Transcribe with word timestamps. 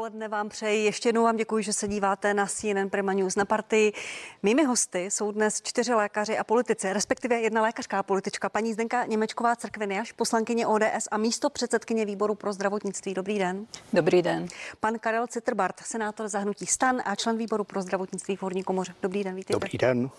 Poledne 0.00 0.28
vám 0.28 0.48
přeji. 0.48 0.84
Ještě 0.84 1.08
jednou 1.08 1.22
vám 1.22 1.36
děkuji, 1.36 1.64
že 1.64 1.72
se 1.72 1.88
díváte 1.88 2.34
na 2.34 2.46
CNN 2.46 2.88
Prima 2.90 3.12
News 3.12 3.36
na 3.36 3.44
partii. 3.44 3.92
Mými 4.42 4.64
hosty 4.64 5.10
jsou 5.10 5.32
dnes 5.32 5.62
čtyři 5.62 5.94
lékaři 5.94 6.38
a 6.38 6.44
politici, 6.44 6.92
respektive 6.92 7.40
jedna 7.40 7.62
lékařská 7.62 7.98
a 7.98 8.02
politička, 8.02 8.48
paní 8.48 8.72
Zdenka 8.72 9.04
Němečková 9.04 9.56
Cerkviniaš, 9.56 10.12
poslankyně 10.12 10.66
ODS 10.66 11.08
a 11.10 11.16
místo 11.16 11.50
předsedkyně 11.50 12.04
výboru 12.04 12.34
pro 12.34 12.52
zdravotnictví. 12.52 13.14
Dobrý 13.14 13.38
den. 13.38 13.66
Dobrý 13.92 14.22
den. 14.22 14.46
Pan 14.80 14.98
Karel 14.98 15.26
Citrbart, 15.26 15.80
senátor 15.80 16.28
zahnutí 16.28 16.66
stan 16.66 17.02
a 17.04 17.14
člen 17.14 17.36
výboru 17.36 17.64
pro 17.64 17.82
zdravotnictví 17.82 18.36
v 18.36 18.42
Horní 18.42 18.62
komoře. 18.62 18.94
Dobrý 19.02 19.24
den, 19.24 19.34
vítejte. 19.34 19.52
Dobrý 19.52 19.78
den. 19.78 20.10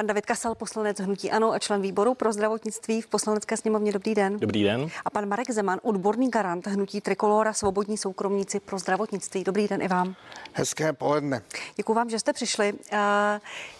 Pan 0.00 0.06
David 0.06 0.26
Kasal, 0.26 0.54
poslanec 0.54 1.00
Hnutí 1.00 1.30
Ano 1.30 1.52
a 1.52 1.58
člen 1.58 1.82
výboru 1.82 2.14
pro 2.14 2.32
zdravotnictví 2.32 3.00
v 3.00 3.06
poslanecké 3.06 3.56
sněmovně. 3.56 3.92
Dobrý 3.92 4.14
den. 4.14 4.38
Dobrý 4.38 4.64
den. 4.64 4.88
A 5.04 5.10
pan 5.10 5.28
Marek 5.28 5.50
Zeman, 5.50 5.80
odborný 5.82 6.30
garant 6.30 6.66
Hnutí 6.66 7.00
Trikolora, 7.00 7.52
svobodní 7.52 7.98
soukromníci 7.98 8.60
pro 8.60 8.78
zdravotnictví. 8.78 9.44
Dobrý 9.44 9.68
den 9.68 9.82
i 9.82 9.88
vám. 9.88 10.14
Hezké 10.52 10.92
poledne. 10.92 11.42
Děkuji 11.76 11.94
vám, 11.94 12.10
že 12.10 12.18
jste 12.18 12.32
přišli. 12.32 12.72
Uh, 12.72 12.98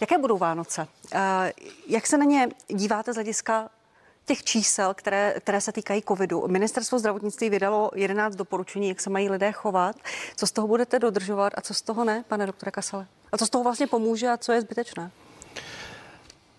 jaké 0.01 0.19
budou 0.19 0.39
Vánoce? 0.39 0.87
Uh, 1.15 1.21
jak 1.89 2.07
se 2.07 2.19
na 2.19 2.25
ně 2.25 2.49
díváte 2.69 3.13
z 3.13 3.17
hlediska 3.17 3.71
těch 4.27 4.45
čísel, 4.45 4.95
které, 4.95 5.35
které 5.41 5.61
se 5.61 5.73
týkají 5.73 6.03
covidu. 6.09 6.49
Ministerstvo 6.49 6.99
zdravotnictví 6.99 7.51
vydalo 7.51 7.91
11 7.95 8.37
doporučení, 8.37 8.89
jak 8.89 9.01
se 9.01 9.11
mají 9.11 9.31
lidé 9.31 9.53
chovat. 9.53 9.97
Co 10.37 10.47
z 10.47 10.53
toho 10.53 10.69
budete 10.69 10.99
dodržovat 10.99 11.53
a 11.57 11.61
co 11.61 11.75
z 11.75 11.83
toho 11.83 12.05
ne, 12.05 12.25
pane 12.29 12.47
doktore 12.47 12.71
Kasale? 12.71 13.07
A 13.33 13.39
co 13.39 13.47
z 13.47 13.51
toho 13.51 13.65
vlastně 13.65 13.87
pomůže 13.87 14.29
a 14.29 14.37
co 14.37 14.53
je 14.53 14.61
zbytečné? 14.61 15.11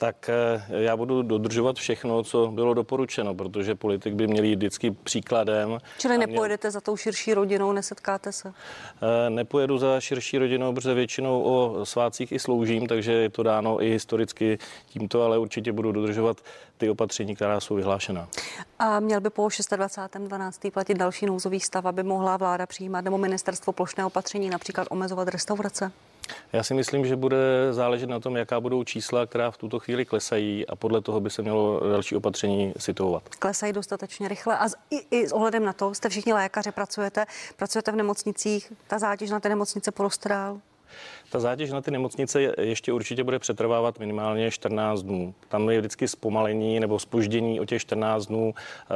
Tak 0.02 0.30
eh, 0.30 0.64
já 0.70 0.98
budu 0.98 1.22
dodržovat 1.22 1.76
všechno, 1.76 2.24
co 2.24 2.48
bylo 2.48 2.74
doporučeno, 2.74 3.36
protože 3.36 3.76
politik 3.76 4.14
by 4.14 4.28
měl 4.28 4.44
jít 4.44 4.56
vždycky 4.56 4.92
příkladem. 4.92 5.78
Čili 5.98 6.18
nepojedete 6.18 6.68
měl... 6.68 6.72
za 6.72 6.82
tou 6.82 6.98
širší 6.98 7.34
rodinou, 7.34 7.72
nesetkáte 7.72 8.32
se? 8.32 8.54
Eh, 9.02 9.30
nepojedu 9.30 9.78
za 9.78 10.00
širší 10.00 10.38
rodinou, 10.38 10.74
protože 10.74 10.94
většinou 10.94 11.42
o 11.44 11.86
svácích 11.86 12.32
i 12.32 12.40
sloužím, 12.40 12.88
takže 12.88 13.12
je 13.12 13.30
to 13.30 13.44
dáno 13.44 13.84
i 13.84 13.90
historicky 13.90 14.58
tímto, 14.90 15.24
ale 15.24 15.38
určitě 15.38 15.72
budu 15.72 15.92
dodržovat 15.92 16.38
ty 16.78 16.90
opatření, 16.90 17.36
která 17.36 17.60
jsou 17.60 17.76
vyhlášena. 17.76 18.28
A 18.80 19.00
měl 19.00 19.22
by 19.22 19.30
po 19.30 19.48
26.12. 19.48 20.72
platit 20.72 20.98
další 20.98 21.26
nouzový 21.26 21.60
stav, 21.60 21.86
aby 21.86 22.04
mohla 22.04 22.38
vláda 22.38 22.66
přijímat 22.66 23.02
nebo 23.02 23.18
ministerstvo 23.18 23.74
plošné 23.74 24.06
opatření, 24.06 24.50
například 24.50 24.88
omezovat 24.92 25.28
restaurace? 25.28 25.92
Já 26.54 26.64
si 26.64 26.74
myslím, 26.74 27.06
že 27.06 27.16
bude 27.16 27.38
záležet 27.72 28.10
na 28.10 28.20
tom, 28.20 28.38
jaká 28.38 28.60
budou 28.60 28.84
čísla, 28.84 29.26
která 29.26 29.52
v 29.52 29.58
tuto 29.58 29.80
chvíli 29.80 30.06
klesají 30.06 30.68
a 30.68 30.76
podle 30.76 31.02
toho 31.02 31.20
by 31.20 31.30
se 31.30 31.42
mělo 31.42 31.80
další 31.92 32.16
opatření 32.16 32.74
situovat. 32.78 33.24
Klesají 33.30 33.74
dostatečně 33.74 34.28
rychle 34.28 34.58
a 34.58 34.68
i, 34.90 34.98
i 35.12 35.28
s 35.28 35.32
ohledem 35.32 35.66
na 35.66 35.74
to, 35.74 35.94
jste 35.94 36.10
všichni 36.10 36.34
lékaři, 36.34 36.72
pracujete, 36.72 37.26
pracujete 37.58 37.92
v 37.92 37.96
nemocnicích, 37.96 38.74
ta 38.88 39.00
zátěž 39.00 39.30
na 39.30 39.40
té 39.40 39.50
nemocnice 39.50 39.92
poroste 39.92 40.30
dál? 40.30 40.60
Ta 41.30 41.40
zátěž 41.40 41.72
na 41.72 41.82
ty 41.82 41.92
nemocnice 41.92 42.42
ještě 42.58 42.94
určitě 42.94 43.24
bude 43.24 43.40
přetrvávat 43.40 44.00
minimálně 44.00 44.52
14 44.52 45.02
dnů. 45.02 45.34
Tam 45.48 45.70
je 45.70 45.80
vždycky 45.80 46.08
zpomalení 46.08 46.80
nebo 46.80 47.00
spoždění 47.00 47.60
o 47.60 47.66
těch 47.66 47.82
14 47.82 48.26
dnů 48.26 48.54
eh, 48.56 48.94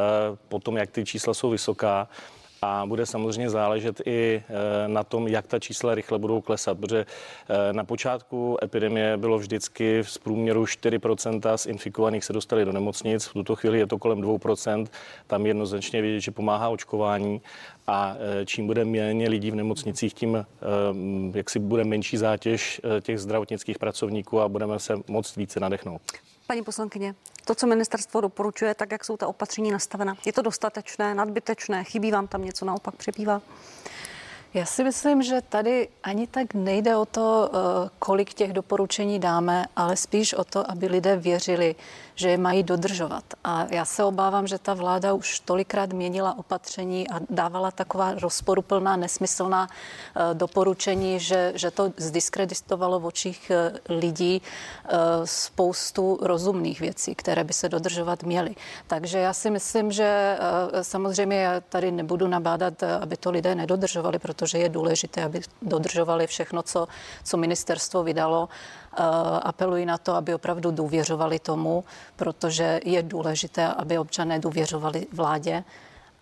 potom, 0.47 0.77
jak 0.77 0.91
ty 0.91 1.05
čísla 1.05 1.33
jsou 1.33 1.49
vysoká 1.49 2.07
a 2.61 2.85
bude 2.85 3.05
samozřejmě 3.05 3.49
záležet 3.49 4.01
i 4.05 4.43
eh, 4.47 4.87
na 4.87 5.03
tom, 5.03 5.27
jak 5.27 5.47
ta 5.47 5.59
čísla 5.59 5.95
rychle 5.95 6.19
budou 6.19 6.41
klesat, 6.41 6.77
protože 6.79 7.05
eh, 7.49 7.73
na 7.73 7.83
počátku 7.83 8.57
epidemie 8.63 9.17
bylo 9.17 9.37
vždycky 9.37 10.03
v 10.03 10.19
průměru 10.19 10.63
4% 10.63 11.57
z 11.57 11.65
infikovaných 11.65 12.23
se 12.23 12.33
dostali 12.33 12.65
do 12.65 12.71
nemocnic, 12.71 13.25
v 13.25 13.33
tuto 13.33 13.55
chvíli 13.55 13.79
je 13.79 13.87
to 13.87 13.97
kolem 13.97 14.21
2%, 14.21 14.87
tam 15.27 15.45
jednoznačně 15.45 16.01
vidět, 16.01 16.19
že 16.19 16.31
pomáhá 16.31 16.69
očkování 16.69 17.41
a 17.87 18.15
eh, 18.41 18.45
čím 18.45 18.67
bude 18.67 18.85
méně 18.85 19.29
lidí 19.29 19.51
v 19.51 19.55
nemocnicích, 19.55 20.13
tím 20.13 20.45
jak 21.33 21.49
si 21.49 21.59
bude 21.59 21.83
menší 21.83 22.17
zátěž 22.17 22.81
těch 23.01 23.19
zdravotnických 23.19 23.79
pracovníků 23.79 24.41
a 24.41 24.49
budeme 24.49 24.79
se 24.79 24.93
moc 25.07 25.35
více 25.35 25.59
nadechnout. 25.59 26.01
Paní 26.47 26.63
poslankyně, 26.63 27.15
to, 27.45 27.55
co 27.55 27.67
ministerstvo 27.67 28.21
doporučuje, 28.21 28.75
tak 28.75 28.91
jak 28.91 29.05
jsou 29.05 29.17
ta 29.17 29.27
opatření 29.27 29.71
nastavena, 29.71 30.17
je 30.25 30.33
to 30.33 30.41
dostatečné, 30.41 31.15
nadbytečné, 31.15 31.83
chybí 31.83 32.11
vám 32.11 32.27
tam 32.27 32.45
něco, 32.45 32.65
naopak 32.65 32.95
přebývá? 32.95 33.41
Já 34.55 34.65
si 34.65 34.83
myslím, 34.83 35.23
že 35.23 35.41
tady 35.41 35.87
ani 36.03 36.27
tak 36.27 36.53
nejde 36.53 36.95
o 36.95 37.05
to, 37.05 37.49
eh, 37.53 37.89
kolik 37.99 38.33
těch 38.33 38.53
doporučení 38.53 39.19
dáme, 39.19 39.65
ale 39.75 39.97
spíš 39.97 40.33
o 40.33 40.43
to, 40.43 40.71
aby 40.71 40.87
lidé 40.87 41.17
věřili, 41.17 41.75
že 42.15 42.29
je 42.29 42.37
mají 42.37 42.63
dodržovat. 42.63 43.23
A 43.43 43.67
já 43.69 43.85
se 43.85 44.03
obávám, 44.03 44.47
že 44.47 44.57
ta 44.57 44.73
vláda 44.73 45.13
už 45.13 45.39
tolikrát 45.39 45.93
měnila 45.93 46.37
opatření 46.37 47.09
a 47.09 47.19
dávala 47.29 47.71
taková 47.71 48.13
rozporuplná, 48.13 48.95
nesmyslná 48.95 49.67
eh, 49.67 50.33
doporučení, 50.33 51.19
že, 51.19 51.51
že 51.55 51.71
to 51.71 51.91
zdiskreditovalo 51.97 52.99
v 52.99 53.05
očích 53.05 53.51
eh, 53.51 53.71
lidí 53.89 54.41
spoustu 55.25 56.17
rozumných 56.21 56.79
věcí, 56.79 57.15
které 57.15 57.43
by 57.43 57.53
se 57.53 57.69
dodržovat 57.69 58.23
měly. 58.23 58.55
Takže 58.87 59.19
já 59.19 59.33
si 59.33 59.49
myslím, 59.49 59.91
že 59.91 60.37
samozřejmě 60.81 61.37
já 61.41 61.61
tady 61.61 61.91
nebudu 61.91 62.27
nabádat, 62.27 62.83
aby 62.83 63.17
to 63.17 63.31
lidé 63.31 63.55
nedodržovali, 63.55 64.19
protože 64.19 64.44
protože 64.45 64.57
je 64.57 64.69
důležité, 64.69 65.23
aby 65.23 65.41
dodržovali 65.61 66.27
všechno, 66.27 66.63
co, 66.63 66.87
co 67.23 67.37
ministerstvo 67.37 68.03
vydalo. 68.03 68.49
Eh, 68.93 69.03
apeluji 69.41 69.85
na 69.85 69.97
to, 69.97 70.13
aby 70.13 70.33
opravdu 70.33 70.71
důvěřovali 70.71 71.39
tomu, 71.39 71.83
protože 72.15 72.79
je 72.85 73.03
důležité, 73.03 73.67
aby 73.67 73.97
občané 73.97 74.39
důvěřovali 74.39 75.07
vládě. 75.11 75.63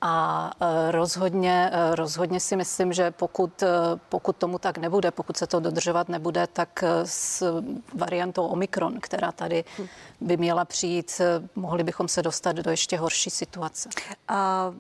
A 0.01 0.51
eh, 0.62 0.91
rozhodně, 0.91 1.69
eh, 1.73 1.95
rozhodně 1.95 2.39
si 2.39 2.56
myslím, 2.56 2.94
že 2.94 3.12
pokud, 3.12 3.63
pokud 4.09 4.35
tomu 4.35 4.59
tak 4.59 4.78
nebude, 4.78 5.12
pokud 5.12 5.38
se 5.38 5.47
to 5.47 5.59
dodržovat 5.59 6.09
nebude, 6.09 6.47
tak 6.47 6.83
s 7.03 7.44
variantou 7.94 8.47
Omikron, 8.47 9.00
která 9.00 9.31
tady 9.31 9.63
by 10.22 10.38
měla 10.38 10.66
přijít, 10.66 11.22
mohli 11.56 11.83
bychom 11.83 12.07
se 12.07 12.22
dostat 12.22 12.56
do 12.56 12.72
ještě 12.72 12.97
horší 12.97 13.29
situace. 13.29 13.89
A 14.28 14.72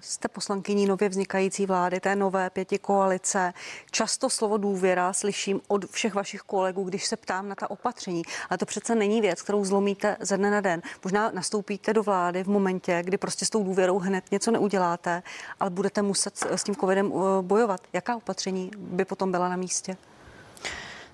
jste 0.00 0.28
poslankyní 0.28 0.86
nově 0.86 1.08
vznikající 1.08 1.66
vlády, 1.66 2.00
té 2.00 2.16
nové 2.16 2.50
pěti 2.50 2.78
koalice. 2.78 3.52
Často 3.90 4.30
slovo 4.30 4.56
důvěra 4.56 5.12
slyším 5.12 5.60
od 5.68 5.90
všech 5.90 6.14
vašich 6.14 6.40
kolegů, 6.40 6.84
když 6.84 7.06
se 7.06 7.16
ptám 7.16 7.48
na 7.48 7.54
ta 7.54 7.70
opatření. 7.70 8.22
Ale 8.50 8.58
to 8.58 8.66
přece 8.66 8.94
není 8.94 9.20
věc, 9.20 9.42
kterou 9.42 9.64
zlomíte 9.64 10.16
ze 10.20 10.36
dne 10.36 10.50
na 10.50 10.60
den. 10.60 10.82
Možná 11.04 11.30
nastoupíte 11.30 11.92
do 11.92 12.02
vlády 12.02 12.44
v 12.44 12.48
momentě, 12.48 13.02
kdy 13.04 13.18
prostě 13.18 13.46
s 13.46 13.50
tou 13.50 13.64
důvěrou 13.64 13.98
hned 13.98 14.24
něco 14.30 14.50
neuděláte, 14.50 15.22
ale 15.60 15.70
budete 15.70 16.02
muset 16.02 16.38
s 16.50 16.64
tím 16.64 16.76
covidem 16.76 17.12
eh, 17.14 17.42
bojovat. 17.42 17.80
Jaká 17.92 18.16
opatření 18.16 18.70
by 18.76 19.04
potom 19.04 19.30
byla 19.30 19.48
na 19.48 19.56
místě? 19.56 19.96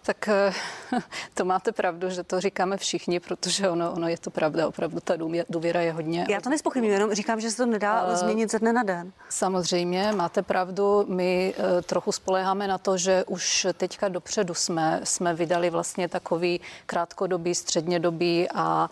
Tak 0.05 0.29
eh, 0.29 0.53
to 1.35 1.45
máte 1.45 1.73
pravdu, 1.73 2.11
že 2.11 2.23
to 2.23 2.41
říkáme 2.41 2.77
všichni, 2.77 3.21
protože 3.21 3.71
ono, 3.71 3.93
ono 3.93 4.09
je 4.09 4.19
to 4.19 4.31
pravda, 4.31 4.69
opravdu 4.69 5.01
ta 5.01 5.15
důvěra 5.51 5.81
je 5.81 5.93
hodně. 5.93 6.27
Já 6.31 6.41
to 6.41 6.51
nespochybnuju, 6.51 6.95
jenom 6.95 7.15
říkám, 7.15 7.41
že 7.41 7.51
se 7.51 7.57
to 7.57 7.67
nedá 7.67 8.05
uh, 8.05 8.15
změnit 8.15 8.51
ze 8.51 8.59
dne 8.59 8.73
na 8.73 8.83
den. 8.83 9.13
Samozřejmě, 9.29 10.13
máte 10.13 10.43
pravdu, 10.43 11.05
my 11.09 11.55
uh, 11.59 11.65
trochu 11.83 12.13
spoleháme 12.13 12.69
na 12.69 12.79
to, 12.79 12.97
že 12.97 13.25
už 13.25 13.67
teďka 13.75 14.09
dopředu 14.09 14.55
jsme, 14.55 15.01
jsme 15.05 15.35
vydali 15.35 15.71
vlastně 15.71 16.09
takový 16.09 16.61
krátkodobý, 16.87 17.55
střednědobý 17.55 18.49
a 18.55 18.89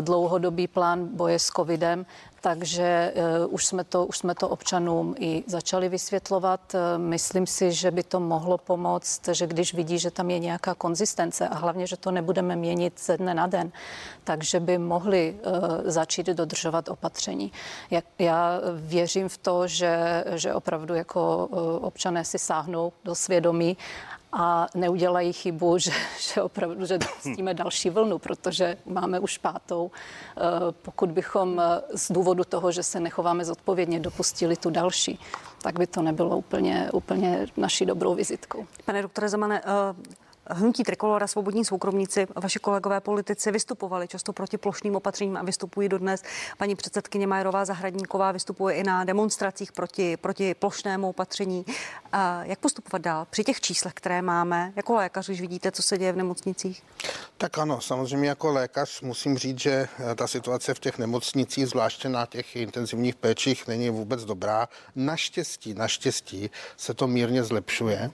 dlouhodobý 0.00 0.68
plán 0.68 1.08
boje 1.16 1.38
s 1.38 1.46
covidem, 1.46 2.06
takže 2.40 3.12
uh, 3.46 3.54
už, 3.54 3.66
jsme 3.66 3.84
to, 3.84 4.06
už 4.06 4.18
jsme 4.18 4.34
to 4.34 4.48
občanům 4.48 5.14
i 5.18 5.44
začali 5.46 5.88
vysvětlovat. 5.88 6.60
Uh, 6.74 7.02
myslím 7.02 7.46
si, 7.46 7.72
že 7.72 7.90
by 7.90 8.02
to 8.02 8.20
mohlo 8.20 8.58
pomoct, 8.58 9.28
že 9.28 9.46
když 9.46 9.74
vidí, 9.74 9.98
že 9.98 10.10
tam 10.10 10.30
je 10.30 10.38
nějaká 10.38 10.74
konzistence 10.74 11.48
a 11.48 11.54
hlavně, 11.54 11.86
že 11.86 11.96
to 11.96 12.10
nebudeme 12.10 12.56
měnit 12.56 13.00
ze 13.00 13.16
dne 13.16 13.34
na 13.34 13.46
den, 13.46 13.72
takže 14.24 14.60
by 14.60 14.78
mohli 14.78 15.36
začít 15.84 16.26
dodržovat 16.26 16.88
opatření. 16.88 17.52
Já 18.18 18.60
věřím 18.74 19.28
v 19.28 19.38
to, 19.38 19.66
že, 19.66 20.24
že 20.34 20.54
opravdu 20.54 20.94
jako 20.94 21.48
občané 21.80 22.24
si 22.24 22.38
sáhnou 22.38 22.92
do 23.04 23.14
svědomí 23.14 23.76
a 24.38 24.66
neudělají 24.74 25.32
chybu, 25.32 25.78
že, 25.78 25.90
že 26.34 26.42
opravdu, 26.42 26.86
že 26.86 26.98
dopustíme 26.98 27.54
další 27.54 27.90
vlnu, 27.90 28.18
protože 28.18 28.76
máme 28.86 29.20
už 29.20 29.38
pátou. 29.38 29.90
Eh, 30.36 30.40
pokud 30.82 31.10
bychom 31.10 31.60
eh, 31.60 31.82
z 31.98 32.12
důvodu 32.12 32.44
toho, 32.44 32.72
že 32.72 32.82
se 32.82 33.00
nechováme 33.00 33.44
zodpovědně, 33.44 34.00
dopustili 34.00 34.56
tu 34.56 34.70
další, 34.70 35.20
tak 35.62 35.78
by 35.78 35.86
to 35.86 36.02
nebylo 36.02 36.36
úplně, 36.38 36.90
úplně 36.92 37.46
naší 37.56 37.86
dobrou 37.86 38.14
vizitkou. 38.14 38.66
Pane 38.84 39.02
doktore 39.02 39.28
Zemane, 39.28 39.62
Hnutí 40.50 40.84
Trikolora, 40.84 41.26
svobodní 41.26 41.64
soukromníci, 41.64 42.26
vaši 42.36 42.58
kolegové 42.58 43.00
politici 43.00 43.50
vystupovali 43.50 44.08
často 44.08 44.32
proti 44.32 44.58
plošným 44.58 44.96
opatřením 44.96 45.36
a 45.36 45.42
vystupují 45.42 45.88
dodnes. 45.88 46.22
Paní 46.58 46.76
předsedkyně 46.76 47.26
Majerová 47.26 47.64
Zahradníková 47.64 48.32
vystupuje 48.32 48.74
i 48.76 48.82
na 48.82 49.04
demonstracích 49.04 49.72
proti, 49.72 50.16
proti 50.16 50.54
plošnému 50.54 51.08
opatření. 51.08 51.64
Jak 52.42 52.58
postupovat 52.58 53.02
dál 53.02 53.26
při 53.30 53.44
těch 53.44 53.60
číslech, 53.60 53.94
které 53.94 54.22
máme? 54.22 54.72
Jako 54.76 54.94
lékař, 54.94 55.26
když 55.26 55.40
vidíte, 55.40 55.72
co 55.72 55.82
se 55.82 55.98
děje 55.98 56.12
v 56.12 56.16
nemocnicích? 56.16 56.82
Tak 57.38 57.58
ano, 57.58 57.80
samozřejmě 57.80 58.28
jako 58.28 58.52
lékař 58.52 59.00
musím 59.00 59.38
říct, 59.38 59.58
že 59.58 59.88
eh, 59.98 60.14
ta 60.14 60.26
situace 60.26 60.74
v 60.74 60.78
těch 60.78 60.98
nemocnicích, 60.98 61.66
zvláště 61.66 62.08
na 62.08 62.26
těch 62.26 62.56
intenzivních 62.56 63.14
péčích, 63.14 63.66
není 63.66 63.90
vůbec 63.90 64.24
dobrá. 64.24 64.68
Naštěstí, 64.96 65.74
naštěstí 65.74 66.50
se 66.76 66.94
to 66.94 67.06
mírně 67.06 67.44
zlepšuje. 67.44 68.10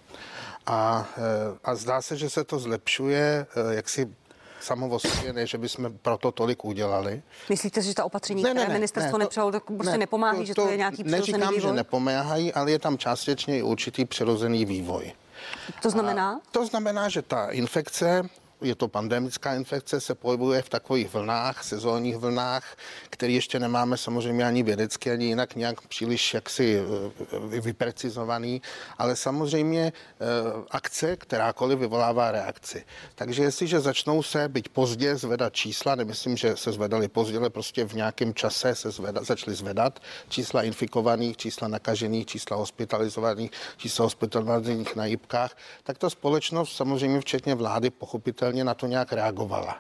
A, 0.67 1.09
eh, 1.17 1.59
a 1.65 1.75
zdá 1.75 2.03
se, 2.03 2.17
že 2.17 2.31
se 2.31 2.45
to 2.45 2.59
zlepšuje 2.59 3.47
eh, 3.57 3.75
jaksi 3.75 4.15
samo 4.61 4.89
o 4.89 4.99
sobě, 4.99 5.33
ne, 5.33 5.47
že 5.47 5.59
bychom 5.59 5.99
proto 6.03 6.33
tolik 6.33 6.65
udělali. 6.65 7.23
Myslíte, 7.49 7.83
že 7.83 7.95
ta 7.95 8.05
opatření, 8.05 8.43
ne, 8.43 8.51
které 8.51 8.65
ne, 8.65 8.69
ne, 8.69 8.75
ministerstvo 8.75 9.19
ne, 9.19 9.25
nepřijalo, 9.25 9.53
to 9.53 9.61
prostě 9.61 9.93
ne, 9.93 9.99
nepomáhají, 9.99 10.41
to, 10.41 10.47
že 10.47 10.55
to 10.55 10.69
je 10.69 10.77
nějaký 10.77 11.05
přirozený 11.05 11.33
neříkám, 11.33 11.55
vývoj? 11.55 11.71
že 11.71 11.77
nepomáhají, 11.77 12.53
ale 12.53 12.71
je 12.71 12.79
tam 12.79 12.99
částečně 12.99 13.59
i 13.59 13.63
určitý 13.63 14.05
přirozený 14.05 14.65
vývoj. 14.65 15.13
To 15.83 15.91
znamená? 15.91 16.33
A 16.33 16.41
to 16.51 16.67
znamená, 16.67 17.09
že 17.09 17.23
ta 17.23 17.51
infekce 17.51 18.23
je 18.63 18.75
to 18.75 18.89
pandemická 18.89 19.55
infekce, 19.55 20.01
se 20.01 20.15
pohybuje 20.15 20.63
v 20.63 20.69
takových 20.69 21.15
vlnách, 21.15 21.65
sezónních 21.65 22.17
vlnách, 22.17 22.77
které 23.11 23.33
ještě 23.33 23.61
nemáme 23.61 23.97
samozřejmě 23.97 24.45
ani 24.45 24.63
vědecky, 24.63 25.11
ani 25.11 25.27
jinak 25.27 25.57
nějak 25.57 25.81
příliš 25.81 26.35
jaksi 26.35 26.81
eh, 26.81 27.61
vyprecizovaný, 27.61 28.63
ale 28.99 29.17
samozřejmě 29.17 29.93
eh, 29.93 30.25
akce, 30.71 31.17
kterákoliv 31.17 31.79
vyvolává 31.79 32.31
reakci. 32.31 32.85
Takže 33.15 33.43
jestliže 33.43 33.81
začnou 33.81 34.23
se, 34.23 34.49
byť 34.49 34.69
pozdě, 34.69 35.17
zvedat 35.17 35.55
čísla, 35.55 35.95
nemyslím, 35.95 36.37
že 36.37 36.57
se 36.57 36.73
zvedaly 36.73 37.09
pozdě, 37.09 37.39
ale 37.39 37.51
prostě 37.51 37.85
v 37.85 37.95
nějakém 37.95 38.35
čase 38.35 38.75
se 38.75 38.91
zveda, 38.91 39.25
začaly 39.25 39.57
zvedat 39.57 40.01
čísla 40.29 40.63
infikovaných, 40.63 41.37
čísla 41.37 41.69
nakažených, 41.69 42.27
čísla 42.27 42.57
hospitalizovaných, 42.57 43.51
čísla 43.77 44.05
hospitalizovaných 44.05 44.97
na 44.97 45.07
jibkách, 45.07 45.57
tak 45.83 45.99
ta 45.99 46.11
společnost 46.11 46.77
samozřejmě 46.77 47.21
včetně 47.21 47.55
vlády 47.55 47.91
pochopitelně 47.91 48.52
pochopitelně 48.53 48.65
na 48.65 48.75
to 48.75 48.87
nějak 48.87 49.13
reagovala 49.13 49.77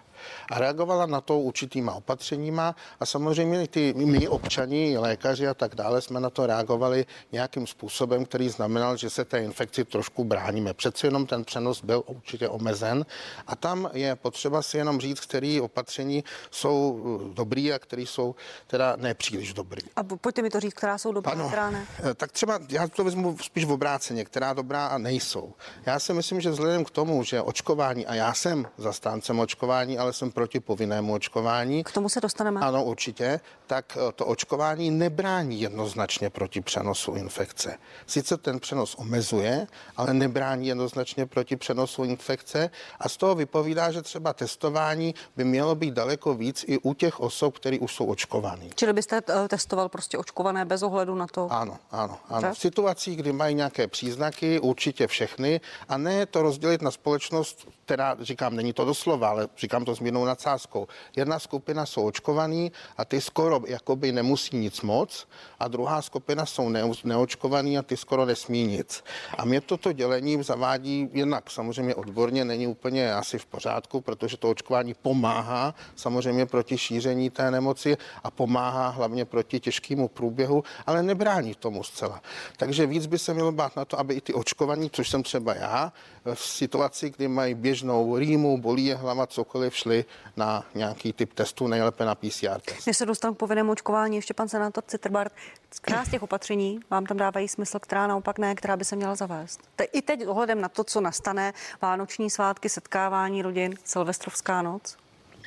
a 0.51 0.59
reagovala 0.59 1.07
na 1.07 1.21
to 1.21 1.39
určitýma 1.39 1.95
opatřeníma 1.95 2.77
a 3.01 3.07
samozřejmě 3.07 3.69
ty 3.69 3.95
my 3.97 4.29
občani, 4.29 4.99
lékaři 4.99 5.49
a 5.49 5.55
tak 5.55 5.75
dále 5.75 6.01
jsme 6.01 6.21
na 6.21 6.31
to 6.31 6.47
reagovali 6.47 7.07
nějakým 7.33 7.67
způsobem, 7.67 8.25
který 8.25 8.49
znamenal, 8.49 8.97
že 8.97 9.11
se 9.11 9.25
té 9.25 9.43
infekci 9.43 9.85
trošku 9.85 10.25
bráníme. 10.25 10.75
Přeci 10.75 11.07
jenom 11.07 11.27
ten 11.27 11.45
přenos 11.45 11.85
byl 11.85 12.03
určitě 12.07 12.49
omezen 12.49 13.07
a 13.47 13.57
tam 13.57 13.91
je 13.93 14.17
potřeba 14.17 14.63
si 14.63 14.79
jenom 14.79 15.01
říct, 15.01 15.21
který 15.21 15.61
opatření 15.61 16.25
jsou 16.51 16.91
uh, 16.93 17.35
dobrý 17.35 17.73
a 17.73 17.79
který 17.79 18.07
jsou 18.07 18.35
teda 18.67 18.97
nepříliš 18.97 19.55
dobrý. 19.55 19.83
A 19.97 20.05
pojďte 20.05 20.43
mi 20.43 20.51
to 20.51 20.61
říct, 20.61 20.75
která 20.75 20.99
jsou 20.99 21.13
dobrá, 21.13 21.33
ano, 21.33 21.47
která 21.47 21.71
ne. 21.71 21.87
Eh, 22.11 22.15
tak 22.15 22.33
třeba 22.33 22.59
já 22.69 22.89
to 22.89 23.05
vezmu 23.05 23.37
spíš 23.39 23.65
v 23.65 23.73
obráceně, 23.73 24.25
která 24.25 24.53
dobrá 24.53 24.87
a 24.87 24.99
nejsou. 24.99 25.55
Já 25.87 25.99
si 25.99 26.13
myslím, 26.13 26.41
že 26.41 26.51
vzhledem 26.51 26.85
k 26.85 26.91
tomu, 26.91 27.25
že 27.25 27.43
očkování, 27.43 28.07
a 28.07 28.15
já 28.15 28.35
jsem 28.35 28.67
zastáncem 28.77 29.41
očkování, 29.41 29.99
ale 29.99 30.12
jsem 30.13 30.31
proti 30.31 30.61
povinnému 30.61 31.15
očkování. 31.15 31.85
K 31.85 31.93
tomu 31.93 32.09
se 32.09 32.21
dostaneme. 32.21 32.61
Ano, 32.61 32.85
určitě. 32.85 33.41
Tak 33.67 33.99
eh, 34.09 34.13
to 34.13 34.27
očkování 34.27 34.91
nebrání 34.91 35.61
jednoznačně 35.61 36.31
proti 36.31 36.61
přenosu 36.61 37.15
infekce. 37.15 37.79
Sice 38.07 38.37
ten 38.37 38.61
přenos 38.61 38.95
omezuje, 38.95 39.67
ale 39.97 40.15
nebrání 40.15 40.69
jednoznačně 40.69 41.27
proti 41.27 41.57
přenosu 41.57 42.05
infekce 42.05 42.71
a 43.01 43.09
z 43.09 43.17
toho 43.17 43.35
vypovídá, 43.35 43.91
že 43.93 44.03
třeba 44.03 44.33
testování 44.33 45.15
by 45.37 45.45
mělo 45.45 45.75
být 45.75 45.95
daleko 45.95 46.35
víc 46.35 46.65
i 46.69 46.79
u 46.79 46.95
těch 46.95 47.21
osob, 47.21 47.59
které 47.59 47.79
už 47.79 47.95
jsou 47.95 48.07
očkovaní. 48.07 48.71
Čili 48.75 48.93
byste 48.93 49.23
eh, 49.29 49.49
testoval 49.49 49.89
prostě 49.89 50.19
očkované 50.19 50.65
bez 50.65 50.83
ohledu 50.83 51.15
na 51.15 51.27
to? 51.27 51.53
Ano, 51.53 51.79
ano, 51.91 52.19
ano. 52.29 52.55
V 52.55 52.59
situacích, 52.59 53.17
kdy 53.17 53.33
mají 53.33 53.55
nějaké 53.55 53.89
příznaky, 53.89 54.61
určitě 54.61 55.07
všechny 55.07 55.61
a 55.89 55.97
ne 55.97 56.27
to 56.27 56.43
rozdělit 56.43 56.83
na 56.83 56.91
společnost, 56.91 57.69
která, 57.85 58.17
říkám, 58.21 58.57
není 58.57 58.73
to 58.73 58.85
doslova, 58.85 59.29
ale 59.29 59.49
říkám 59.59 59.85
to 59.85 59.97
s 59.97 60.01
mírnou 60.03 60.25
nadsázkou. 60.25 60.89
Jedna 61.17 61.39
skupina 61.39 61.87
jsou 61.87 62.07
očkovaní 62.07 62.73
a 62.97 63.05
ty 63.05 63.21
skoro 63.21 63.61
jakoby 63.67 64.13
nemusí 64.13 64.57
nic 64.57 64.81
moc 64.81 65.29
a 65.59 65.69
druhá 65.69 66.03
skupina 66.03 66.47
jsou 66.47 66.69
ne, 66.69 66.83
neočkovaní 67.05 67.79
a 67.79 67.83
ty 67.83 67.97
skoro 67.97 68.25
nesmí 68.27 68.67
nic. 68.67 69.05
A 69.39 69.45
mě 69.45 69.61
toto 69.61 69.93
dělení 69.93 70.43
zavádí 70.43 71.09
jednak 71.13 71.51
samozřejmě 71.51 71.95
odborně 71.95 72.45
není 72.45 72.67
úplně 72.67 73.15
asi 73.15 73.39
v 73.39 73.47
pořádku, 73.47 74.01
protože 74.01 74.37
to 74.37 74.51
očkování 74.51 74.95
pomáhá 74.95 75.75
samozřejmě 75.97 76.47
proti 76.47 76.79
šíření 76.79 77.31
té 77.31 77.51
nemoci 77.51 77.97
a 78.25 78.31
pomáhá 78.31 78.89
hlavně 78.89 79.25
proti 79.25 79.61
těžkému 79.61 80.09
průběhu, 80.09 80.65
ale 80.87 81.03
nebrání 81.03 81.55
tomu 81.55 81.85
zcela. 81.85 82.23
Takže 82.57 82.87
víc 82.87 83.07
by 83.07 83.19
se 83.19 83.35
mělo 83.35 83.53
bát 83.53 83.77
na 83.77 83.85
to, 83.85 83.99
aby 83.99 84.15
i 84.15 84.21
ty 84.21 84.35
očkovaní, 84.35 84.91
což 84.91 85.09
jsem 85.09 85.23
třeba 85.23 85.55
já, 85.55 85.93
v 86.35 86.41
situaci, 86.47 87.11
kdy 87.11 87.29
mají 87.29 87.55
běžnou 87.55 88.17
rýmu, 88.17 88.59
bolí 88.59 88.85
je 88.87 88.95
hlava, 88.95 89.27
cokoliv, 89.27 89.77
šli 89.77 89.92
na 90.37 90.65
nějaký 90.75 91.13
typ 91.13 91.33
testu, 91.35 91.67
nejlépe 91.67 92.05
na 92.05 92.15
PCR 92.15 92.61
test. 92.65 92.87
Než 92.87 92.97
se 92.97 93.07
dostanu 93.07 93.35
k 93.35 93.39
povinnému 93.39 93.73
očkování, 93.73 94.17
ještě 94.17 94.35
pan 94.35 94.49
senátor 94.49 94.85
Citrbart, 94.87 95.33
která 95.81 96.05
z 96.05 96.11
těch 96.11 96.23
opatření 96.23 96.81
vám 96.91 97.07
tam 97.07 97.17
dávají 97.17 97.49
smysl, 97.49 97.79
která 97.79 98.07
naopak 98.07 98.39
ne, 98.39 98.55
která 98.55 98.77
by 98.77 98.85
se 98.85 98.97
měla 98.97 99.15
zavést? 99.15 99.61
Te, 99.77 99.85
I 99.85 100.03
teď 100.03 100.27
ohledem 100.27 100.61
na 100.61 100.69
to, 100.69 100.85
co 100.85 101.01
nastane, 101.01 101.53
vánoční 101.83 102.31
svátky, 102.31 102.69
setkávání 102.69 103.43
rodin, 103.43 103.75
Silvestrovská 103.85 104.63
noc? 104.63 104.97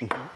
Mhm. 0.01 0.27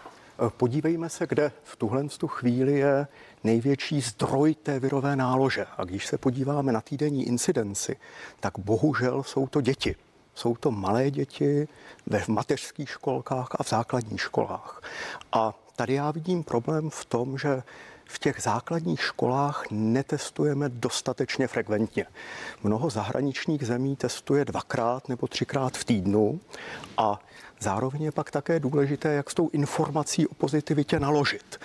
Podívejme 0.48 1.10
se, 1.10 1.28
kde 1.28 1.52
v 1.64 1.76
tuhle 1.76 2.04
tu 2.04 2.28
chvíli 2.28 2.74
je 2.74 3.08
největší 3.44 4.02
zdroj 4.02 4.56
té 4.56 4.80
virové 4.80 5.16
nálože. 5.16 5.66
A 5.78 5.84
když 5.84 6.06
se 6.06 6.18
podíváme 6.18 6.72
na 6.72 6.82
týdenní 6.82 7.28
incidenci, 7.28 7.98
tak 8.40 8.60
bohužel 8.60 9.24
jsou 9.24 9.48
to 9.48 9.62
děti. 9.62 9.96
Jsou 10.40 10.56
to 10.56 10.72
malé 10.72 11.12
děti 11.12 11.68
ve 12.08 12.24
mateřských 12.28 12.90
školkách 12.90 13.48
a 13.52 13.64
v 13.64 13.70
základních 13.70 14.22
školách. 14.22 14.82
A 15.32 15.54
tady 15.76 15.94
já 15.94 16.12
vidím 16.12 16.44
problém 16.44 16.90
v 16.90 17.06
tom, 17.06 17.38
že 17.38 17.64
v 18.06 18.20
těch 18.20 18.42
základních 18.42 19.02
školách 19.02 19.64
netestujeme 19.72 20.70
dostatečně 20.70 21.48
frekventně. 21.48 22.06
Mnoho 22.64 22.90
zahraničních 22.90 23.68
zemí 23.68 23.96
testuje 23.96 24.46
dvakrát 24.46 25.10
nebo 25.10 25.28
třikrát 25.28 25.78
v 25.78 25.84
týdnu 25.84 26.40
a 26.98 27.20
zároveň 27.60 28.02
je 28.04 28.12
pak 28.12 28.32
také 28.32 28.60
důležité, 28.60 29.14
jak 29.14 29.32
s 29.32 29.34
tou 29.34 29.50
informací 29.50 30.28
o 30.28 30.34
pozitivitě 30.34 31.00
naložit. 31.00 31.60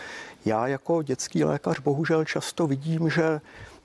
Já 0.44 0.66
jako 0.66 1.02
dětský 1.02 1.44
lékař 1.44 1.80
bohužel 1.80 2.24
často 2.24 2.66
vidím, 2.66 3.10
že 3.10 3.40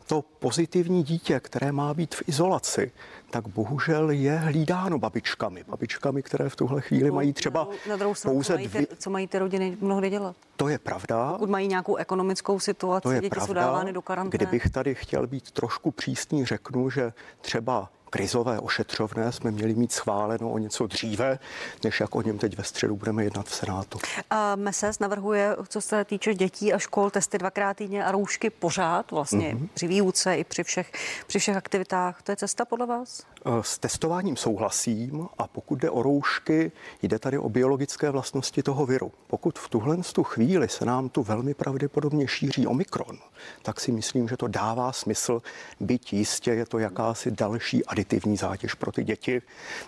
to 0.09 0.21
pozitivní 0.39 1.03
dítě, 1.03 1.39
které 1.39 1.71
má 1.71 1.93
být 1.93 2.15
v 2.15 2.21
izolaci, 2.27 2.91
tak 3.29 3.47
bohužel 3.47 4.09
je 4.09 4.35
hlídáno 4.35 4.99
babičkami. 4.99 5.63
Babičkami, 5.67 6.23
které 6.23 6.49
v 6.49 6.55
tuhle 6.55 6.81
chvíli 6.81 7.11
mají 7.11 7.33
třeba 7.33 7.67
na 7.89 7.95
druhou 7.95 8.15
stranu, 8.15 8.35
pouze 8.35 8.53
co 8.53 8.57
mají, 8.57 8.69
ty, 8.69 8.87
co 8.97 9.09
mají 9.09 9.27
ty 9.27 9.39
rodiny 9.39 9.77
mnohdy 9.81 10.09
dělat? 10.09 10.35
To 10.55 10.67
je 10.67 10.79
pravda. 10.79 11.31
Pokud 11.31 11.49
mají 11.49 11.67
nějakou 11.67 11.95
ekonomickou 11.95 12.59
situaci, 12.59 13.03
to 13.03 13.11
je 13.11 13.21
děti 13.21 13.29
pravda. 13.29 13.47
jsou 13.47 13.53
dávány 13.53 13.93
do 13.93 14.01
karantény. 14.01 14.37
Kdybych 14.37 14.69
tady 14.69 14.95
chtěl 14.95 15.27
být 15.27 15.51
trošku 15.51 15.91
přísný, 15.91 16.45
řeknu, 16.45 16.89
že 16.89 17.13
třeba 17.41 17.89
krizové 18.09 18.59
ošetřovné 18.59 19.31
jsme 19.31 19.51
měli 19.51 19.75
mít 19.75 19.91
schváleno 19.91 20.49
o 20.49 20.57
něco 20.57 20.87
dříve, 20.87 21.39
než 21.83 21.99
jak 21.99 22.15
o 22.15 22.21
něm 22.21 22.37
teď 22.37 22.57
ve 22.57 22.63
středu 22.63 22.95
budeme 22.95 23.23
jednat 23.23 23.45
v 23.45 23.55
Senátu. 23.55 23.99
A 24.29 24.55
MESES 24.55 24.99
navrhuje, 24.99 25.55
co 25.67 25.81
se 25.81 26.05
týče 26.05 26.33
dětí 26.33 26.73
a 26.73 26.77
škol, 26.79 27.09
testy 27.09 27.37
dvakrát 27.37 27.77
týdně 27.77 28.05
a 28.05 28.11
roušky 28.11 28.49
pořád, 28.49 29.11
vlastně 29.11 29.53
mm-hmm. 29.53 29.69
při 29.73 29.87
výuce 29.87 30.35
i 30.35 30.43
při 30.43 30.63
všech, 30.63 30.91
při 31.27 31.39
všech 31.39 31.57
aktivitách. 31.57 32.21
To 32.21 32.31
je 32.31 32.35
cesta 32.35 32.65
podle 32.65 32.85
vás? 32.85 33.23
Eh, 33.45 33.63
s 33.63 33.77
testováním 33.77 34.37
souhlasím 34.37 35.27
a 35.37 35.47
pokud 35.47 35.79
jde 35.79 35.89
o 35.89 36.03
roušky, 36.03 36.71
jde 37.01 37.19
tady 37.19 37.37
o 37.37 37.49
biologické 37.49 38.09
vlastnosti 38.09 38.63
toho 38.63 38.85
viru. 38.85 39.11
Pokud 39.27 39.59
v 39.59 39.69
tuhle 39.69 39.97
tu 40.13 40.23
chvíli 40.23 40.69
se 40.69 40.85
nám 40.85 41.09
tu 41.09 41.23
velmi 41.23 41.53
pravděpodobně 41.53 42.27
šíří 42.27 42.67
omikron, 42.67 43.17
tak 43.61 43.79
si 43.79 43.91
myslím, 43.91 44.27
že 44.27 44.37
to 44.37 44.47
dává 44.47 44.91
smysl, 44.91 45.41
byť 45.79 46.13
jistě 46.13 46.51
je 46.51 46.65
to 46.65 46.79
jakási 46.79 47.31
další 47.31 47.85
aditivní 47.85 48.37
zátěž 48.37 48.73
pro 48.73 48.91
ty 48.91 49.03
děti, 49.03 49.41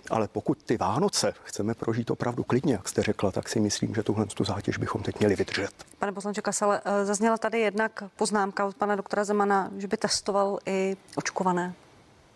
ale 0.09 0.27
pokud 0.27 0.63
ty 0.63 0.77
Vánoce 0.77 1.33
chceme 1.43 1.73
prožít 1.73 2.11
opravdu 2.11 2.43
klidně, 2.43 2.73
jak 2.73 2.89
jste 2.89 3.03
řekla, 3.03 3.31
tak 3.31 3.49
si 3.49 3.59
myslím, 3.59 3.95
že 3.95 4.03
tuhle 4.03 4.25
tu 4.25 4.43
zátěž 4.43 4.77
bychom 4.77 5.03
teď 5.03 5.19
měli 5.19 5.35
vydržet. 5.35 5.71
Pane 5.99 6.11
poslanče 6.11 6.41
Kasale, 6.41 6.81
eh, 6.85 7.05
zazněla 7.05 7.37
tady 7.37 7.59
jednak 7.59 8.03
poznámka 8.15 8.65
od 8.65 8.75
pana 8.75 8.95
doktora 8.95 9.23
Zemana, 9.23 9.71
že 9.77 9.87
by 9.87 9.97
testoval 9.97 10.59
i 10.65 10.97
očkované. 11.15 11.73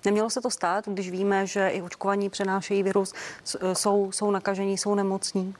Nemělo 0.06 0.30
se 0.30 0.42
to 0.42 0.50
stát, 0.50 0.88
když 0.88 1.10
víme, 1.10 1.48
že 1.48 1.68
i 1.68 1.82
očkovaní 1.82 2.30
přenášejí 2.30 2.84
virus, 2.84 3.14
jsou, 3.74 4.12
jsou 4.12 4.32
nakažení, 4.32 4.78
jsou 4.78 4.96
nemocní? 4.96 5.54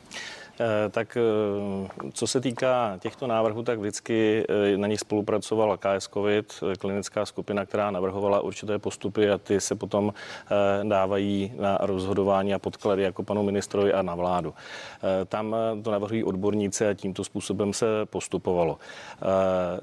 Eh, 0.60 0.90
tak 0.90 1.18
eh, 1.18 2.10
co 2.14 2.28
se 2.28 2.42
týká 2.42 2.98
těchto 3.00 3.28
návrhů, 3.28 3.64
tak 3.64 3.80
vždycky 3.80 4.46
eh, 4.50 4.78
na 4.78 4.88
nich 4.88 5.00
spolupracovala 5.00 5.78
KS 5.78 6.08
COVID, 6.14 6.64
klinická 6.80 7.26
skupina, 7.26 7.66
která 7.66 7.92
navrhovala 7.92 8.40
určité 8.40 8.80
postupy 8.80 9.30
a 9.30 9.38
ty 9.38 9.62
se 9.62 9.76
potom 9.76 10.14
dávají 10.84 11.52
na 11.60 11.78
rozhodování 11.82 12.54
a 12.54 12.60
podklady 12.60 13.04
jako 13.04 13.24
panu 13.24 13.44
ministrovi 13.44 13.94
a 13.94 14.02
na 14.02 14.16
vládu. 14.16 14.54
Tam 15.28 15.56
to 15.84 15.92
navrhují 15.92 16.24
odborníci 16.24 16.88
a 16.88 16.94
tímto 16.94 17.24
způsobem 17.24 17.74
se 17.74 17.86
postupovalo. 18.06 18.78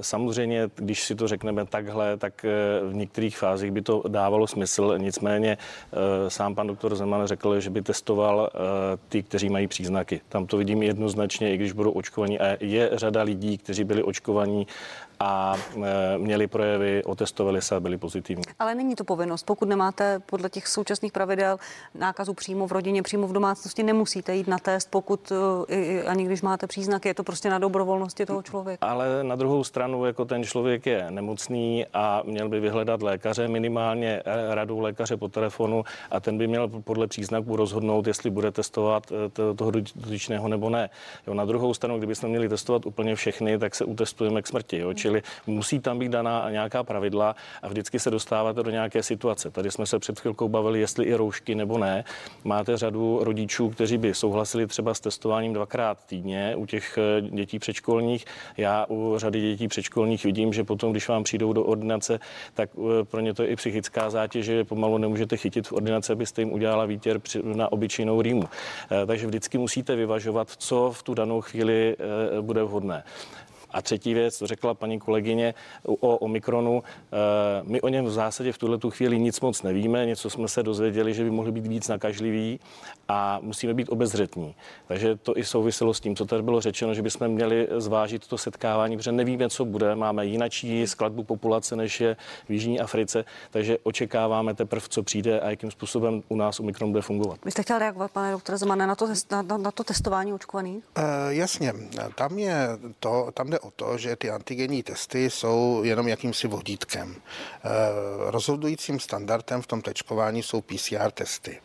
Samozřejmě, 0.00 0.70
když 0.74 1.04
si 1.04 1.14
to 1.14 1.28
řekneme 1.28 1.66
takhle, 1.66 2.16
tak 2.16 2.44
v 2.82 2.94
některých 2.94 3.38
fázích 3.38 3.70
by 3.70 3.82
to 3.82 4.02
dávalo 4.08 4.46
smysl, 4.46 4.94
nicméně 4.98 5.58
sám 6.28 6.54
pan 6.54 6.66
doktor 6.66 6.94
Zeman 6.94 7.26
řekl, 7.26 7.60
že 7.60 7.70
by 7.70 7.82
testoval 7.82 8.50
ty, 9.08 9.22
kteří 9.22 9.48
mají 9.48 9.66
příznaky. 9.66 10.20
Tam 10.28 10.46
to 10.46 10.61
vidím 10.62 10.82
jednoznačně, 10.82 11.54
i 11.54 11.56
když 11.56 11.72
budou 11.72 11.90
očkovaní. 11.90 12.38
A 12.38 12.56
je 12.60 12.90
řada 12.92 13.22
lidí, 13.22 13.58
kteří 13.58 13.84
byli 13.84 14.02
očkovaní 14.02 14.66
a 15.22 15.56
e, 15.76 16.18
měli 16.18 16.46
projevy, 16.46 17.04
otestovali 17.04 17.62
se 17.62 17.76
a 17.76 17.80
byli 17.80 17.98
pozitivní. 17.98 18.44
Ale 18.58 18.74
není 18.74 18.94
to 18.94 19.04
povinnost. 19.04 19.42
Pokud 19.42 19.68
nemáte 19.68 20.18
podle 20.26 20.50
těch 20.50 20.68
současných 20.68 21.12
pravidel 21.12 21.58
nákazu 21.94 22.34
přímo 22.34 22.66
v 22.66 22.72
rodině, 22.72 23.02
přímo 23.02 23.26
v 23.26 23.32
domácnosti, 23.32 23.82
nemusíte 23.82 24.36
jít 24.36 24.48
na 24.48 24.58
test, 24.58 24.90
pokud 24.90 25.32
e, 25.68 26.02
ani 26.02 26.24
když 26.24 26.42
máte 26.42 26.66
příznaky, 26.66 27.08
je 27.08 27.14
to 27.14 27.24
prostě 27.24 27.50
na 27.50 27.58
dobrovolnosti 27.58 28.26
toho 28.26 28.42
člověka. 28.42 28.86
Ale 28.86 29.24
na 29.24 29.36
druhou 29.36 29.64
stranu, 29.64 30.04
jako 30.04 30.24
ten 30.24 30.44
člověk 30.44 30.86
je 30.86 31.06
nemocný 31.10 31.86
a 31.94 32.22
měl 32.24 32.48
by 32.48 32.60
vyhledat 32.60 33.02
lékaře, 33.02 33.48
minimálně 33.48 34.22
radu 34.50 34.80
lékaře 34.80 35.16
po 35.16 35.28
telefonu 35.28 35.84
a 36.10 36.20
ten 36.20 36.38
by 36.38 36.46
měl 36.46 36.68
podle 36.68 37.06
příznaků 37.06 37.56
rozhodnout, 37.56 38.06
jestli 38.06 38.30
bude 38.30 38.50
testovat 38.50 39.12
e, 39.12 39.54
toho 39.54 39.70
dotyčného 39.70 40.48
nebo 40.48 40.70
ne. 40.70 40.90
Jo, 41.26 41.34
na 41.34 41.44
druhou 41.44 41.74
stranu, 41.74 41.98
kdybychom 41.98 42.30
měli 42.30 42.48
testovat 42.48 42.86
úplně 42.86 43.14
všechny, 43.14 43.58
tak 43.58 43.74
se 43.74 43.84
utestujeme 43.84 44.42
k 44.42 44.46
smrti. 44.46 44.78
Jo? 44.78 44.94
Čili 44.94 45.11
Čili 45.12 45.22
musí 45.46 45.80
tam 45.80 45.98
být 45.98 46.12
daná 46.12 46.50
nějaká 46.50 46.84
pravidla 46.84 47.36
a 47.62 47.68
vždycky 47.68 47.98
se 47.98 48.10
dostáváte 48.10 48.62
do 48.62 48.70
nějaké 48.70 49.02
situace. 49.02 49.50
Tady 49.50 49.70
jsme 49.70 49.86
se 49.86 49.98
před 49.98 50.20
chvilkou 50.20 50.48
bavili, 50.48 50.80
jestli 50.80 51.04
i 51.04 51.14
roušky 51.14 51.54
nebo 51.54 51.78
ne. 51.78 52.04
Máte 52.44 52.76
řadu 52.76 53.20
rodičů, 53.22 53.70
kteří 53.70 53.98
by 53.98 54.14
souhlasili 54.14 54.66
třeba 54.66 54.94
s 54.94 55.00
testováním 55.00 55.52
dvakrát 55.52 56.04
týdně 56.06 56.56
u 56.56 56.66
těch 56.66 56.98
eh, 56.98 57.20
dětí 57.20 57.58
předškolních. 57.58 58.24
Já 58.56 58.86
u 58.90 59.14
řady 59.16 59.40
dětí 59.40 59.68
předškolních 59.68 60.24
vidím, 60.24 60.52
že 60.52 60.64
potom, 60.64 60.90
když 60.90 61.08
vám 61.08 61.24
přijdou 61.24 61.52
do 61.52 61.64
ordinace, 61.64 62.20
tak 62.54 62.70
eh, 62.78 63.04
pro 63.04 63.20
ně 63.20 63.34
to 63.34 63.42
je 63.42 63.48
i 63.48 63.56
psychická 63.56 64.10
zátěž, 64.10 64.46
že 64.46 64.64
pomalu 64.64 64.98
nemůžete 64.98 65.36
chytit 65.36 65.66
v 65.66 65.72
ordinaci, 65.72 66.12
abyste 66.12 66.42
jim 66.42 66.52
udělala 66.52 66.84
výtěr 66.86 67.20
na 67.42 67.72
obyčejnou 67.72 68.22
rýmu. 68.22 68.44
Eh, 68.44 69.06
takže 69.06 69.26
vždycky 69.26 69.58
musíte 69.58 69.96
vyvažovat, 69.96 70.48
co 70.58 70.92
v 70.92 71.02
tu 71.02 71.14
danou 71.14 71.40
chvíli 71.40 71.96
bude 72.40 72.62
vhodné. 72.62 73.04
A 73.72 73.82
třetí 73.82 74.14
věc, 74.14 74.38
to 74.38 74.46
řekla 74.46 74.74
paní 74.74 74.98
kolegyně 74.98 75.54
o 75.84 76.16
Omikronu. 76.18 76.82
Eh, 76.82 77.16
my 77.62 77.80
o 77.80 77.88
něm 77.88 78.04
v 78.04 78.10
zásadě 78.10 78.52
v 78.52 78.58
tuhle 78.58 78.78
tu 78.78 78.90
chvíli 78.90 79.18
nic 79.18 79.40
moc 79.40 79.62
nevíme, 79.62 80.06
něco 80.06 80.30
jsme 80.30 80.48
se 80.48 80.62
dozvěděli, 80.62 81.14
že 81.14 81.24
by 81.24 81.30
mohli 81.30 81.52
být 81.52 81.66
víc 81.66 81.88
nakažlivý 81.88 82.60
a 83.08 83.38
musíme 83.42 83.74
být 83.74 83.88
obezřetní. 83.88 84.54
Takže 84.88 85.16
to 85.16 85.38
i 85.38 85.44
souviselo 85.44 85.94
s 85.94 86.00
tím, 86.00 86.16
co 86.16 86.24
tady 86.24 86.42
bylo 86.42 86.60
řečeno, 86.60 86.94
že 86.94 87.02
bychom 87.02 87.28
měli 87.28 87.68
zvážit 87.76 88.26
to 88.26 88.38
setkávání, 88.38 88.96
protože 88.96 89.12
nevíme, 89.12 89.50
co 89.50 89.64
bude. 89.64 89.94
Máme 89.94 90.26
jinačí 90.26 90.86
skladbu 90.86 91.24
populace, 91.24 91.76
než 91.76 92.00
je 92.00 92.16
v 92.48 92.50
Jižní 92.50 92.80
Africe, 92.80 93.24
takže 93.50 93.78
očekáváme 93.82 94.54
teprve, 94.54 94.86
co 94.88 95.02
přijde 95.02 95.40
a 95.40 95.50
jakým 95.50 95.70
způsobem 95.70 96.22
u 96.28 96.36
nás 96.36 96.60
Omikron 96.60 96.90
bude 96.90 97.02
fungovat. 97.02 97.38
Vy 97.44 97.50
jste 97.50 97.62
chtěl 97.62 97.78
reagovat, 97.78 98.10
pane 98.10 98.32
doktore 98.32 98.58
Zemane, 98.58 98.86
na 98.86 98.94
to, 98.94 99.08
na, 99.30 99.42
na, 99.42 99.56
na 99.56 99.70
to 99.70 99.84
testování 99.84 100.32
očkovaných? 100.32 100.84
Uh, 100.98 101.04
jasně, 101.28 101.72
tam 102.14 102.38
je 102.38 102.68
to, 103.00 103.30
tam 103.34 103.50
jde 103.50 103.58
o 103.62 103.70
to, 103.70 103.98
že 103.98 104.16
ty 104.16 104.30
antigenní 104.30 104.82
testy 104.82 105.30
jsou 105.30 105.80
jenom 105.84 106.08
jakýmsi 106.08 106.48
vodítkem. 106.48 107.10
Uh, 107.10 107.20
rozhodujícím 108.30 109.00
standardem 109.00 109.62
v 109.62 109.66
tom 109.66 109.82
tečkování 109.82 110.42
jsou 110.42 110.60
PCR 110.60 111.10
testy. 111.10 111.60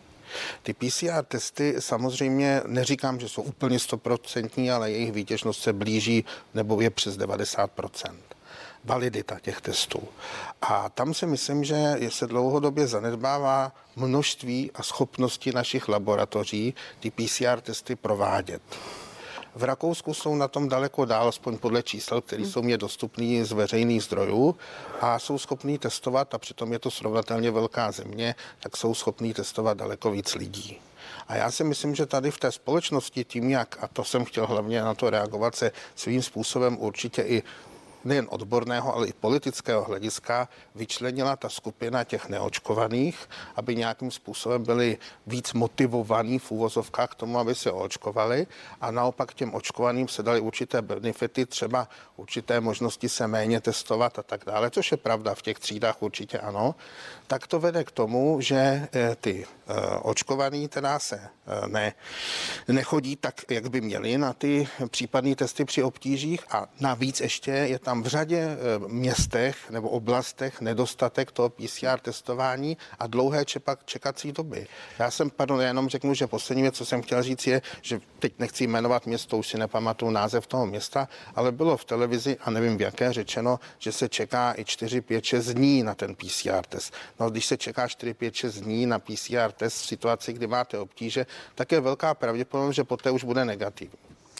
Ty 0.64 0.74
PCR 0.74 1.24
testy 1.28 1.76
samozřejmě 1.80 2.62
neříkám, 2.66 3.20
že 3.20 3.30
jsou 3.30 3.42
úplně 3.42 3.80
stoprocentní, 3.80 4.72
ale 4.72 4.92
jejich 4.92 5.12
výtěžnost 5.12 5.62
se 5.62 5.74
blíží 5.74 6.26
nebo 6.54 6.82
je 6.82 6.90
přes 6.90 7.18
90% 7.18 8.16
validita 8.84 9.40
těch 9.40 9.62
testů. 9.62 10.08
A 10.62 10.90
tam 10.90 11.14
si 11.14 11.26
myslím, 11.26 11.64
že 11.64 11.96
se 12.10 12.28
dlouhodobě 12.28 12.88
zanedbává 12.88 13.72
množství 13.96 14.72
a 14.76 14.84
schopnosti 14.84 15.52
našich 15.52 15.88
laboratoří 15.90 16.74
ty 17.00 17.12
PCR 17.12 17.62
testy 17.62 17.96
provádět. 17.96 18.62
V 19.58 19.64
Rakousku 19.64 20.14
jsou 20.14 20.36
na 20.36 20.48
tom 20.48 20.70
daleko 20.70 21.06
dál, 21.06 21.28
aspoň 21.28 21.58
podle 21.58 21.84
čísel, 21.84 22.22
které 22.22 22.44
jsou 22.44 22.62
mě 22.62 22.78
dostupné 22.78 23.46
z 23.46 23.52
veřejných 23.52 24.04
zdrojů 24.04 24.56
a 25.02 25.20
jsou 25.20 25.38
schopní 25.38 25.78
testovat, 25.78 26.34
a 26.34 26.38
přitom 26.38 26.74
je 26.74 26.80
to 26.80 26.92
srovnatelně 26.92 27.52
velká 27.52 27.92
země, 27.92 28.36
tak 28.60 28.78
jsou 28.78 28.94
schopní 28.94 29.34
testovat 29.34 29.78
daleko 29.78 30.12
víc 30.12 30.36
lidí. 30.36 30.80
A 31.28 31.36
já 31.36 31.52
si 31.52 31.64
myslím, 31.64 31.96
že 31.96 32.06
tady 32.06 32.32
v 32.32 32.38
té 32.38 32.52
společnosti 32.52 33.24
tím, 33.24 33.50
jak, 33.50 33.78
a 33.82 33.88
to 33.88 34.04
jsem 34.04 34.26
chtěl 34.26 34.48
hlavně 34.48 34.82
na 34.82 34.94
to 34.94 35.10
reagovat, 35.10 35.56
se 35.56 35.72
svým 35.96 36.22
způsobem 36.22 36.78
určitě 36.80 37.22
i 37.22 37.44
nejen 38.06 38.28
odborného, 38.30 38.96
ale 38.96 39.08
i 39.08 39.14
politického 39.14 39.84
hlediska 39.84 40.50
vyčlenila 40.76 41.36
ta 41.36 41.50
skupina 41.50 42.04
těch 42.04 42.30
neočkovaných, 42.30 43.30
aby 43.56 43.76
nějakým 43.76 44.12
způsobem 44.12 44.64
byli 44.64 44.98
víc 45.28 45.54
motivovaní 45.54 46.40
v 46.40 46.52
úvozovkách 46.52 47.10
k 47.10 47.16
tomu, 47.16 47.40
aby 47.40 47.56
se 47.56 47.72
očkovali. 47.72 48.48
A 48.82 48.92
naopak 48.92 49.34
těm 49.34 49.54
očkovaným 49.54 50.08
se 50.08 50.24
dali 50.24 50.40
určité 50.40 50.82
benefity, 50.82 51.46
třeba 51.46 51.88
určité 52.16 52.60
možnosti 52.60 53.10
se 53.10 53.28
méně 53.28 53.62
testovat 53.62 54.20
a 54.20 54.24
tak 54.24 54.46
dále, 54.46 54.70
což 54.70 54.92
je 54.92 54.98
pravda, 54.98 55.36
v 55.36 55.42
těch 55.42 55.60
třídách 55.60 56.02
určitě 56.02 56.40
ano, 56.40 56.76
tak 57.28 57.48
to 57.48 57.60
vede 57.60 57.84
k 57.84 57.92
tomu, 57.92 58.42
že 58.42 58.88
eh, 58.94 59.16
ty 59.22 59.46
eh, 59.70 59.98
očkovaní 60.02 60.68
teda 60.68 61.00
se 61.00 61.16
eh, 61.16 61.68
ne, 61.68 61.94
nechodí 62.68 63.16
tak, 63.16 63.42
jak 63.50 63.70
by 63.70 63.82
měli 63.82 64.18
na 64.18 64.34
ty 64.34 64.68
případné 64.88 65.36
testy 65.36 65.66
při 65.66 65.84
obtížích 65.84 66.40
a 66.50 66.68
navíc 66.80 67.22
ještě 67.22 67.52
je 67.52 67.80
tam 67.80 68.04
v 68.04 68.08
řadě 68.08 68.38
eh, 68.38 68.58
městech 68.88 69.70
nebo 69.70 69.90
oblastech 69.90 70.62
nedostatek 70.62 71.32
toho 71.32 71.50
PCR 71.50 72.00
testování 72.02 72.78
a 73.00 73.08
dlouhé 73.08 73.46
čepak, 73.46 73.80
čekací 73.86 74.32
doby. 74.32 74.68
Já 75.00 75.12
jsem, 75.12 75.30
pardon, 75.30 75.62
jenom 75.62 75.90
řeknu, 75.90 76.14
že 76.14 76.28
poslední 76.28 76.62
věc, 76.62 76.76
co 76.76 76.86
jsem 76.86 77.02
chtěl 77.02 77.24
říct, 77.24 77.48
je, 77.48 77.62
že 77.82 78.00
teď 78.20 78.34
nechci 78.40 78.68
jmenovat 78.68 79.06
město, 79.06 79.38
už 79.38 79.48
si 79.48 79.58
nepamatuju 79.58 80.12
název 80.12 80.48
toho 80.48 80.66
města, 80.66 81.08
ale 81.36 81.52
bylo 81.52 81.78
v 81.78 81.86
televizi 81.86 82.38
a 82.42 82.52
nevím 82.52 82.78
v 82.78 82.82
jaké 82.82 83.14
řečeno, 83.14 83.60
že 83.80 83.92
se 83.92 84.10
čeká 84.10 84.54
i 84.58 84.66
4, 84.66 85.02
5, 85.02 85.26
6 85.26 85.46
dní 85.46 85.84
na 85.84 85.96
ten 85.96 86.16
PCR 86.16 86.66
test. 86.70 86.94
No, 87.20 87.30
když 87.30 87.46
se 87.46 87.58
čeká 87.58 87.88
4, 87.88 88.14
5, 88.14 88.36
6 88.36 88.56
dní 88.56 88.86
na 88.86 89.00
PCR 89.00 89.52
test 89.58 89.82
v 89.82 89.88
situaci, 89.88 90.34
kdy 90.34 90.48
máte 90.48 90.80
obtíže, 90.80 91.26
tak 91.56 91.72
je 91.72 91.80
velká 91.80 92.14
pravděpodobnost, 92.14 92.76
že 92.76 92.84
poté 92.84 93.12
už 93.12 93.24
bude 93.24 93.46
negativní. 93.46 93.98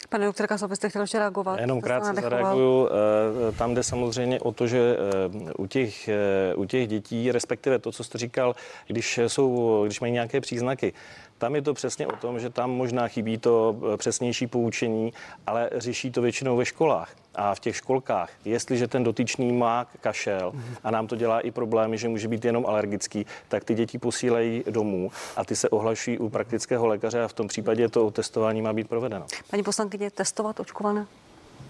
Pane 0.10 0.26
doktor 0.26 0.48
Kasov, 0.48 0.72
jste 0.74 0.90
chtěl 0.90 1.02
ještě 1.02 1.20
reagovat? 1.20 1.60
Jenom 1.60 1.82
krátce 1.82 2.22
zareaguju. 2.22 2.90
Eh, 2.90 3.52
tam 3.52 3.76
jde 3.76 3.84
samozřejmě 3.84 4.40
o 4.40 4.52
to, 4.52 4.68
že 4.68 4.98
eh, 4.98 5.54
u 5.58 5.68
těch, 5.68 6.08
eh, 6.08 6.56
u 6.56 6.66
těch 6.66 6.88
dětí, 6.88 7.32
respektive 7.32 7.80
to, 7.80 7.92
co 7.92 8.04
jste 8.04 8.18
říkal, 8.18 8.56
když, 8.88 9.20
jsou, 9.28 9.82
když 9.86 10.00
mají 10.00 10.14
nějaké 10.14 10.42
příznaky, 10.42 10.94
tam 11.38 11.56
je 11.56 11.62
to 11.62 11.74
přesně 11.74 12.08
o 12.08 12.16
tom, 12.16 12.40
že 12.40 12.50
tam 12.50 12.72
možná 12.72 13.08
chybí 13.08 13.38
to 13.38 13.76
přesnější 13.98 14.48
poučení, 14.48 15.14
ale 15.48 15.70
řeší 15.76 16.12
to 16.12 16.22
většinou 16.22 16.58
ve 16.58 16.66
školách 16.66 17.10
a 17.38 17.56
v 17.56 17.60
těch 17.60 17.76
školkách, 17.76 18.30
jestliže 18.46 18.88
ten 18.88 19.04
dotyčný 19.04 19.52
má 19.52 19.88
kašel 20.02 20.54
a 20.84 20.92
nám 20.92 21.08
to 21.08 21.16
dělá 21.16 21.40
i 21.40 21.52
problémy, 21.52 21.98
že 21.98 22.10
může 22.10 22.28
být 22.28 22.46
jenom 22.46 22.66
alergický, 22.66 23.26
tak 23.48 23.64
ty 23.64 23.76
děti 23.76 23.98
posílají 23.98 24.64
domů 24.70 25.12
a 25.36 25.46
ty 25.46 25.56
se 25.56 25.70
ohlašují 25.70 26.18
u 26.18 26.30
praktického 26.30 26.88
lékaře 26.88 27.24
a 27.24 27.28
v 27.28 27.34
tom 27.34 27.48
případě 27.48 27.90
to 27.90 28.12
testování 28.12 28.62
má 28.62 28.74
být 28.74 28.90
provedeno. 28.90 29.26
Paní 29.50 29.64
poslankyně, 29.64 30.12
testovat 30.12 30.60
očkované 30.60 31.06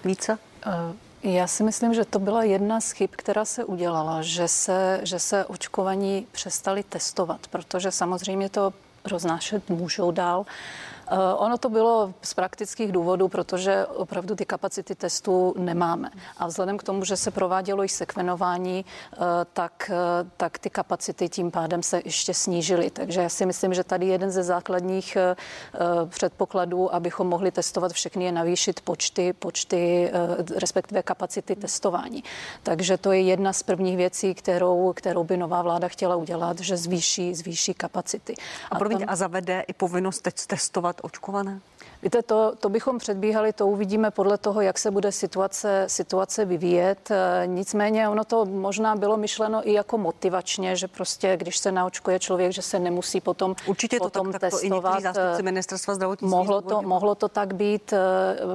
více? 0.06 0.38
Uh. 0.68 0.74
Já 1.24 1.48
si 1.48 1.64
myslím, 1.64 1.94
že 1.94 2.06
to 2.06 2.20
byla 2.20 2.44
jedna 2.44 2.82
z 2.82 2.92
chyb, 2.92 3.10
která 3.12 3.46
se 3.46 3.64
udělala, 3.64 4.22
že 4.22 4.48
se, 4.48 5.00
že 5.04 5.20
se 5.20 5.46
očkovaní 5.46 6.28
přestali 6.32 6.84
testovat, 6.84 7.48
protože 7.48 7.92
samozřejmě 7.92 8.50
to 8.50 8.74
roznášet 9.06 9.70
můžou 9.70 10.12
dál. 10.12 10.46
Eh, 11.12 11.34
ono 11.38 11.58
to 11.58 11.70
bylo 11.70 12.14
z 12.22 12.34
praktických 12.34 12.92
důvodů, 12.92 13.28
protože 13.28 13.86
opravdu 13.86 14.36
ty 14.36 14.46
kapacity 14.46 14.96
testů 14.96 15.54
nemáme. 15.58 16.10
A 16.38 16.48
vzhledem 16.48 16.78
k 16.78 16.84
tomu, 16.84 17.06
že 17.06 17.18
se 17.18 17.32
provádělo 17.32 17.84
i 17.84 17.90
sekvenování, 17.90 18.86
eh, 19.14 19.18
tak, 19.54 19.92
eh, 19.94 20.30
tak 20.38 20.60
ty 20.60 20.70
kapacity 20.70 21.30
tím 21.30 21.52
pádem 21.52 21.84
se 21.84 22.02
ještě 22.06 22.34
snížily. 22.34 22.90
Takže 22.90 23.22
já 23.22 23.30
si 23.30 23.46
myslím, 23.46 23.74
že 23.74 23.84
tady 23.84 24.06
jeden 24.06 24.32
ze 24.32 24.44
základních 24.44 25.18
předpokladů, 26.06 26.96
abychom 26.96 27.28
mohli 27.28 27.52
testovat 27.52 27.92
všechny, 27.92 28.26
je 28.26 28.32
navýšit 28.32 28.82
počty, 28.82 29.34
počty 29.34 30.12
respektive 30.56 31.04
kapacity 31.04 31.56
testování. 31.56 32.24
Takže 32.64 32.98
to 32.98 33.12
je 33.12 33.22
jedna 33.22 33.54
z 33.54 33.64
prvních 33.64 33.98
věcí, 33.98 34.34
kterou, 34.34 34.94
kterou 34.94 35.24
by 35.24 35.38
nová 35.38 35.62
vláda 35.62 35.88
chtěla 35.88 36.16
udělat, 36.16 36.60
že 36.60 36.78
zvýší, 36.78 37.36
zvýší 37.36 37.74
kapacity. 37.74 38.36
A, 38.72 38.76
a, 38.76 38.80
tam... 38.80 39.04
a 39.08 39.16
zavede 39.16 39.64
i 39.68 39.74
povinnost 39.74 40.22
teď 40.22 40.36
testovat 40.48 40.97
očkované? 41.04 41.60
Víte, 42.04 42.22
to, 42.22 42.54
to 42.60 42.70
bychom 42.70 42.98
předbíhali, 42.98 43.54
to 43.54 43.68
uvidíme 43.68 44.12
podle 44.12 44.38
toho, 44.38 44.62
jak 44.62 44.80
se 44.80 44.92
bude 44.92 45.12
situace, 45.12 45.84
situace 45.88 46.46
vyvíjet. 46.46 47.12
E, 47.12 47.48
nicméně 47.48 48.10
ono 48.10 48.24
to 48.24 48.46
možná 48.46 48.96
bylo 48.96 49.18
myšleno 49.18 49.70
i 49.70 49.74
jako 49.74 49.98
motivačně, 49.98 50.76
že 50.76 50.88
prostě, 50.88 51.38
když 51.38 51.58
se 51.58 51.72
naočkuje 51.72 52.20
člověk, 52.20 52.52
že 52.52 52.62
se 52.62 52.80
nemusí 52.80 53.22
potom 53.22 53.56
Určitě 53.66 53.98
potom 54.00 54.26
to 54.26 54.32
tak, 54.32 54.42
tak 54.42 55.14
to 55.14 55.40
i 55.40 55.44
ministerstva 55.44 55.96
zdravotnictví. 55.96 56.38
Mohlo 56.38 56.62
to, 56.62 56.82
mohlo 56.82 57.16
to 57.16 57.28
tak 57.28 57.54
být, 57.54 57.94
e, 57.94 57.98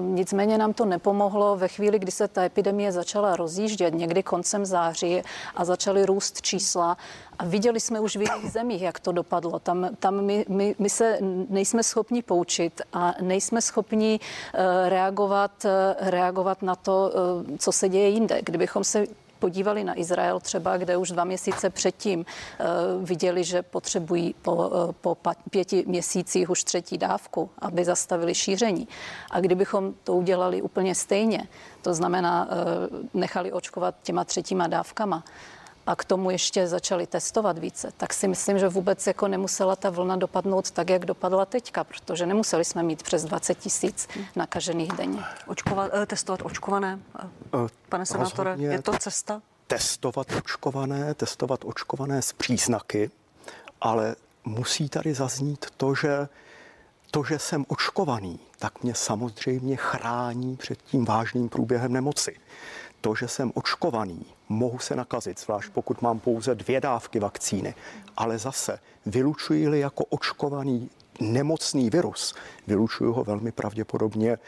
nicméně 0.01 0.59
nám 0.59 0.73
to 0.73 0.85
nepomohlo 0.85 1.57
ve 1.57 1.69
chvíli, 1.69 1.99
kdy 1.99 2.13
se 2.13 2.29
ta 2.29 2.43
epidemie 2.43 2.93
začala 2.93 3.37
rozjíždět, 3.37 3.95
někdy 3.95 4.23
koncem 4.23 4.67
září 4.67 5.23
a 5.55 5.65
začaly 5.65 6.07
růst 6.07 6.43
čísla 6.43 6.97
a 7.43 7.45
viděli 7.45 7.81
jsme 7.81 8.01
už 8.01 8.17
v 8.17 8.21
jiných 8.21 8.53
zemích, 8.53 8.83
jak 8.83 9.01
to 9.01 9.13
dopadlo. 9.13 9.59
Tam, 9.59 9.89
tam 9.99 10.25
my, 10.25 10.45
my, 10.49 10.75
my 10.79 10.91
se 10.91 11.19
nejsme 11.49 11.83
schopni 11.83 12.23
poučit 12.23 12.81
a 12.93 13.15
nejsme 13.21 13.63
schopni 13.63 14.21
eh, 14.55 14.89
reagovat, 14.89 15.65
eh, 15.65 16.11
reagovat 16.11 16.63
na 16.63 16.77
to, 16.77 17.13
eh, 17.55 17.59
co 17.59 17.73
se 17.73 17.89
děje 17.89 18.09
jinde. 18.09 18.41
Kdybychom 18.43 18.85
se 18.85 19.05
podívali 19.39 19.85
na 19.85 19.99
Izrael 19.99 20.41
třeba, 20.41 20.77
kde 20.77 20.97
už 20.97 21.11
dva 21.11 21.25
měsíce 21.25 21.71
předtím 21.71 22.19
uh, 22.21 23.09
viděli, 23.09 23.45
že 23.45 23.63
potřebují 23.63 24.35
po, 24.43 24.55
uh, 24.55 24.93
po 24.93 25.17
pěti 25.51 25.85
měsících 25.87 26.51
už 26.51 26.65
třetí 26.65 26.99
dávku, 26.99 27.51
aby 27.59 27.85
zastavili 27.85 28.35
šíření. 28.35 28.89
A 29.31 29.41
kdybychom 29.41 29.95
to 30.05 30.15
udělali 30.15 30.63
úplně 30.63 30.95
stejně, 30.95 31.49
to 31.83 31.95
znamená 31.95 32.47
uh, 32.47 33.21
nechali 33.21 33.53
očkovat 33.53 33.95
těma 34.03 34.25
třetíma 34.25 34.67
dávkama, 34.67 35.25
a 35.87 35.97
k 35.97 36.05
tomu 36.05 36.31
ještě 36.31 36.67
začali 36.67 37.07
testovat 37.07 37.59
více, 37.59 37.93
tak 37.97 38.15
si 38.15 38.29
myslím, 38.29 38.59
že 38.59 38.69
vůbec 38.69 39.07
jako 39.07 39.29
nemusela 39.29 39.77
ta 39.77 39.91
vlna 39.91 40.17
dopadnout 40.17 40.71
tak, 40.71 40.91
jak 40.91 41.05
dopadla 41.07 41.47
teďka, 41.47 41.85
protože 41.85 42.27
nemuseli 42.27 42.65
jsme 42.65 42.83
mít 42.83 43.03
přes 43.03 43.25
20 43.25 43.59
tisíc 43.59 44.09
nakažených 44.37 44.93
denně. 44.93 45.23
Očkovat, 45.47 45.91
eh, 45.95 46.07
testovat 46.07 46.41
očkované, 46.45 46.99
eh, 47.25 47.69
pane 47.89 48.07
senátore, 48.07 48.55
je 48.59 48.83
to 48.83 48.93
cesta? 48.99 49.43
Testovat 49.67 50.33
očkované, 50.33 51.15
testovat 51.15 51.61
očkované 51.65 52.23
s 52.23 52.33
příznaky, 52.33 53.11
ale 53.81 54.17
musí 54.45 54.89
tady 54.89 55.15
zaznít 55.15 55.67
to, 55.77 55.95
že 55.95 56.29
to, 57.15 57.25
že 57.25 57.39
jsem 57.39 57.65
očkovaný, 57.69 58.41
tak 58.59 58.83
mě 58.83 58.95
samozřejmě 58.95 59.77
chrání 59.77 60.57
před 60.57 60.83
tím 60.83 61.05
vážným 61.05 61.49
průběhem 61.49 61.93
nemoci. 61.93 62.37
To, 63.01 63.15
že 63.15 63.29
jsem 63.29 63.53
očkovaný, 63.55 64.27
mohu 64.49 64.79
se 64.79 64.97
nakazit, 64.97 65.41
zvlášť 65.41 65.71
pokud 65.73 66.03
mám 66.03 66.19
pouze 66.19 66.55
dvě 66.55 66.81
dávky 66.81 67.21
vakcíny, 67.21 67.75
ale 68.17 68.39
zase 68.39 68.79
vylučuji-li 69.07 69.81
jako 69.81 70.05
očkovaný 70.05 70.91
nemocný 71.21 71.91
virus, 71.91 72.35
vylučuju 72.67 73.13
ho 73.13 73.25
velmi 73.25 73.53
pravděpodobně 73.53 74.39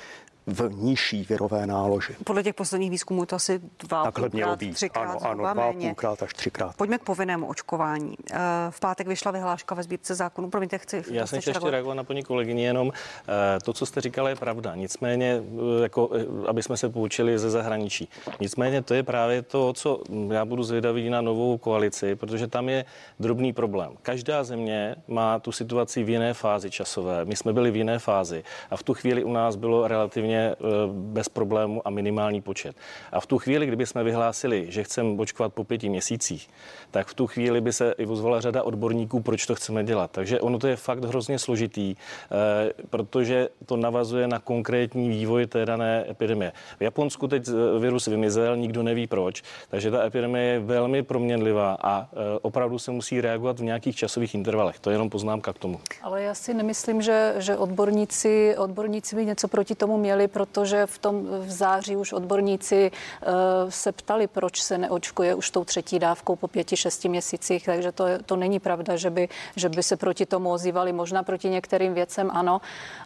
v 0.46 0.70
nižší 0.74 1.26
virové 1.28 1.66
náloži. 1.66 2.16
Podle 2.24 2.42
těch 2.42 2.54
posledních 2.54 2.90
výzkumů 2.90 3.26
to 3.26 3.36
asi 3.36 3.60
dva, 3.78 4.04
Takhle 4.04 4.30
půlkrát, 4.30 4.58
být. 4.58 4.74
třikrát, 4.74 5.02
ano, 5.02 5.18
ano, 5.22 5.38
dva 5.38 5.54
méně. 5.54 5.88
půlkrát 5.88 6.22
až 6.22 6.34
třikrát. 6.34 6.76
Pojďme 6.76 6.98
k 6.98 7.02
povinnému 7.02 7.46
očkování. 7.46 8.14
Eh, 8.32 8.38
v 8.70 8.80
pátek 8.80 9.06
vyšla 9.06 9.32
vyhláška 9.32 9.74
ve 9.74 9.82
sbírce 9.82 10.14
zákonu. 10.14 10.50
Promiňte, 10.50 10.78
chci. 10.78 11.02
Já 11.10 11.26
jsem 11.26 11.36
ještě 11.36 11.70
reagovat 11.70 11.94
na 11.94 12.04
paní 12.04 12.22
kolegyni, 12.22 12.64
jenom 12.64 12.92
eh, 12.92 13.60
to, 13.60 13.72
co 13.72 13.86
jste 13.86 14.00
říkala, 14.00 14.28
je 14.28 14.36
pravda. 14.36 14.74
Nicméně, 14.74 15.42
eh, 15.78 15.82
jako, 15.82 16.10
aby 16.46 16.62
jsme 16.62 16.76
se 16.76 16.88
poučili 16.88 17.38
ze 17.38 17.50
zahraničí. 17.50 18.08
Nicméně 18.40 18.82
to 18.82 18.94
je 18.94 19.02
právě 19.02 19.42
to, 19.42 19.72
co 19.72 20.00
já 20.32 20.44
budu 20.44 20.62
zvědavý 20.62 21.10
na 21.10 21.20
novou 21.20 21.58
koalici, 21.58 22.16
protože 22.16 22.46
tam 22.46 22.68
je 22.68 22.84
drobný 23.20 23.52
problém. 23.52 23.92
Každá 24.02 24.44
země 24.44 24.96
má 25.08 25.38
tu 25.38 25.52
situaci 25.52 26.02
v 26.02 26.08
jiné 26.08 26.34
fázi 26.34 26.70
časové. 26.70 27.24
My 27.24 27.36
jsme 27.36 27.52
byli 27.52 27.70
v 27.70 27.76
jiné 27.76 27.98
fázi 27.98 28.44
a 28.70 28.76
v 28.76 28.82
tu 28.82 28.94
chvíli 28.94 29.24
u 29.24 29.32
nás 29.32 29.56
bylo 29.56 29.88
relativně 29.88 30.33
úplně 30.34 30.50
eh, 30.50 30.54
bez 30.92 31.28
problému 31.28 31.82
a 31.84 31.90
minimální 31.90 32.40
počet. 32.40 32.76
A 33.12 33.20
v 33.20 33.26
tu 33.26 33.38
chvíli, 33.38 33.66
kdyby 33.66 33.86
jsme 33.86 34.04
vyhlásili, 34.04 34.66
že 34.68 34.82
chceme 34.82 35.20
očkovat 35.20 35.54
po 35.54 35.64
pěti 35.64 35.88
měsících, 35.88 36.50
tak 36.90 37.06
v 37.06 37.14
tu 37.14 37.26
chvíli 37.26 37.60
by 37.60 37.72
se 37.72 37.94
i 37.98 38.06
ozvala 38.06 38.40
řada 38.40 38.62
odborníků, 38.62 39.20
proč 39.20 39.46
to 39.46 39.54
chceme 39.54 39.84
dělat. 39.84 40.10
Takže 40.10 40.40
ono 40.40 40.58
to 40.58 40.66
je 40.66 40.76
fakt 40.76 41.04
hrozně 41.04 41.38
složitý, 41.38 41.94
eh, 41.94 42.72
protože 42.90 43.48
to 43.66 43.76
navazuje 43.76 44.28
na 44.28 44.38
konkrétní 44.38 45.08
vývoj 45.08 45.46
té 45.46 45.66
dané 45.66 46.04
epidemie. 46.10 46.52
V 46.78 46.82
Japonsku 46.82 47.28
teď 47.28 47.48
eh, 47.48 47.78
virus 47.78 48.06
vymizel, 48.06 48.56
nikdo 48.56 48.82
neví 48.82 49.06
proč, 49.06 49.42
takže 49.70 49.90
ta 49.90 50.04
epidemie 50.04 50.44
je 50.44 50.60
velmi 50.60 51.02
proměnlivá 51.02 51.76
a 51.82 52.08
opravdu 52.42 52.78
se 52.78 52.90
musí 52.90 53.20
reagovat 53.20 53.58
v 53.58 53.62
nějakých 53.62 53.96
časových 53.96 54.34
intervalech. 54.34 54.80
To 54.80 54.90
je 54.90 54.94
jenom 54.94 55.10
poznámka 55.10 55.52
k 55.52 55.58
tomu. 55.58 55.80
Ale 56.02 56.22
já 56.22 56.34
si 56.34 56.54
nemyslím, 56.54 57.02
že, 57.02 57.34
že 57.38 57.56
odborníci, 57.56 58.56
odborníci 58.56 59.16
by 59.16 59.26
něco 59.26 59.48
proti 59.48 59.74
tomu 59.74 59.98
měli 59.98 60.24
nevěděli, 60.25 60.28
protože 60.28 60.87
v 60.87 60.99
tom 60.99 61.26
v 61.26 61.50
září 61.50 61.97
už 61.97 62.12
odborníci 62.12 62.90
uh, 62.90 63.71
se 63.71 63.93
ptali, 63.93 64.26
proč 64.26 64.62
se 64.62 64.78
neočkuje 64.78 65.35
už 65.35 65.50
tou 65.50 65.64
třetí 65.64 65.99
dávkou 65.99 66.37
po 66.37 66.49
pěti, 66.49 66.76
šesti 66.76 67.09
měsících, 67.09 67.64
takže 67.64 67.93
to, 67.93 68.04
to 68.26 68.37
není 68.37 68.61
pravda, 68.61 68.97
že 68.97 69.11
by, 69.11 69.28
že 69.57 69.69
by 69.69 69.83
se 69.83 69.97
proti 69.97 70.26
tomu 70.26 70.52
ozývali. 70.52 70.93
Možná 70.93 71.23
proti 71.23 71.49
některým 71.49 71.95
věcem 71.95 72.31
ano, 72.31 72.61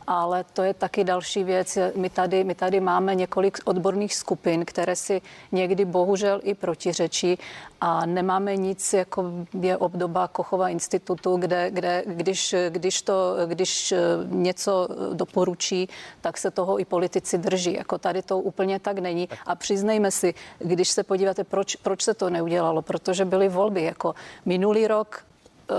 ale 0.07 0.45
to 0.53 0.63
je 0.63 0.75
taky 0.75 1.05
další 1.05 1.45
věc. 1.45 1.79
My 1.95 2.11
tady, 2.11 2.45
my 2.45 2.55
tady 2.55 2.81
máme 2.81 3.15
několik 3.15 3.59
odborných 3.65 4.15
skupin, 4.15 4.65
které 4.65 4.97
si 4.97 5.21
někdy 5.53 5.85
bohužel 5.85 6.41
i 6.43 6.55
protiřečí 6.55 7.39
a 7.81 8.07
nemáme 8.07 8.57
nic, 8.57 8.93
jako 8.93 9.33
je 9.61 9.77
obdoba 9.77 10.29
Kochova 10.29 10.69
institutu, 10.69 11.37
kde, 11.37 11.71
kde 11.71 12.03
když, 12.07 12.55
když, 12.69 13.03
to, 13.03 13.35
když 13.47 13.95
něco 14.27 14.89
doporučí, 15.13 15.89
tak 16.21 16.39
se 16.39 16.51
toho 16.51 16.81
i 16.81 16.85
politici 16.85 17.39
drží. 17.39 17.73
Jako 17.73 17.99
tady 17.99 18.23
to 18.23 18.39
úplně 18.39 18.79
tak 18.79 18.99
není. 18.99 19.29
A 19.47 19.55
přiznejme 19.55 20.11
si, 20.11 20.35
když 20.59 20.89
se 20.89 21.03
podíváte, 21.03 21.45
proč, 21.45 21.77
proč 21.77 22.03
se 22.03 22.15
to 22.15 22.31
neudělalo, 22.31 22.83
protože 22.83 23.25
byly 23.25 23.49
volby. 23.49 23.83
Jako 23.83 24.15
minulý 24.45 24.87
rok 24.87 25.25
eh, 25.25 25.28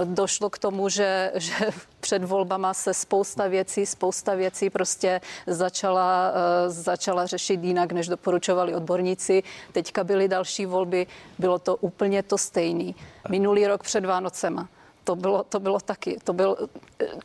došlo 0.04 0.50
k 0.50 0.58
tomu, 0.58 0.90
že, 0.90 1.32
že 1.36 1.54
před 2.00 2.24
volbama 2.24 2.74
se 2.74 2.94
spousta 2.94 3.48
věcí, 3.48 3.86
spousta 3.86 4.36
věcí 4.36 4.70
prostě 4.70 5.22
začala, 5.48 6.32
uh, 6.32 6.74
začala 6.74 7.26
řešit 7.26 7.64
jinak, 7.64 7.92
než 7.92 8.08
doporučovali 8.08 8.76
odborníci. 8.76 9.44
Teďka 9.72 10.04
byly 10.04 10.28
další 10.28 10.66
volby, 10.66 11.08
bylo 11.40 11.60
to 11.60 11.76
úplně 11.76 12.24
to 12.24 12.38
stejný. 12.38 12.96
Minulý 13.30 13.68
rok 13.68 13.84
před 13.84 14.06
Vánocema 14.06 14.70
to 15.10 15.16
bylo, 15.16 15.44
to 15.44 15.60
bylo 15.60 15.80
taky. 15.80 16.18
To 16.24 16.34
byl, 16.34 16.58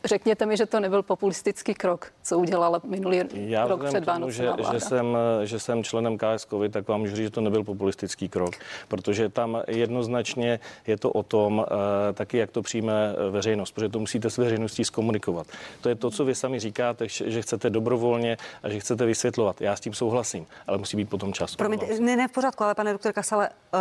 řekněte 0.05 0.45
mi, 0.45 0.57
že 0.57 0.65
to 0.65 0.79
nebyl 0.79 1.03
populistický 1.03 1.73
krok, 1.73 2.11
co 2.23 2.39
udělala 2.39 2.81
minulý 2.83 3.21
Já 3.33 3.67
rok 3.67 3.85
před 3.85 4.05
tomu, 4.05 4.29
že, 4.29 4.49
že, 4.71 4.79
jsem, 4.79 5.17
že 5.43 5.59
jsem 5.59 5.83
členem 5.83 6.17
KS 6.17 6.45
COVID, 6.45 6.73
tak 6.73 6.87
vám 6.87 6.99
můžu 6.99 7.15
říct, 7.15 7.25
že 7.25 7.29
to 7.29 7.41
nebyl 7.41 7.63
populistický 7.63 8.29
krok, 8.29 8.55
protože 8.87 9.29
tam 9.29 9.61
jednoznačně 9.67 10.59
je 10.87 10.97
to 10.97 11.11
o 11.11 11.23
tom, 11.23 11.65
eh, 11.67 12.13
taky 12.13 12.37
jak 12.37 12.51
to 12.51 12.61
přijme 12.61 13.15
veřejnost, 13.29 13.71
protože 13.71 13.89
to 13.89 13.99
musíte 13.99 14.29
s 14.29 14.37
veřejností 14.37 14.85
zkomunikovat. 14.85 15.47
To 15.81 15.89
je 15.89 15.95
to, 15.95 16.11
co 16.11 16.25
vy 16.25 16.35
sami 16.35 16.59
říkáte, 16.59 17.05
že 17.09 17.41
chcete 17.41 17.69
dobrovolně 17.69 18.37
a 18.63 18.69
že 18.69 18.79
chcete 18.79 19.05
vysvětlovat. 19.05 19.61
Já 19.61 19.75
s 19.75 19.79
tím 19.79 19.93
souhlasím, 19.93 20.45
ale 20.67 20.77
musí 20.77 20.97
být 20.97 21.09
potom 21.09 21.33
čas. 21.33 21.55
Promiňte, 21.55 21.99
ne, 21.99 22.15
ne 22.15 22.27
v 22.27 22.31
pořádku, 22.31 22.63
ale 22.63 22.75
pane 22.75 22.91
doktor 22.91 23.13
Kasale, 23.13 23.49
uh, 23.49 23.79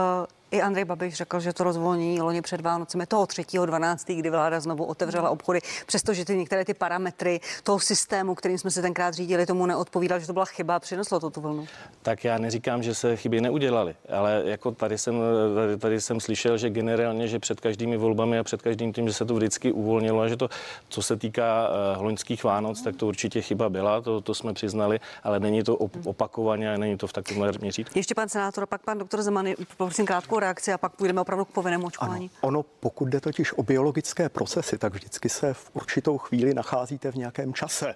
i 0.54 0.62
Andrej 0.62 0.84
Babiš 0.84 1.14
řekl, 1.14 1.40
že 1.40 1.52
to 1.52 1.64
rozvolní 1.64 2.20
loni 2.20 2.42
před 2.42 2.60
Vánocemi 2.60 3.06
toho 3.06 3.24
3.12., 3.24 4.18
kdy 4.18 4.30
vláda 4.30 4.60
znovu 4.60 4.84
otevřela 4.84 5.30
obchody, 5.30 5.60
přestože 5.86 6.24
ty 6.24 6.36
některé 6.36 6.64
ty 6.64 6.74
parametry 6.74 7.40
toho 7.62 7.80
systému, 7.80 8.34
kterým 8.34 8.58
jsme 8.58 8.70
se 8.70 8.82
tenkrát 8.82 9.14
řídili, 9.14 9.46
tomu 9.46 9.66
neodpovídal, 9.66 10.20
že 10.20 10.26
to 10.26 10.32
byla 10.32 10.44
chyba, 10.44 10.80
přineslo 10.80 11.20
to 11.20 11.30
tu 11.30 11.40
vlnu. 11.40 11.66
Tak 12.02 12.24
já 12.24 12.38
neříkám, 12.38 12.82
že 12.82 12.94
se 12.94 13.16
chyby 13.16 13.40
neudělaly, 13.40 13.94
ale 14.12 14.42
jako 14.44 14.70
tady 14.70 14.98
jsem, 14.98 15.14
tady, 15.54 15.76
tady 15.76 16.00
jsem 16.00 16.20
slyšel, 16.20 16.58
že 16.58 16.70
generálně, 16.70 17.28
že 17.28 17.38
před 17.38 17.60
každými 17.60 17.96
volbami 17.96 18.38
a 18.38 18.44
před 18.44 18.62
každým 18.62 18.92
tím, 18.92 19.08
že 19.08 19.14
se 19.14 19.24
to 19.24 19.34
vždycky 19.34 19.72
uvolnilo 19.72 20.20
a 20.20 20.28
že 20.28 20.36
to, 20.36 20.48
co 20.88 21.02
se 21.02 21.16
týká 21.16 21.68
uh, 21.68 22.02
loňských 22.02 22.44
Vánoc, 22.44 22.82
tak 22.82 22.96
to 22.96 23.06
určitě 23.06 23.42
chyba 23.42 23.68
byla, 23.68 24.00
to, 24.00 24.20
to 24.20 24.34
jsme 24.34 24.52
přiznali, 24.52 25.00
ale 25.22 25.40
není 25.40 25.62
to 25.62 25.76
opakovaně 26.04 26.74
a 26.74 26.76
není 26.76 26.96
to 26.96 27.06
v 27.06 27.12
takovém 27.12 27.54
měřítku. 27.60 27.98
Ještě 27.98 28.14
pan 28.14 28.28
senátor, 28.28 28.66
pak 28.66 28.82
pan 28.82 28.98
doktor 28.98 29.22
Zeman, 29.22 29.46
poprosím 29.76 30.06
krátkou 30.06 30.38
reakci 30.38 30.72
a 30.72 30.78
pak 30.78 30.92
půjdeme 30.92 31.20
opravdu 31.20 31.44
k 31.44 31.48
povinnému 31.48 31.86
očkování. 31.86 32.30
Ano, 32.42 32.48
ono, 32.48 32.64
pokud 32.80 33.08
jde 33.08 33.20
totiž 33.20 33.52
o 33.52 33.62
biologické 33.62 34.28
procesy, 34.28 34.78
tak 34.78 34.92
vždycky 34.94 35.28
se 35.28 35.54
v 35.54 35.70
určitou 35.74 36.18
chvíli 36.18 36.54
nacházíte 36.54 37.12
v 37.12 37.14
nějakém 37.14 37.54
čase. 37.54 37.94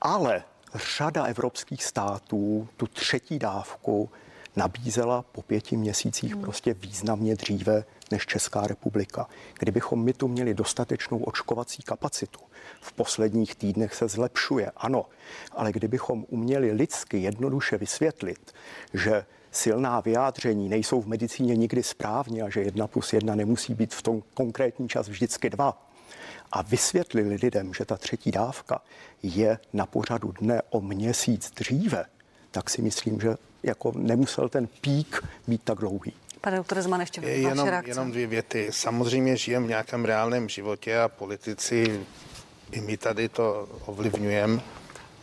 Ale 0.00 0.44
řada 0.96 1.24
evropských 1.24 1.84
států 1.84 2.68
tu 2.76 2.86
třetí 2.86 3.38
dávku 3.38 4.10
nabízela 4.56 5.24
po 5.32 5.42
pěti 5.42 5.76
měsících 5.76 6.32
hmm. 6.32 6.42
prostě 6.42 6.74
významně 6.74 7.36
dříve 7.36 7.84
než 8.10 8.26
Česká 8.26 8.66
republika. 8.66 9.28
Kdybychom 9.58 10.04
my 10.04 10.12
tu 10.12 10.28
měli 10.28 10.54
dostatečnou 10.54 11.18
očkovací 11.18 11.82
kapacitu, 11.82 12.40
v 12.80 12.92
posledních 12.92 13.54
týdnech 13.54 13.94
se 13.94 14.08
zlepšuje, 14.08 14.72
ano, 14.76 15.06
ale 15.52 15.72
kdybychom 15.72 16.24
uměli 16.28 16.72
lidsky 16.72 17.18
jednoduše 17.18 17.78
vysvětlit, 17.78 18.52
že 18.94 19.26
silná 19.50 20.00
vyjádření 20.00 20.68
nejsou 20.68 21.00
v 21.00 21.06
medicíně 21.06 21.56
nikdy 21.56 21.82
správně 21.82 22.42
a 22.42 22.50
že 22.50 22.60
jedna 22.60 22.86
plus 22.86 23.12
jedna 23.12 23.34
nemusí 23.34 23.74
být 23.74 23.94
v 23.94 24.02
tom 24.02 24.22
konkrétní 24.34 24.88
čas 24.88 25.08
vždycky 25.08 25.50
dva, 25.50 25.90
a 26.54 26.62
vysvětlili 26.62 27.36
lidem, 27.36 27.74
že 27.74 27.84
ta 27.84 27.96
třetí 27.96 28.30
dávka 28.30 28.80
je 29.22 29.58
na 29.72 29.86
pořadu 29.86 30.32
dne 30.40 30.62
o 30.70 30.80
měsíc 30.80 31.50
dříve, 31.50 32.04
tak 32.50 32.70
si 32.70 32.82
myslím, 32.82 33.20
že 33.20 33.34
jako 33.62 33.92
nemusel 33.96 34.48
ten 34.48 34.68
pík 34.80 35.24
být 35.46 35.62
tak 35.64 35.78
dlouhý. 35.78 36.12
Pane 36.40 36.56
doktore 36.56 36.82
Zman, 36.82 37.00
ještě 37.00 37.20
jenom, 37.20 37.68
jenom 37.86 38.10
dvě 38.10 38.26
věty. 38.26 38.68
Samozřejmě 38.70 39.36
žijeme 39.36 39.66
v 39.66 39.68
nějakém 39.68 40.04
reálném 40.04 40.48
životě 40.48 40.98
a 40.98 41.08
politici, 41.08 42.00
i 42.72 42.80
my 42.80 42.96
tady 42.96 43.28
to 43.28 43.68
ovlivňujeme. 43.86 44.60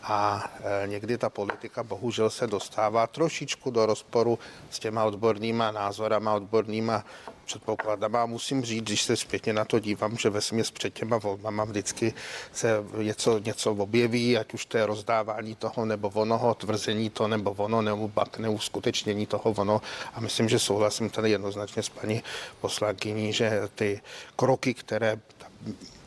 A 0.02 0.50
e, 0.84 0.86
někdy 0.86 1.18
ta 1.18 1.30
politika 1.30 1.82
bohužel 1.82 2.30
se 2.30 2.46
dostává 2.46 3.06
trošičku 3.06 3.70
do 3.70 3.86
rozporu 3.86 4.38
s 4.70 4.78
těma 4.78 5.04
odbornýma 5.04 5.70
názorama, 5.70 6.34
odbornýma 6.34 7.04
předpokladama. 7.44 8.22
A 8.22 8.26
musím 8.26 8.64
říct, 8.64 8.82
když 8.82 9.02
se 9.02 9.16
zpětně 9.16 9.52
na 9.52 9.64
to 9.64 9.78
dívám, 9.78 10.16
že 10.16 10.30
ve 10.30 10.40
směs 10.40 10.70
před 10.70 10.94
těma 10.94 11.18
volbama 11.18 11.64
vždycky 11.64 12.14
se 12.52 12.84
něco, 13.02 13.38
něco 13.38 13.72
objeví, 13.72 14.38
ať 14.38 14.54
už 14.54 14.66
to 14.66 14.78
je 14.78 14.86
rozdávání 14.86 15.54
toho 15.54 15.84
nebo 15.84 16.08
onoho, 16.08 16.54
tvrzení 16.54 17.10
to 17.10 17.28
nebo 17.28 17.50
ono, 17.50 17.82
nebo 17.82 18.08
pak 18.08 18.38
neuskutečnění 18.38 19.26
toho 19.26 19.50
ono. 19.50 19.82
A 20.14 20.20
myslím, 20.20 20.48
že 20.48 20.58
souhlasím 20.58 21.10
tady 21.10 21.30
jednoznačně 21.30 21.82
s 21.82 21.88
paní 21.88 22.22
poslankyní, 22.60 23.32
že 23.32 23.62
ty 23.74 24.00
kroky, 24.36 24.74
které 24.74 25.20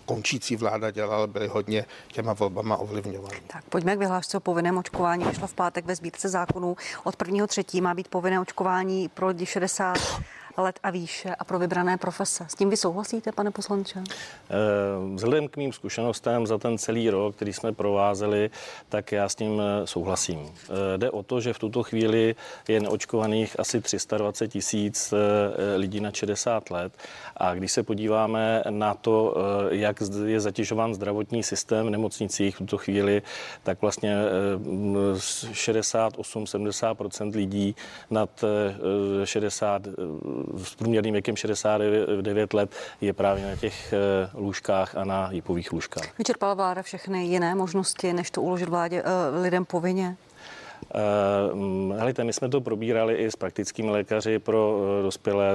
končící 0.05 0.55
vláda 0.55 0.91
dělala, 0.91 1.27
byly 1.27 1.47
hodně 1.47 1.85
těma 2.07 2.33
volbama 2.33 2.77
ovlivňovány. 2.77 3.41
Tak 3.47 3.63
pojďme 3.63 3.95
k 3.95 3.99
vyhlášce 3.99 4.37
o 4.37 4.39
povinném 4.39 4.77
očkování. 4.77 5.25
Vyšlo 5.25 5.47
v 5.47 5.53
pátek 5.53 5.85
ve 5.85 5.95
sbírce 5.95 6.29
zákonů. 6.29 6.75
Od 7.03 7.15
1. 7.25 7.47
třetí 7.47 7.81
má 7.81 7.93
být 7.93 8.07
povinné 8.07 8.39
očkování 8.39 9.09
pro 9.09 9.27
lidi 9.27 9.45
60 9.45 9.97
let 10.57 10.79
a 10.83 10.89
výše 10.89 11.35
a 11.35 11.43
pro 11.43 11.59
vybrané 11.59 11.97
profese. 11.97 12.45
S 12.49 12.55
tím 12.55 12.69
vy 12.69 12.77
souhlasíte, 12.77 13.31
pane 13.31 13.51
poslanče? 13.51 14.03
Eh, 14.09 14.53
vzhledem 15.15 15.47
k 15.47 15.57
mým 15.57 15.73
zkušenostem 15.73 16.47
za 16.47 16.57
ten 16.57 16.77
celý 16.77 17.09
rok, 17.09 17.35
který 17.35 17.53
jsme 17.53 17.71
provázeli, 17.71 18.49
tak 18.89 19.11
já 19.11 19.29
s 19.29 19.35
tím 19.35 19.61
eh, 19.61 19.87
souhlasím. 19.87 20.39
Eh, 20.39 20.97
jde 20.97 21.11
o 21.11 21.23
to, 21.23 21.41
že 21.41 21.53
v 21.53 21.59
tuto 21.59 21.83
chvíli 21.83 22.35
je 22.67 22.79
neočkovaných 22.79 23.59
asi 23.59 23.81
320 23.81 24.47
tisíc 24.47 25.13
lidí 25.75 25.99
na 25.99 26.11
60 26.11 26.69
let 26.71 26.93
a 27.37 27.53
když 27.53 27.71
se 27.71 27.83
podíváme 27.83 28.63
na 28.69 28.93
to, 28.93 29.35
jak 29.69 29.97
je 30.25 30.39
zatěžován 30.39 30.95
zdravotní 30.95 31.43
systém 31.43 31.87
v 31.87 31.89
nemocnicích 31.89 32.55
v 32.55 32.57
tuto 32.57 32.77
chvíli, 32.77 33.21
tak 33.63 33.81
vlastně 33.81 34.15
68-70% 35.51 37.35
lidí 37.35 37.75
nad 38.09 38.43
60 39.23 39.81
s 40.57 40.75
průměrným 40.75 41.13
věkem 41.13 41.35
69 41.35 42.53
let 42.53 42.75
je 43.01 43.13
právě 43.13 43.45
na 43.45 43.55
těch 43.55 43.93
eh, 43.93 44.29
lůžkách 44.33 44.95
a 44.95 45.03
na 45.03 45.29
jípových 45.31 45.73
lůžkách. 45.73 46.17
Vyčerpala 46.17 46.53
vláda 46.53 46.81
všechny 46.81 47.25
jiné 47.25 47.55
možnosti, 47.55 48.13
než 48.13 48.31
to 48.31 48.41
uložit 48.41 48.69
vládě 48.69 49.03
eh, 49.05 49.39
lidem 49.41 49.65
povinně? 49.65 50.17
Uh, 50.95 51.95
helejte, 51.97 52.23
my 52.23 52.33
jsme 52.33 52.49
to 52.49 52.61
probírali 52.61 53.15
i 53.15 53.31
s 53.31 53.35
praktickými 53.35 53.91
lékaři 53.91 54.39
pro 54.39 54.77
uh, 54.77 55.03
dospělé, 55.03 55.53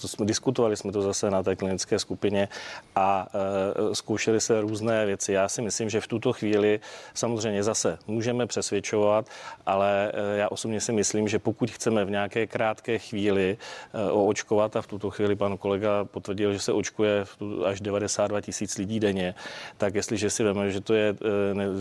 to 0.00 0.08
jsme, 0.08 0.26
diskutovali 0.26 0.76
jsme 0.76 0.92
to 0.92 1.02
zase 1.02 1.30
na 1.30 1.42
té 1.42 1.56
klinické 1.56 1.98
skupině 1.98 2.48
a 2.96 3.26
uh, 3.78 3.92
zkoušeli 3.92 4.40
se 4.40 4.60
různé 4.60 5.06
věci. 5.06 5.32
Já 5.32 5.48
si 5.48 5.62
myslím, 5.62 5.90
že 5.90 6.00
v 6.00 6.06
tuto 6.06 6.32
chvíli 6.32 6.80
samozřejmě 7.14 7.62
zase 7.62 7.98
můžeme 8.06 8.46
přesvědčovat, 8.46 9.26
ale 9.66 10.12
já 10.36 10.48
osobně 10.48 10.80
si 10.80 10.92
myslím, 10.92 11.28
že 11.28 11.38
pokud 11.38 11.70
chceme 11.70 12.04
v 12.04 12.10
nějaké 12.10 12.46
krátké 12.46 12.98
chvíli 12.98 13.58
očkovat, 14.12 14.76
a 14.76 14.82
v 14.82 14.86
tuto 14.86 15.10
chvíli 15.10 15.36
pan 15.36 15.58
kolega 15.58 16.04
potvrdil, 16.04 16.52
že 16.52 16.58
se 16.58 16.72
očkuje 16.72 17.24
až 17.66 17.80
92 17.80 18.40
tisíc 18.40 18.78
lidí 18.78 19.00
denně, 19.00 19.34
tak 19.76 19.94
jestliže 19.94 20.30
si 20.30 20.44
veme, 20.44 20.70
že 20.70 20.80
to 20.80 20.94
je 20.94 21.14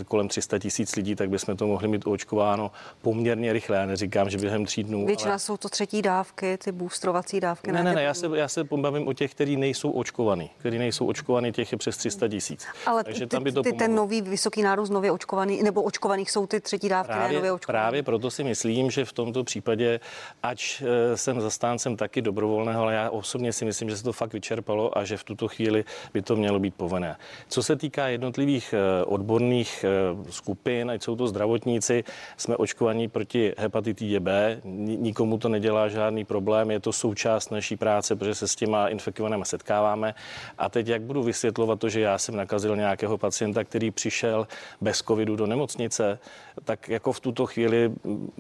kolem 0.07 0.27
300 0.27 0.59
tisíc 0.59 0.95
lidí, 0.95 1.15
tak 1.15 1.29
bychom 1.29 1.57
to 1.57 1.67
mohli 1.67 1.87
mít 1.87 2.07
očkováno 2.07 2.68
poměrně 3.01 3.53
rychle. 3.53 3.77
Já 3.77 3.85
neříkám, 3.85 4.29
že 4.29 4.37
během 4.37 4.65
tří 4.65 4.83
dnů. 4.83 5.05
Většina 5.05 5.31
ale... 5.31 5.39
jsou 5.39 5.57
to 5.57 5.69
třetí 5.69 6.01
dávky, 6.01 6.57
ty 6.57 6.71
boostrovací 6.71 7.39
dávky. 7.39 7.71
Ne, 7.71 7.83
ne, 7.83 7.93
ne, 7.93 8.03
já 8.03 8.13
se, 8.13 8.29
já 8.33 8.47
se 8.47 8.63
pobavím 8.63 9.07
o 9.07 9.13
těch, 9.13 9.31
kteří 9.31 9.57
nejsou 9.57 9.91
očkovaní. 9.91 10.49
Kteří 10.57 10.77
nejsou 10.77 11.05
očkovaní, 11.05 11.51
těch 11.51 11.71
je 11.71 11.77
přes 11.77 11.97
300 11.97 12.27
tisíc. 12.27 12.67
Ale 12.85 13.03
Takže 13.03 13.25
ty, 13.25 13.29
tam 13.29 13.43
by 13.43 13.51
to 13.51 13.63
ty, 13.63 13.73
ten 13.73 13.95
nový 13.95 14.21
vysoký 14.21 14.61
nárůst 14.61 14.89
nově 14.89 15.11
očkovaný, 15.11 15.63
nebo 15.63 15.83
očkovaných 15.83 16.31
jsou 16.31 16.47
ty 16.47 16.59
třetí 16.59 16.89
dávky, 16.89 17.13
právě, 17.13 17.27
ne 17.27 17.35
nově 17.35 17.51
očkovaný. 17.51 17.81
Právě 17.81 18.03
proto 18.03 18.31
si 18.31 18.43
myslím, 18.43 18.91
že 18.91 19.05
v 19.05 19.13
tomto 19.13 19.43
případě, 19.43 19.99
ač 20.43 20.81
eh, 20.81 21.17
jsem 21.17 21.41
zastáncem 21.41 21.97
taky 21.97 22.21
dobrovolného, 22.21 22.83
ale 22.83 22.93
já 22.93 23.09
osobně 23.09 23.53
si 23.53 23.65
myslím, 23.65 23.89
že 23.89 23.97
se 23.97 24.03
to 24.03 24.13
fakt 24.13 24.33
vyčerpalo 24.33 24.97
a 24.97 25.05
že 25.05 25.17
v 25.17 25.23
tuto 25.23 25.47
chvíli 25.47 25.85
by 26.13 26.21
to 26.21 26.35
mělo 26.35 26.59
být 26.59 26.75
povinné. 26.75 27.15
Co 27.47 27.63
se 27.63 27.75
týká 27.75 28.07
jednotlivých 28.07 28.73
eh, 28.73 29.05
odborných 29.05 29.85
eh, 29.87 30.31
skupin, 30.31 30.91
ať 30.91 31.03
jsou 31.03 31.15
to 31.15 31.27
zdravotníci, 31.27 32.03
jsme 32.37 32.57
očkovaní 32.59 33.07
proti 33.07 33.53
hepatitidě 33.57 34.19
B. 34.19 34.61
Nikomu 34.63 35.37
to 35.37 35.49
nedělá 35.49 35.87
žádný 35.87 36.25
problém, 36.25 36.71
je 36.71 36.79
to 36.79 36.93
součást 36.93 37.51
naší 37.51 37.75
práce, 37.77 38.15
protože 38.15 38.35
se 38.35 38.47
s 38.47 38.55
těma 38.55 38.87
infekovanými 38.87 39.45
setkáváme. 39.45 40.15
A 40.57 40.69
teď, 40.69 40.87
jak 40.87 41.01
budu 41.01 41.23
vysvětlovat 41.23 41.79
to, 41.79 41.89
že 41.89 41.99
já 41.99 42.17
jsem 42.17 42.35
nakazil 42.35 42.75
nějakého 42.75 43.17
pacienta, 43.17 43.63
který 43.63 43.91
přišel 43.91 44.47
bez 44.81 44.97
covidu 44.97 45.35
do 45.35 45.47
nemocnice, 45.47 46.19
tak 46.63 46.89
jako 46.89 47.11
v 47.13 47.19
tuto 47.19 47.45
chvíli 47.45 47.91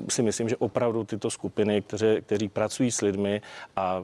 si 0.09 0.21
myslím, 0.21 0.49
že 0.49 0.57
opravdu 0.57 1.03
tyto 1.03 1.29
skupiny, 1.31 1.81
kteří, 1.81 2.05
kteří 2.21 2.49
pracují 2.49 2.91
s 2.91 3.01
lidmi 3.01 3.41
a 3.75 4.03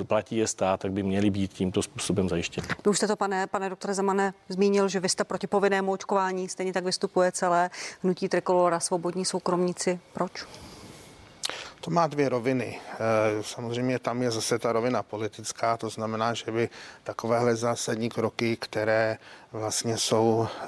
e, 0.00 0.04
platí 0.04 0.36
je 0.36 0.46
stát, 0.46 0.80
tak 0.80 0.92
by 0.92 1.02
měly 1.02 1.30
být 1.30 1.52
tímto 1.52 1.82
způsobem 1.82 2.28
zajištěny. 2.28 2.66
Vy 2.84 2.90
už 2.90 2.96
jste 2.96 3.06
to, 3.06 3.16
pane, 3.16 3.46
pane 3.46 3.70
doktore 3.70 3.94
Zamane, 3.94 4.34
zmínil, 4.48 4.88
že 4.88 5.00
vy 5.00 5.08
jste 5.08 5.24
proti 5.24 5.46
povinnému 5.46 5.92
očkování, 5.92 6.48
stejně 6.48 6.72
tak 6.72 6.84
vystupuje 6.84 7.32
celé 7.32 7.70
hnutí 8.02 8.28
Trikolora, 8.28 8.80
svobodní 8.80 9.24
soukromníci. 9.24 10.00
Proč? 10.12 10.46
To 11.86 11.92
má 11.92 12.06
dvě 12.06 12.28
roviny. 12.28 12.78
Eh, 12.94 13.42
samozřejmě 13.42 13.98
tam 13.98 14.22
je 14.22 14.30
zase 14.30 14.58
ta 14.58 14.72
rovina 14.72 15.02
politická, 15.02 15.76
to 15.76 15.90
znamená, 15.90 16.34
že 16.34 16.50
by 16.50 16.68
takovéhle 17.04 17.56
zásadní 17.56 18.08
kroky, 18.08 18.56
které 18.56 19.18
vlastně 19.52 19.98
jsou, 19.98 20.48
eh, 20.62 20.66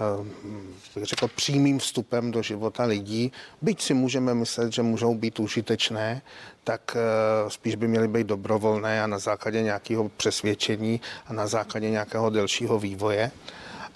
bych 0.95 1.05
řekl, 1.05 1.29
přímým 1.29 1.79
vstupem 1.79 2.31
do 2.31 2.43
života 2.43 2.85
lidí, 2.85 3.33
byť 3.63 3.83
si 3.83 3.95
můžeme 3.95 4.35
myslet, 4.35 4.73
že 4.73 4.83
můžou 4.83 5.15
být 5.15 5.41
užitečné, 5.41 6.23
tak 6.65 6.97
eh, 6.97 7.51
spíš 7.51 7.75
by 7.75 7.89
měly 7.89 8.09
být 8.09 8.27
dobrovolné 8.27 9.03
a 9.03 9.07
na 9.07 9.19
základě 9.19 9.63
nějakého 9.63 10.09
přesvědčení 10.09 11.01
a 11.27 11.33
na 11.33 11.47
základě 11.47 11.91
nějakého 11.91 12.31
delšího 12.31 12.79
vývoje. 12.79 13.31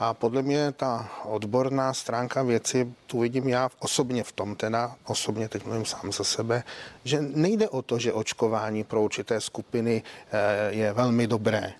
A 0.02 0.14
podle 0.14 0.42
mě 0.42 0.72
ta 0.72 1.10
odborná 1.24 1.94
stránka 1.94 2.42
věci, 2.42 2.94
tu 3.06 3.20
vidím 3.20 3.48
já 3.48 3.70
osobně 3.78 4.24
v 4.24 4.32
tom, 4.32 4.56
teda 4.56 4.96
osobně 5.04 5.48
teď 5.48 5.64
mluvím 5.64 5.84
sám 5.84 6.12
za 6.12 6.24
sebe, 6.24 6.64
že 7.04 7.20
nejde 7.20 7.68
o 7.68 7.82
to, 7.82 7.98
že 7.98 8.12
očkování 8.12 8.84
pro 8.84 9.02
určité 9.02 9.40
skupiny 9.40 10.02
eh, 10.32 10.74
je 10.74 10.92
velmi 10.92 11.26
dobré 11.26 11.72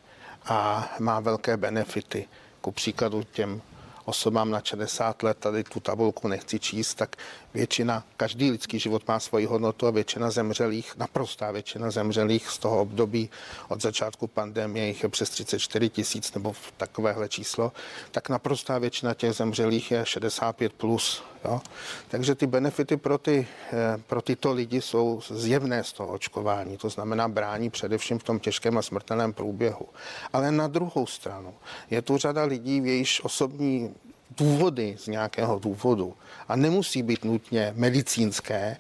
a 0.45 0.89
má 0.99 1.21
velké 1.21 1.57
benefity. 1.57 2.29
Ku 2.61 2.73
příkladu 2.73 3.23
těm 3.23 3.63
osobám 4.05 4.51
na 4.51 4.61
60 4.65 5.23
let, 5.23 5.39
tady 5.39 5.65
tu 5.65 5.81
tabulku 5.81 6.29
nechci 6.29 6.59
číst, 6.59 6.95
tak 6.95 7.17
většina, 7.55 8.05
každý 8.17 8.51
lidský 8.51 8.79
život 8.79 9.09
má 9.09 9.21
svoji 9.21 9.47
hodnotu 9.47 9.87
a 9.87 9.91
většina 9.91 10.31
zemřelých, 10.31 10.97
naprostá 10.97 11.51
většina 11.51 11.91
zemřelých 11.91 12.49
z 12.49 12.59
toho 12.59 12.81
období 12.81 13.31
od 13.69 13.83
začátku 13.83 14.27
pandemie, 14.27 14.87
jich 14.87 15.03
je 15.03 15.09
přes 15.09 15.31
34 15.31 15.89
tisíc 15.89 16.35
nebo 16.35 16.55
takovéhle 16.77 17.29
číslo, 17.29 17.73
tak 18.11 18.29
naprostá 18.29 18.79
většina 18.79 19.15
těch 19.15 19.33
zemřelých 19.33 19.91
je 19.91 20.07
65 20.07 20.73
plus. 20.73 21.23
Jo? 21.45 21.61
Takže 22.09 22.35
ty 22.35 22.47
benefity 22.47 22.97
pro, 22.97 23.19
ty, 23.19 23.47
eh, 23.73 24.01
pro 24.07 24.23
tyto 24.23 24.53
lidi 24.53 24.81
jsou 24.81 25.21
zjevné 25.31 25.85
z 25.85 25.93
toho 25.93 26.13
očkování, 26.13 26.77
to 26.77 26.89
znamená 26.89 27.29
brání 27.29 27.71
především 27.71 28.19
v 28.19 28.23
tom 28.23 28.41
těžkém 28.41 28.79
a 28.79 28.83
smrtelném 28.83 29.33
průběhu. 29.33 29.89
Ale 30.33 30.53
na 30.53 30.67
druhou 30.67 31.07
stranu 31.07 31.55
je 31.91 32.03
tu 32.03 32.19
řada 32.19 32.45
lidí, 32.45 32.81
v 32.81 32.87
jejíž 32.87 33.25
osobní 33.25 33.95
důvody 34.37 34.97
z 34.99 35.07
nějakého 35.07 35.59
důvodu 35.59 36.15
a 36.49 36.57
nemusí 36.57 37.03
být 37.03 37.25
nutně 37.25 37.73
medicínské, 37.77 38.77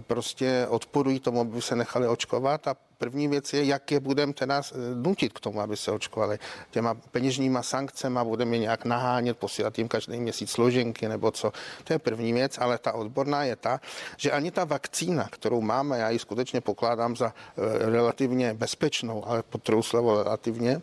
prostě 0.00 0.66
odporují 0.68 1.20
tomu, 1.20 1.40
aby 1.40 1.62
se 1.62 1.76
nechali 1.76 2.08
očkovat 2.08 2.68
a 2.68 2.76
První 2.98 3.28
věc 3.28 3.52
je, 3.52 3.64
jak 3.64 3.90
je 3.92 4.00
budeme 4.00 4.32
teda 4.32 4.62
nutit 4.94 5.32
k 5.32 5.40
tomu, 5.40 5.60
aby 5.60 5.76
se 5.76 5.90
očkovali. 5.90 6.38
Těma 6.70 6.94
peněžníma 6.94 7.62
sankcemi 7.62 8.20
budeme 8.24 8.56
je 8.56 8.58
nějak 8.58 8.84
nahánět, 8.84 9.38
posílat 9.38 9.78
jim 9.78 9.88
každý 9.88 10.20
měsíc 10.20 10.50
složenky 10.50 11.08
nebo 11.08 11.30
co. 11.30 11.52
To 11.84 11.92
je 11.92 11.98
první 11.98 12.32
věc, 12.32 12.58
ale 12.58 12.78
ta 12.78 12.92
odborná 12.92 13.44
je 13.44 13.56
ta, 13.56 13.80
že 14.16 14.32
ani 14.32 14.50
ta 14.50 14.64
vakcína, 14.64 15.28
kterou 15.30 15.60
máme, 15.60 15.98
já 15.98 16.10
ji 16.10 16.18
skutečně 16.18 16.60
pokládám 16.60 17.16
za 17.16 17.34
eh, 17.34 17.90
relativně 17.90 18.54
bezpečnou, 18.54 19.28
ale 19.28 19.42
pod 19.42 19.70
slovo 19.80 20.22
relativně, 20.22 20.80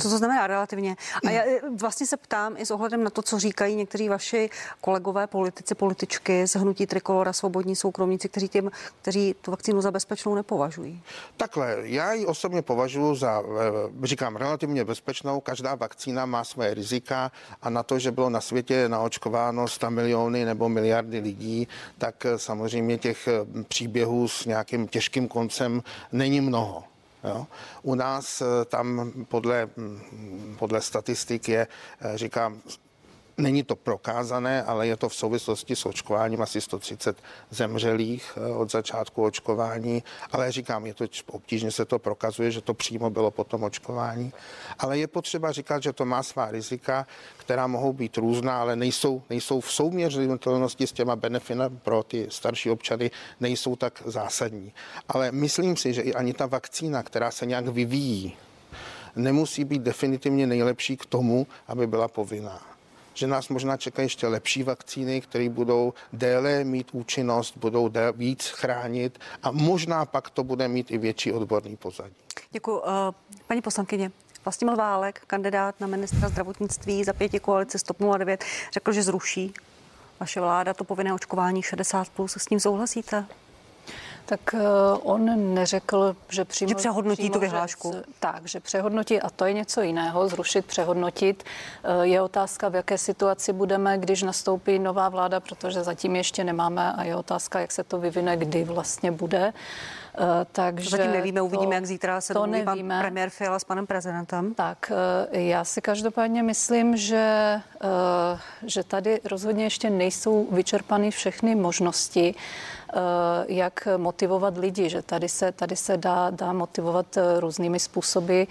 co 0.00 0.10
to 0.10 0.18
znamená 0.18 0.46
relativně? 0.46 0.96
A 1.26 1.30
já 1.30 1.42
eh, 1.42 1.60
vlastně 1.76 2.06
se 2.06 2.16
ptám 2.16 2.56
i 2.56 2.66
s 2.66 2.70
ohledem 2.70 3.04
na 3.04 3.10
to, 3.10 3.22
co 3.22 3.38
říkají 3.38 3.74
někteří 3.74 4.08
vaši 4.08 4.50
kolegové, 4.80 5.26
politici, 5.26 5.74
političky 5.74 6.46
z 6.46 6.56
hnutí 6.56 6.86
Trikolora, 6.86 7.32
svobodní 7.32 7.76
soukromníci, 7.76 8.28
kteří, 8.28 8.48
tím, 8.48 8.70
kteří 9.02 9.34
tu 9.40 9.50
vakcínu 9.50 9.80
za 9.80 9.90
bezpečnou 9.90 10.34
nepovažují. 10.34 11.02
Takhle, 11.36 11.76
já 11.82 12.12
ji 12.12 12.26
osobně 12.26 12.62
považuji 12.62 13.14
za, 13.14 13.42
eh, 13.42 14.06
říkám, 14.06 14.36
relativně 14.36 14.84
bezpečnou. 14.84 15.40
Každá 15.40 15.74
vakcína 15.74 16.26
má 16.26 16.44
své 16.44 16.74
rizika 16.74 17.32
a 17.62 17.70
na 17.70 17.82
to, 17.82 17.98
že 17.98 18.10
bylo 18.10 18.30
na 18.30 18.40
světě 18.40 18.88
naočkováno 18.88 19.68
100 19.68 19.90
miliony 19.90 20.44
nebo 20.44 20.68
miliardy 20.68 21.18
lidí, 21.18 21.68
tak 21.98 22.26
eh, 22.26 22.38
samozřejmě 22.38 22.98
těch 22.98 23.28
příběhů 23.68 24.28
s 24.28 24.44
nějakým 24.44 24.88
těžkým 24.88 25.28
koncem 25.28 25.82
není 26.12 26.40
mnoho. 26.40 26.87
Jo. 27.24 27.46
U 27.82 27.94
nás 27.94 28.42
tam 28.66 29.12
podle, 29.28 29.68
hm, 29.76 30.56
podle 30.58 30.80
statistik 30.80 31.48
je, 31.48 31.66
říkám, 32.14 32.62
Není 33.38 33.62
to 33.62 33.76
prokázané, 33.76 34.62
ale 34.62 34.86
je 34.86 34.96
to 34.96 35.08
v 35.08 35.14
souvislosti 35.14 35.76
s 35.76 35.86
očkováním 35.86 36.42
asi 36.42 36.60
130 36.60 37.16
zemřelých 37.50 38.32
eh, 38.36 38.52
od 38.52 38.70
začátku 38.70 39.24
očkování. 39.24 40.02
Ale 40.32 40.52
říkám, 40.52 40.86
je 40.86 40.94
to 40.94 41.04
obtížně 41.26 41.70
se 41.70 41.84
to 41.84 41.98
prokazuje, 41.98 42.50
že 42.50 42.60
to 42.60 42.74
přímo 42.74 43.10
bylo 43.10 43.30
po 43.30 43.44
tom 43.44 43.62
očkování. 43.62 44.32
Ale 44.78 44.98
je 44.98 45.06
potřeba 45.06 45.52
říkat, 45.52 45.82
že 45.82 45.92
to 45.92 46.04
má 46.04 46.22
svá 46.22 46.50
rizika, 46.50 47.06
která 47.36 47.66
mohou 47.66 47.92
být 47.92 48.16
různá, 48.16 48.60
ale 48.60 48.76
nejsou, 48.76 49.22
nejsou 49.30 49.60
v 49.60 49.72
souměřitelnosti 49.72 50.86
s 50.86 50.92
těma 50.92 51.16
benefity 51.16 51.48
pro 51.82 52.02
ty 52.02 52.26
starší 52.30 52.70
občany, 52.70 53.10
nejsou 53.40 53.76
tak 53.76 54.02
zásadní. 54.04 54.72
Ale 55.08 55.32
myslím 55.32 55.76
si, 55.76 55.92
že 55.92 56.02
i 56.02 56.14
ani 56.14 56.34
ta 56.34 56.46
vakcína, 56.46 57.02
která 57.02 57.30
se 57.30 57.46
nějak 57.46 57.66
vyvíjí, 57.66 58.36
nemusí 59.16 59.64
být 59.64 59.82
definitivně 59.82 60.46
nejlepší 60.46 60.96
k 60.96 61.06
tomu, 61.06 61.46
aby 61.68 61.86
byla 61.86 62.08
povinná 62.08 62.77
že 63.18 63.26
nás 63.26 63.48
možná 63.48 63.76
čekají 63.76 64.06
ještě 64.06 64.26
lepší 64.26 64.62
vakcíny, 64.62 65.20
které 65.20 65.48
budou 65.48 65.94
déle 66.12 66.64
mít 66.64 66.88
účinnost, 66.92 67.56
budou 67.56 67.88
déle, 67.88 68.12
víc 68.12 68.48
chránit 68.48 69.18
a 69.42 69.50
možná 69.50 70.04
pak 70.04 70.30
to 70.30 70.44
bude 70.44 70.68
mít 70.68 70.90
i 70.90 70.98
větší 70.98 71.32
odborný 71.32 71.76
pozadí. 71.76 72.14
Děkuji. 72.50 72.78
Uh, 72.78 72.84
paní 73.46 73.62
poslankyně, 73.62 74.10
Vlastimil 74.44 74.76
Válek, 74.76 75.22
kandidát 75.26 75.80
na 75.80 75.86
ministra 75.86 76.28
zdravotnictví 76.28 77.04
za 77.04 77.12
pěti 77.12 77.40
koalice 77.40 77.78
STOP 77.78 77.96
09, 78.18 78.44
řekl, 78.72 78.92
že 78.92 79.02
zruší 79.02 79.54
vaše 80.20 80.40
vláda 80.40 80.74
to 80.74 80.84
povinné 80.84 81.14
očkování 81.14 81.62
60+. 81.62 82.04
Plus. 82.16 82.36
S 82.36 82.48
ním 82.48 82.60
souhlasíte? 82.60 83.26
Tak 84.28 84.54
eh, 84.54 84.58
on 85.02 85.54
neřekl, 85.54 86.16
že 86.28 86.44
přímo... 86.44 86.68
Že 86.68 86.74
přehodnotí 86.74 87.22
přímo, 87.22 87.34
tu 87.34 87.40
vyhlášku. 87.40 87.92
Že, 87.92 88.02
tak, 88.20 88.46
že 88.46 88.60
přehodnotí, 88.60 89.20
a 89.20 89.30
to 89.30 89.44
je 89.44 89.52
něco 89.52 89.82
jiného, 89.82 90.28
zrušit, 90.28 90.66
přehodnotit. 90.66 91.44
Eh, 91.84 92.06
je 92.06 92.22
otázka, 92.22 92.68
v 92.68 92.74
jaké 92.74 92.98
situaci 92.98 93.52
budeme, 93.52 93.98
když 93.98 94.22
nastoupí 94.22 94.78
nová 94.78 95.08
vláda, 95.08 95.40
protože 95.40 95.84
zatím 95.84 96.16
ještě 96.16 96.44
nemáme 96.44 96.92
a 96.92 97.04
je 97.04 97.16
otázka, 97.16 97.60
jak 97.60 97.72
se 97.72 97.84
to 97.84 97.98
vyvine, 97.98 98.36
kdy 98.36 98.64
vlastně 98.64 99.12
bude. 99.12 99.52
Eh, 100.18 100.46
takže 100.52 100.90
Zatím 100.90 101.12
nevíme, 101.12 101.42
uvidíme, 101.42 101.66
to, 101.66 101.72
jak 101.72 101.86
zítra 101.86 102.20
se 102.20 102.34
to 102.34 102.40
domluví 102.40 102.64
nevíme. 102.64 102.94
pan 102.94 103.02
premiér 103.02 103.30
Fiala 103.30 103.58
s 103.58 103.64
panem 103.64 103.86
prezidentem. 103.86 104.54
Tak, 104.54 104.92
já 105.30 105.64
si 105.64 105.80
každopádně 105.80 106.42
myslím, 106.42 106.96
že, 106.96 107.60
že 108.66 108.84
tady 108.84 109.20
rozhodně 109.24 109.64
ještě 109.64 109.90
nejsou 109.90 110.46
vyčerpány 110.50 111.10
všechny 111.10 111.54
možnosti. 111.54 112.34
Eh, 112.92 113.44
jak 113.48 113.88
motivovat 113.96 114.58
lidi, 114.58 114.88
že 114.88 115.02
tady 115.02 115.28
se, 115.28 115.52
tady 115.52 115.76
se 115.76 115.96
dá, 115.96 116.30
dá 116.30 116.52
motivovat 116.52 117.16
eh, 117.16 117.40
různými 117.40 117.80
způsoby 117.80 118.42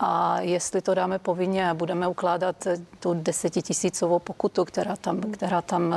a 0.00 0.40
jestli 0.40 0.82
to 0.82 0.94
dáme 0.94 1.18
povinně 1.18 1.70
a 1.70 1.74
budeme 1.74 2.08
ukládat 2.08 2.66
eh, 2.66 2.76
tu 3.00 3.14
desetitisícovou 3.14 4.18
pokutu, 4.18 4.64
která 4.64 4.96
tam, 4.96 5.20
která 5.20 5.62
tam 5.62 5.94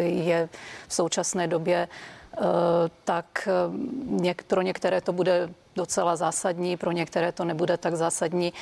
je 0.00 0.48
v 0.88 0.94
současné 0.94 1.46
době, 1.46 1.88
tak 3.04 3.48
pro 4.46 4.62
některé 4.62 5.00
to 5.00 5.12
bude 5.12 5.48
docela 5.76 6.16
zásadní, 6.16 6.76
pro 6.76 6.92
některé 6.92 7.32
to 7.32 7.44
nebude 7.44 7.76
tak 7.76 7.94
zásadní, 7.94 8.52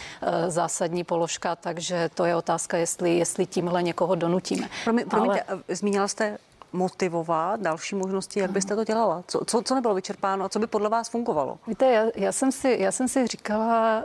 zásadní 0.49 1.05
položka, 1.05 1.57
takže 1.57 2.11
to 2.15 2.25
je 2.25 2.37
otázka, 2.37 2.77
jestli, 2.77 3.19
jestli 3.19 3.47
tímhle 3.47 3.83
někoho 3.83 4.15
donutíme. 4.15 4.69
Promiňte, 4.85 5.17
Ale... 5.17 5.43
zmínila 5.69 6.09
jste 6.09 6.39
motivovat 6.73 7.61
další 7.61 7.95
možnosti, 7.95 8.41
jak 8.41 8.51
byste 8.51 8.77
to 8.77 8.85
dělala? 8.85 9.25
Co, 9.29 9.45
co, 9.47 9.63
co 9.63 9.75
nebylo 9.75 9.95
vyčerpáno 9.95 10.45
a 10.45 10.49
co 10.49 10.59
by 10.59 10.67
podle 10.67 10.89
vás 10.89 11.09
fungovalo? 11.09 11.59
Víte, 11.67 11.93
já, 11.93 12.05
já, 12.15 12.33
jsem, 12.33 12.53
si, 12.53 12.77
já 12.81 12.93
jsem 12.93 13.09
si 13.09 13.27
říkala, 13.27 14.03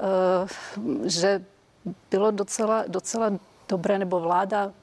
že 1.06 1.43
bylo 2.12 2.32
docela, 2.32 2.84
docela 2.88 3.32
dobré, 3.69 4.00
nebo 4.00 4.19
vláda 4.19 4.71
Eh, 4.71 4.80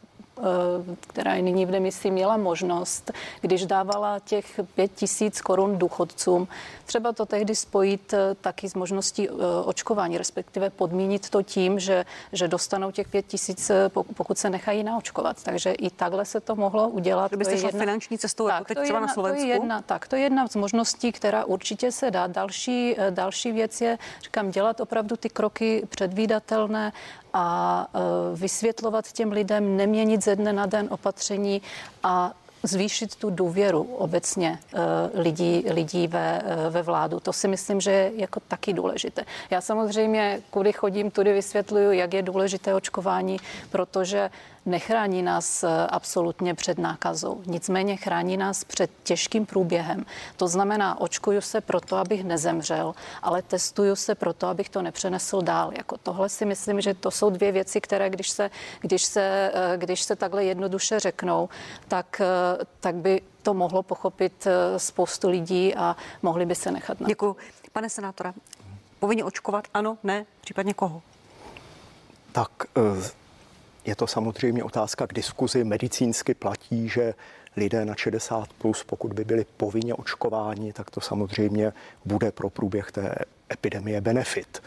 která 1.01 1.35
je 1.35 1.43
nyní 1.43 1.67
v 1.67 1.71
demisi, 1.71 2.11
měla 2.11 2.37
možnost, 2.37 3.13
když 3.41 3.67
dávala 3.67 4.19
těch 4.19 4.61
pět 4.75 4.91
tisíc 4.95 5.41
korun 5.41 5.79
důchodcům, 5.79 6.49
třeba 6.87 7.13
to 7.13 7.27
tehdy 7.27 7.55
spojit 7.55 8.13
eh, 8.13 8.35
taky 8.41 8.69
s 8.69 8.75
možností 8.75 9.29
eh, 9.29 9.33
očkování, 9.65 10.19
respektive 10.19 10.71
podmínit 10.71 11.31
to 11.31 11.43
tím, 11.43 11.79
že, 11.79 12.05
že 12.33 12.49
dostanou 12.49 12.91
těch 12.91 13.09
pět 13.09 13.27
tisíc, 13.27 13.71
pokud 14.15 14.39
se 14.39 14.51
nechají 14.51 14.85
naočkovat. 14.85 15.43
Takže 15.43 15.73
i 15.73 15.91
takhle 15.91 16.25
se 16.25 16.41
to 16.41 16.57
mohlo 16.57 16.89
udělat. 16.89 17.29
Kdybyste 17.29 17.59
šla 17.59 17.69
jedna... 17.69 17.81
finanční 17.81 18.19
cestou, 18.19 18.47
tak, 18.47 18.55
jako 18.55 18.65
teď 18.65 18.79
třeba 18.79 18.99
jedna, 18.99 19.07
na 19.07 19.15
Slovensku? 19.15 19.43
To 19.43 19.49
je 19.49 19.55
jedna, 19.55 19.83
tak, 19.83 20.09
to 20.09 20.17
je 20.17 20.23
jedna 20.23 20.49
z 20.49 20.57
možností, 20.57 21.13
která 21.13 21.45
určitě 21.45 21.93
se 21.93 22.11
dá. 22.11 22.27
Další, 22.27 22.97
další 23.11 23.53
věc 23.53 23.81
je, 23.81 23.99
říkám, 24.23 24.51
dělat 24.51 24.81
opravdu 24.81 25.17
ty 25.17 25.29
kroky 25.29 25.87
předvídatelné 25.89 26.93
a 27.39 27.87
vysvětlovat 28.35 29.13
těm 29.13 29.33
lidem, 29.33 29.77
neměnit 29.77 30.25
ze 30.25 30.37
dne 30.37 30.53
na 30.53 30.67
den 30.67 30.87
opatření 30.91 31.63
a 32.03 32.33
zvýšit 32.63 33.17
tu 33.17 33.31
důvěru 33.31 33.83
obecně 33.83 34.59
eh, 34.75 34.79
lidí, 35.15 35.65
lidí 35.71 36.07
ve, 36.07 36.43
eh, 36.45 36.71
ve 36.71 36.83
vládu. 36.83 37.21
To 37.21 37.33
si 37.33 37.49
myslím, 37.49 37.81
že 37.81 37.91
je 37.91 38.13
jako 38.15 38.41
taky 38.41 38.73
důležité. 38.73 39.25
Já 39.51 39.61
samozřejmě, 39.61 40.41
kudy 40.51 40.73
chodím, 40.73 41.11
tudy 41.11 41.33
vysvětluju, 41.33 41.93
jak 41.93 42.15
je 42.15 42.23
důležité 42.23 42.75
očkování, 42.75 43.39
protože 43.71 44.31
nechrání 44.69 45.23
nás 45.23 45.65
eh, 45.65 45.87
absolutně 45.87 46.55
před 46.55 46.79
nákazou. 46.79 47.43
Nicméně 47.47 47.97
chrání 47.97 48.37
nás 48.37 48.65
před 48.65 48.91
těžkým 49.03 49.47
průběhem. 49.47 50.05
To 50.37 50.49
znamená, 50.49 51.01
očkuju 51.01 51.41
se 51.41 51.61
proto, 51.61 51.97
abych 51.97 52.25
nezemřel, 52.25 52.95
ale 53.23 53.43
testuju 53.43 53.97
se 53.97 54.15
proto, 54.15 54.47
abych 54.47 54.69
to 54.69 54.83
nepřenesl 54.83 55.43
dál. 55.43 55.73
Jako 55.77 55.97
tohle 56.03 56.29
si 56.29 56.45
myslím, 56.45 56.81
že 56.81 56.95
to 56.95 57.11
jsou 57.11 57.31
dvě 57.31 57.53
věci, 57.53 57.81
které 57.81 58.11
když 58.11 58.31
se, 58.31 58.51
když 58.81 59.05
se, 59.05 59.53
eh, 59.55 59.77
když 59.77 60.03
se 60.03 60.17
takhle 60.17 60.45
jednoduše 60.45 61.01
řeknou, 61.01 61.49
tak, 61.89 62.21
eh, 62.21 62.65
tak 62.81 62.95
by 62.95 63.23
to 63.43 63.55
mohlo 63.55 63.83
pochopit 63.83 64.47
spoustu 64.77 65.29
lidí 65.29 65.75
a 65.75 65.97
mohli 66.23 66.47
by 66.47 66.55
se 66.55 66.71
nechat 66.71 67.01
na. 67.01 67.07
Děkuji. 67.07 67.37
Pane 67.73 67.91
senátora, 67.91 68.35
povinně 68.99 69.25
očkovat 69.25 69.65
ano, 69.75 69.99
ne, 70.03 70.27
případně 70.41 70.75
koho? 70.75 71.03
Tak 72.33 72.51
je 73.89 73.97
to 73.97 74.07
samozřejmě 74.07 74.65
otázka 74.65 75.07
k 75.07 75.15
diskuzi. 75.15 75.65
Medicínsky 75.65 76.35
platí, 76.35 76.89
že 76.89 77.15
lidé 77.57 77.85
na 77.85 77.95
60 77.95 78.49
plus, 78.53 78.85
pokud 78.85 79.13
by 79.13 79.25
byli 79.25 79.47
povinně 79.57 79.95
očkováni, 79.95 80.73
tak 80.73 80.91
to 80.91 81.01
samozřejmě 81.01 81.73
bude 82.05 82.33
pro 82.33 82.51
průběh 82.51 82.93
té 82.93 83.15
epidemie 83.53 84.01
benefit. 84.01 84.63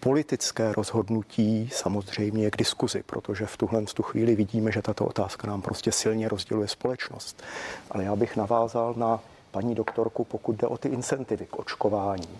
Politické 0.00 0.72
rozhodnutí 0.72 1.70
samozřejmě 1.72 2.44
je 2.44 2.50
k 2.50 2.56
diskuzi, 2.56 3.02
protože 3.06 3.46
v 3.46 3.56
tuhle 3.56 3.82
tu 3.82 4.02
chvíli 4.02 4.34
vidíme, 4.36 4.72
že 4.72 4.82
tato 4.82 5.04
otázka 5.04 5.46
nám 5.46 5.62
prostě 5.62 5.92
silně 5.92 6.28
rozděluje 6.28 6.68
společnost. 6.68 7.42
Ale 7.90 8.04
já 8.04 8.16
bych 8.16 8.36
navázal 8.36 8.94
na 8.96 9.20
paní 9.50 9.74
doktorku, 9.74 10.24
pokud 10.24 10.56
jde 10.56 10.66
o 10.66 10.78
ty 10.78 10.88
incentivy 10.88 11.46
k 11.46 11.58
očkování. 11.58 12.28
E, 12.28 12.38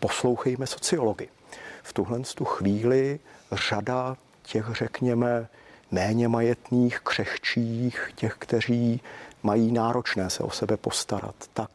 poslouchejme 0.00 0.66
sociology. 0.66 1.28
V 1.82 1.92
tuhle 1.92 2.20
tu 2.20 2.44
chvíli 2.44 3.20
řada 3.52 4.16
těch, 4.48 4.66
řekněme, 4.72 5.48
méně 5.90 6.28
majetných, 6.28 7.00
křehčích, 7.00 8.12
těch, 8.14 8.34
kteří 8.38 9.00
mají 9.42 9.72
náročné 9.72 10.30
se 10.30 10.42
o 10.42 10.50
sebe 10.50 10.76
postarat, 10.76 11.34
tak 11.52 11.70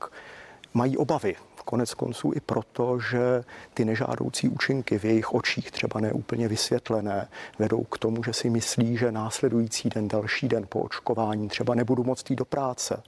mají 0.74 0.98
obavy. 0.98 1.36
Konec 1.66 1.94
konců 1.94 2.32
i 2.36 2.40
proto, 2.40 3.00
že 3.00 3.44
ty 3.74 3.86
nežádoucí 3.86 4.50
účinky 4.50 5.00
v 5.00 5.06
jejich 5.06 5.34
očích, 5.34 5.72
třeba 5.72 6.00
neúplně 6.00 6.48
vysvětlené, 6.48 7.28
vedou 7.60 7.84
k 7.84 7.98
tomu, 7.98 8.24
že 8.24 8.34
si 8.34 8.50
myslí, 8.50 8.98
že 8.98 9.12
následující 9.12 9.90
den, 9.90 10.08
další 10.08 10.48
den 10.48 10.66
po 10.70 10.80
očkování 10.80 11.50
třeba 11.50 11.76
nebudu 11.76 12.04
moct 12.04 12.30
jít 12.30 12.36
do 12.36 12.46
práce 12.46 13.04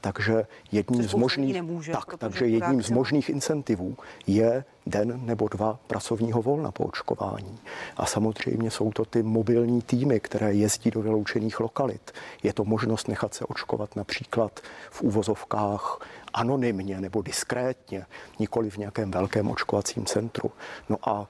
takže 0.00 0.46
jedním 0.72 1.02
z 1.02 1.14
možných, 1.14 1.54
nemůže, 1.54 1.92
tak, 1.92 2.18
takže 2.18 2.46
jedním 2.46 2.82
z 2.82 2.90
možných 2.90 3.28
incentivů 3.28 3.96
je 4.26 4.64
den 4.86 5.20
nebo 5.24 5.48
dva 5.48 5.78
pracovního 5.86 6.42
volna 6.42 6.72
po 6.72 6.84
očkování. 6.84 7.58
A 7.96 8.06
samozřejmě 8.06 8.70
jsou 8.70 8.92
to 8.92 9.04
ty 9.04 9.22
mobilní 9.22 9.82
týmy, 9.82 10.20
které 10.20 10.52
jezdí 10.52 10.90
do 10.90 11.02
vyloučených 11.02 11.60
lokalit. 11.60 12.12
Je 12.42 12.52
to 12.52 12.64
možnost 12.64 13.08
nechat 13.08 13.34
se 13.34 13.44
očkovat 13.44 13.96
například 13.96 14.60
v 14.90 15.02
úvozovkách 15.02 15.98
anonymně 16.36 17.00
nebo 17.00 17.22
diskrétně, 17.22 18.06
nikoli 18.38 18.70
v 18.70 18.76
nějakém 18.76 19.10
velkém 19.10 19.50
očkovacím 19.50 20.06
centru. 20.06 20.52
No 20.88 20.96
a 21.08 21.26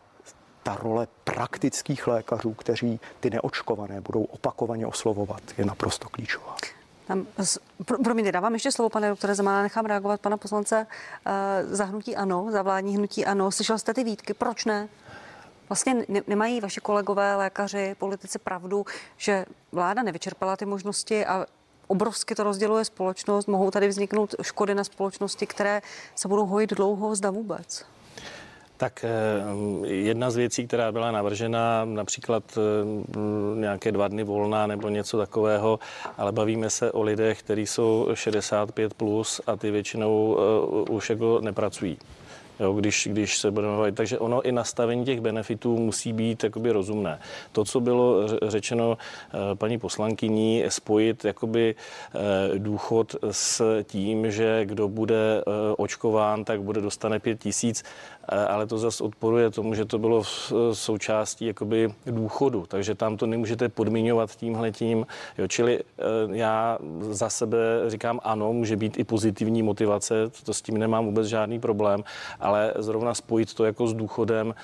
ta 0.63 0.77
role 0.77 1.07
praktických 1.25 2.07
lékařů, 2.07 2.55
kteří 2.55 3.01
ty 3.21 3.31
neočkované 3.31 4.01
budou 4.01 4.23
opakovaně 4.23 4.87
oslovovat, 4.87 5.43
je 5.59 5.65
naprosto 5.65 6.09
klíčová. 6.09 6.57
Tam, 7.07 7.27
pro, 7.85 7.99
promiňte, 7.99 8.33
dávám 8.33 8.55
ještě 8.55 8.73
slovo, 8.73 8.91
pane 8.91 9.09
doktore 9.09 9.35
Zemana, 9.35 9.63
nechám 9.63 9.87
reagovat 9.87 10.21
pana 10.21 10.37
poslance 10.37 10.87
uh, 10.87 11.33
za 11.75 11.85
hnutí 11.85 12.17
ANO, 12.17 12.47
za 12.51 12.63
vládní 12.63 12.97
hnutí 12.97 13.27
ANO. 13.27 13.51
Slyšel 13.51 13.79
jste 13.79 13.95
ty 13.95 14.05
výtky, 14.05 14.35
proč 14.35 14.65
ne? 14.65 14.89
Vlastně 15.69 15.95
ne, 16.09 16.21
nemají 16.27 16.61
vaši 16.61 16.81
kolegové, 16.81 17.37
lékaři, 17.37 17.95
politici 17.99 18.39
pravdu, 18.39 18.87
že 19.17 19.47
vláda 19.73 20.03
nevyčerpala 20.03 20.57
ty 20.57 20.65
možnosti 20.65 21.27
a 21.27 21.47
obrovsky 21.87 22.35
to 22.35 22.43
rozděluje 22.43 22.85
společnost, 22.85 23.49
mohou 23.49 23.71
tady 23.71 23.89
vzniknout 23.89 24.35
škody 24.43 24.75
na 24.75 24.85
společnosti, 24.85 25.47
které 25.47 25.83
se 26.15 26.29
budou 26.29 26.47
hojit 26.47 26.71
dlouho, 26.71 27.15
zda 27.15 27.31
vůbec. 27.31 27.85
Tak 28.77 29.05
eh, 29.05 29.89
jedna 29.89 30.31
z 30.31 30.37
věcí, 30.37 30.67
která 30.67 30.93
byla 30.93 31.11
navržena, 31.11 31.85
například 31.85 32.45
eh, 32.59 33.61
nějaké 33.61 33.93
dva 33.93 34.09
dny 34.09 34.25
volna 34.25 34.67
nebo 34.67 34.89
něco 34.89 35.19
takového, 35.19 35.79
ale 36.19 36.33
bavíme 36.33 36.71
se 36.71 36.93
o 36.93 37.03
lidech, 37.03 37.43
kteří 37.43 37.67
jsou 37.67 38.09
65 38.15 38.95
plus 38.95 39.41
a 39.47 39.57
ty 39.57 39.71
většinou 39.71 40.39
eh, 40.39 40.91
už 40.91 41.11
jako 41.11 41.41
nepracují 41.41 41.99
jo, 42.61 42.73
když, 42.73 43.09
když 43.13 43.39
se 43.39 43.51
budeme 43.51 43.77
bavit. 43.77 43.95
Takže 43.95 44.19
ono 44.19 44.43
i 44.43 44.53
nastavení 44.53 45.05
těch 45.05 45.21
benefitů 45.21 45.77
musí 45.77 46.13
být 46.13 46.45
jakoby 46.45 46.73
rozumné. 46.73 47.19
To, 47.53 47.65
co 47.65 47.81
bylo 47.81 48.29
řečeno 48.43 48.99
eh, 48.99 49.55
paní 49.55 49.79
poslankyní, 49.79 50.65
spojit 50.69 51.25
jakoby 51.25 51.75
eh, 51.75 52.59
důchod 52.59 53.17
s 53.31 53.83
tím, 53.83 54.31
že 54.31 54.65
kdo 54.65 54.89
bude 54.89 55.41
eh, 55.41 55.51
očkován, 55.77 56.45
tak 56.45 56.63
bude 56.63 56.81
dostane 56.81 57.19
pět 57.19 57.41
tisíc, 57.41 57.85
ale 58.49 58.67
to 58.67 58.79
zase 58.79 59.05
odporuje 59.05 59.51
tomu, 59.51 59.75
že 59.75 59.85
to 59.85 59.99
bylo 59.99 60.23
v 60.23 60.53
součástí 60.73 61.47
jakoby 61.47 61.93
důchodu, 62.07 62.65
takže 62.69 62.95
tam 62.95 63.17
to 63.17 63.27
nemůžete 63.27 63.69
podmiňovat 63.69 64.37
tímhletím. 64.37 65.07
Jo, 65.39 65.47
čili 65.49 65.81
já 66.33 66.79
za 67.01 67.29
sebe 67.31 67.59
říkám 67.87 68.21
ano, 68.25 68.53
může 68.53 68.77
být 68.77 68.99
i 68.99 69.05
pozitivní 69.05 69.63
motivace, 69.63 70.15
to 70.45 70.55
s 70.55 70.63
tím 70.63 70.79
nemám 70.79 71.05
vůbec 71.05 71.27
žádný 71.27 71.61
problém, 71.61 72.05
ale 72.47 72.73
zrovna 72.79 73.15
spojit 73.15 73.55
to 73.55 73.65
jako 73.65 73.89
s 73.89 73.95
důchodem 73.95 74.55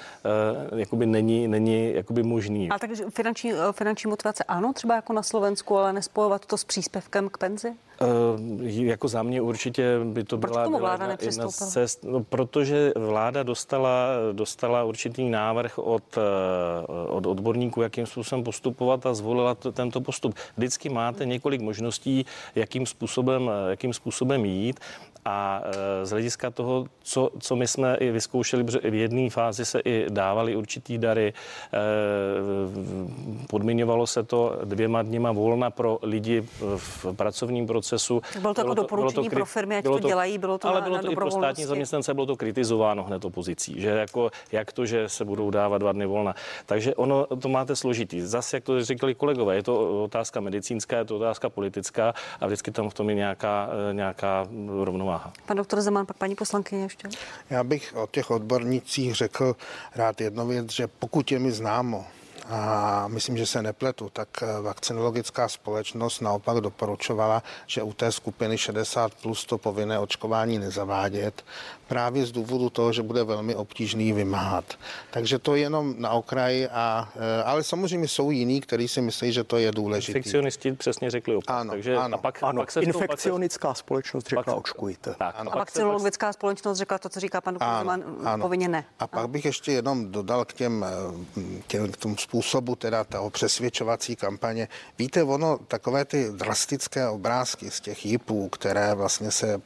eh, 0.71 0.79
jakoby 0.79 1.07
není, 1.07 1.49
není 1.49 1.95
jakoby 1.95 2.23
možný. 2.23 2.71
A 2.71 2.79
takže 2.79 3.05
finanční, 3.11 3.53
eh, 3.53 3.73
finanční 3.73 4.11
motivace 4.11 4.45
ano, 4.45 4.73
třeba 4.73 4.95
jako 4.95 5.13
na 5.13 5.23
Slovensku, 5.23 5.79
ale 5.79 5.93
nespojovat 5.93 6.47
to 6.47 6.57
s 6.57 6.65
příspěvkem 6.65 7.29
k 7.29 7.39
penzi? 7.39 7.73
Uh, 8.01 8.67
jako 8.67 9.09
za 9.09 9.23
mě 9.23 9.41
určitě 9.41 9.99
by 10.05 10.25
to 10.25 10.39
Proč 10.39 10.53
byla, 10.53 10.65
tomu 10.65 10.79
vláda 10.79 11.07
byla 11.07 11.19
jedna 11.21 11.49
z 11.49 11.73
cest, 11.73 12.05
no, 12.05 12.25
protože 12.25 12.93
vláda 12.97 13.43
dostala, 13.43 14.09
dostala 14.33 14.85
určitý 14.85 15.31
návrh 15.31 15.79
od, 15.79 16.19
od 17.09 17.27
odborníků, 17.27 17.83
jakým 17.83 18.07
způsobem 18.07 18.45
postupovat 18.45 19.07
a 19.07 19.15
zvolila 19.15 19.55
to, 19.55 19.73
tento 19.73 20.01
postup. 20.01 20.35
Vždycky 20.57 20.89
máte 20.89 21.27
několik 21.27 21.61
možností, 21.61 22.27
jakým 22.55 22.87
způsobem, 22.87 23.51
jakým 23.71 23.93
způsobem 23.93 24.45
jít 24.45 24.81
a 25.25 25.63
z 26.03 26.11
hlediska 26.11 26.51
toho, 26.51 26.87
co, 27.03 27.31
co 27.41 27.57
my 27.57 27.67
jsme 27.67 27.97
i 27.97 28.11
vyzkoušeli, 28.11 28.65
protože 28.65 28.91
v 28.91 28.95
jedné 28.95 29.31
fázi 29.31 29.65
se 29.65 29.81
i 29.81 30.07
dávali 30.11 30.57
určitý 30.57 30.99
dary, 30.99 31.33
podmiňovalo 33.51 34.07
se 34.07 34.23
to 34.23 34.59
dvěma 34.65 35.03
dněma 35.03 35.33
volna 35.33 35.71
pro 35.71 35.99
lidi 36.03 36.43
v 36.77 37.07
pracovním 37.17 37.67
procesu. 37.67 38.23
Bylo 38.41 38.55
to 38.55 38.61
jako 38.61 38.75
doporučení 38.75 39.29
to, 39.29 39.37
pro 39.37 39.45
firmy, 39.47 39.77
ať 39.77 39.85
to, 39.85 39.99
to 39.99 40.09
dělají, 40.09 40.39
bylo 40.39 40.59
to 40.59 40.69
ale 40.69 40.81
na, 40.81 40.85
bylo 40.85 40.97
na 40.97 41.03
to 41.03 41.13
i 41.13 41.15
pro 41.15 41.31
státní 41.31 41.65
zaměstnance, 41.65 42.15
bylo 42.15 42.27
to 42.27 42.37
kritizováno 42.37 43.05
hned 43.05 43.25
opozicí, 43.25 43.81
že 43.81 43.89
jako 43.89 44.31
jak 44.53 44.73
to, 44.73 44.87
že 44.87 45.09
se 45.09 45.25
budou 45.25 45.51
dávat 45.51 45.79
dva 45.79 45.93
dny 45.93 46.07
volna. 46.07 46.35
Takže 46.67 46.95
ono 46.95 47.27
to 47.27 47.49
máte 47.49 47.77
složitý. 47.77 48.21
Zase, 48.21 48.57
jak 48.57 48.65
to 48.65 48.85
říkali 48.85 49.15
kolegové, 49.15 49.57
je 49.57 49.63
to 49.63 50.03
otázka 50.05 50.41
medicínská, 50.41 50.99
je 50.99 51.05
to 51.05 51.17
otázka 51.17 51.51
politická 51.51 52.15
a 52.41 52.47
vždycky 52.47 52.71
tam 52.71 52.91
v 52.91 52.95
tom 52.95 53.09
je 53.09 53.15
nějaká, 53.15 53.69
nějaká 53.93 54.47
rovnováha. 54.81 55.12
Pan 55.47 55.57
doktor 55.57 55.81
Zeman, 55.81 56.07
pak 56.07 56.17
paní 56.17 56.35
poslankyně 56.35 56.83
ještě. 56.83 57.09
Já 57.51 57.65
bych 57.65 57.95
o 57.97 58.07
těch 58.07 58.31
odbornících 58.31 59.15
řekl 59.15 59.57
rád 59.95 60.21
jednu 60.21 60.47
věc, 60.47 60.71
že 60.73 60.87
pokud 60.87 61.33
je 61.33 61.39
mi 61.39 61.53
známo, 61.53 62.07
a 62.53 63.09
myslím, 63.09 63.37
že 63.37 63.47
se 63.47 63.63
nepletu, 63.63 64.11
tak 64.13 64.29
vakcinologická 64.63 65.49
společnost 65.49 66.21
naopak 66.21 66.57
doporučovala, 66.57 67.43
že 67.67 67.83
u 67.83 67.93
té 67.93 68.13
skupiny 68.13 68.59
60 68.59 69.15
plus 69.15 69.45
to 69.45 69.59
povinné 69.59 69.99
očkování 69.99 70.59
nezavádět, 70.59 71.45
právě 71.89 72.27
z 72.27 72.33
důvodu 72.33 72.71
toho, 72.71 72.93
že 72.93 73.03
bude 73.03 73.25
velmi 73.25 73.55
obtížný 73.55 74.13
vymáhat. 74.13 74.65
Takže 75.11 75.39
to 75.39 75.55
jenom 75.55 75.95
na 75.99 76.11
okraji, 76.11 76.69
a, 76.69 77.09
e, 77.17 77.43
ale 77.43 77.63
samozřejmě 77.63 78.09
jsou 78.09 78.31
jiní, 78.31 78.61
kteří 78.61 78.89
si 78.89 79.01
myslí, 79.01 79.33
že 79.33 79.45
to 79.45 79.57
je 79.57 79.73
důležité. 79.73 80.19
Infekcionisti 80.19 80.73
přesně 80.73 81.11
řekli 81.11 81.37
opak. 81.37 81.57
Ano, 81.57 81.71
takže 81.71 81.97
ano, 81.97 82.15
a 82.15 82.21
pak, 82.21 82.43
ano, 82.43 82.61
pak 82.61 82.71
se 82.71 82.81
infekcionická 82.81 83.69
pak 83.69 83.77
se... 83.77 83.81
společnost 83.81 84.29
řekla 84.29 84.43
pak, 84.43 84.57
očkujte. 84.57 85.15
Tak, 85.19 85.35
ano. 85.39 85.55
A 85.55 85.59
vakcinologická 85.59 86.33
společnost 86.33 86.79
řekla 86.79 86.99
to, 86.99 87.09
co 87.09 87.21
říká 87.21 87.41
pan 87.41 87.55
doktor 87.55 88.01
povinně 88.41 88.69
ne. 88.69 88.85
A 88.99 89.07
pak 89.07 89.29
bych 89.31 89.45
ještě 89.45 89.73
jenom 89.73 90.13
dodal 90.13 90.45
k 90.45 90.53
těm, 90.53 90.85
e, 90.85 91.63
těm 91.67 91.93
k 91.93 91.97
tomu 91.97 92.17
způsobu 92.17 92.42
teda 92.79 93.05
toho 93.05 93.31
přesvědčovací 93.31 94.17
kampaně. 94.17 94.69
Víte, 94.99 95.23
ono 95.23 95.59
takové 95.69 96.05
ty 96.05 96.31
drastické 96.33 97.09
obrázky 97.09 97.71
z 97.71 97.81
těch 97.81 98.07
jipů, 98.07 98.49
které 98.49 98.95
vlastně 98.95 99.31
se 99.31 99.61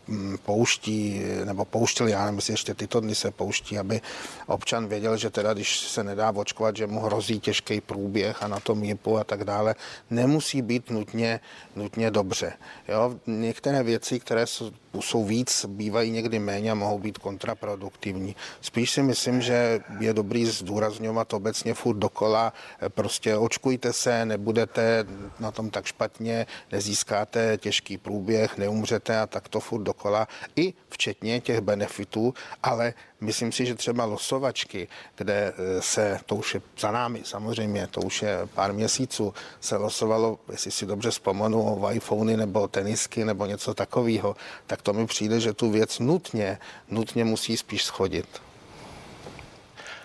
pouští 0.45 1.23
nebo 1.45 1.65
pouštěli 1.65 2.11
já 2.11 2.25
nevím, 2.25 2.41
ještě 2.49 2.75
tyto 2.75 3.01
dny 3.01 3.15
se 3.15 3.31
pouští, 3.31 3.79
aby 3.79 4.01
občan 4.47 4.87
věděl, 4.87 5.17
že 5.17 5.31
teda, 5.31 5.55
když 5.55 5.79
se 5.81 6.05
nedá 6.05 6.31
očkovat, 6.31 6.77
že 6.77 6.87
mu 6.87 7.01
hrozí 7.01 7.41
těžký 7.41 7.81
průběh 7.81 8.43
a 8.43 8.49
na 8.49 8.61
tom 8.61 8.85
jipu 8.85 9.19
a 9.19 9.25
tak 9.25 9.45
dále, 9.45 9.75
nemusí 10.11 10.63
být 10.63 10.91
nutně, 10.91 11.41
nutně 11.77 12.11
dobře. 12.11 12.53
Jo? 12.89 13.15
Některé 13.27 13.83
věci, 13.83 14.21
které 14.21 14.47
jsou, 14.47 14.71
jsou 15.01 15.25
víc, 15.25 15.67
bývají 15.69 16.11
někdy 16.11 16.39
méně 16.39 16.71
a 16.71 16.75
mohou 16.75 16.99
být 16.99 17.19
kontraproduktivní. 17.19 18.37
Spíš 18.61 18.91
si 18.91 19.03
myslím, 19.03 19.41
že 19.41 19.81
je 20.01 20.13
dobrý 20.13 20.47
zdůrazňovat 20.47 21.33
obecně 21.33 21.75
furt 21.75 21.97
dokola, 21.97 22.53
prostě 22.89 23.37
očkujte 23.37 23.93
se, 23.93 24.25
nebudete 24.25 25.05
na 25.41 25.51
tom 25.51 25.71
tak 25.71 25.87
špatně, 25.87 26.47
nezískáte 26.73 27.59
těžký 27.59 27.99
průběh, 27.99 28.59
neumřete 28.59 29.19
a 29.19 29.27
tak 29.27 29.49
to 29.49 29.61
furt 29.61 29.83
dokola, 29.83 30.29
i 30.57 30.75
včetně 30.89 31.41
těch 31.41 31.61
benefitů 31.61 32.35
ale 32.63 32.95
myslím 33.21 33.53
si, 33.53 33.67
že 33.67 33.75
třeba 33.75 34.05
losovačky, 34.05 34.89
kde 35.17 35.53
eh, 35.57 35.83
se, 35.83 36.19
to 36.27 36.35
už 36.35 36.55
je 36.55 36.61
za 36.79 36.91
námi 36.91 37.21
samozřejmě, 37.25 37.87
to 37.87 38.01
už 38.01 38.23
je 38.23 38.39
pár 38.55 38.73
měsíců, 38.73 39.35
se 39.61 39.77
losovalo, 39.77 40.39
jestli 40.51 40.71
si 40.71 40.87
dobře 40.87 41.11
vzpomenu, 41.11 41.63
o 41.63 41.93
iPhony 41.93 42.37
nebo 42.37 42.69
tenisky 42.69 43.25
nebo 43.25 43.47
něco 43.47 43.75
takového, 43.75 44.37
tak 44.67 44.83
to 44.83 44.93
mi 44.93 45.07
přijde, 45.07 45.41
že 45.41 45.53
tu 45.53 45.71
věc 45.71 45.99
nutně, 45.99 46.59
nutně 46.91 47.25
musí 47.25 47.57
spíš 47.57 47.85
schodit. 47.85 48.46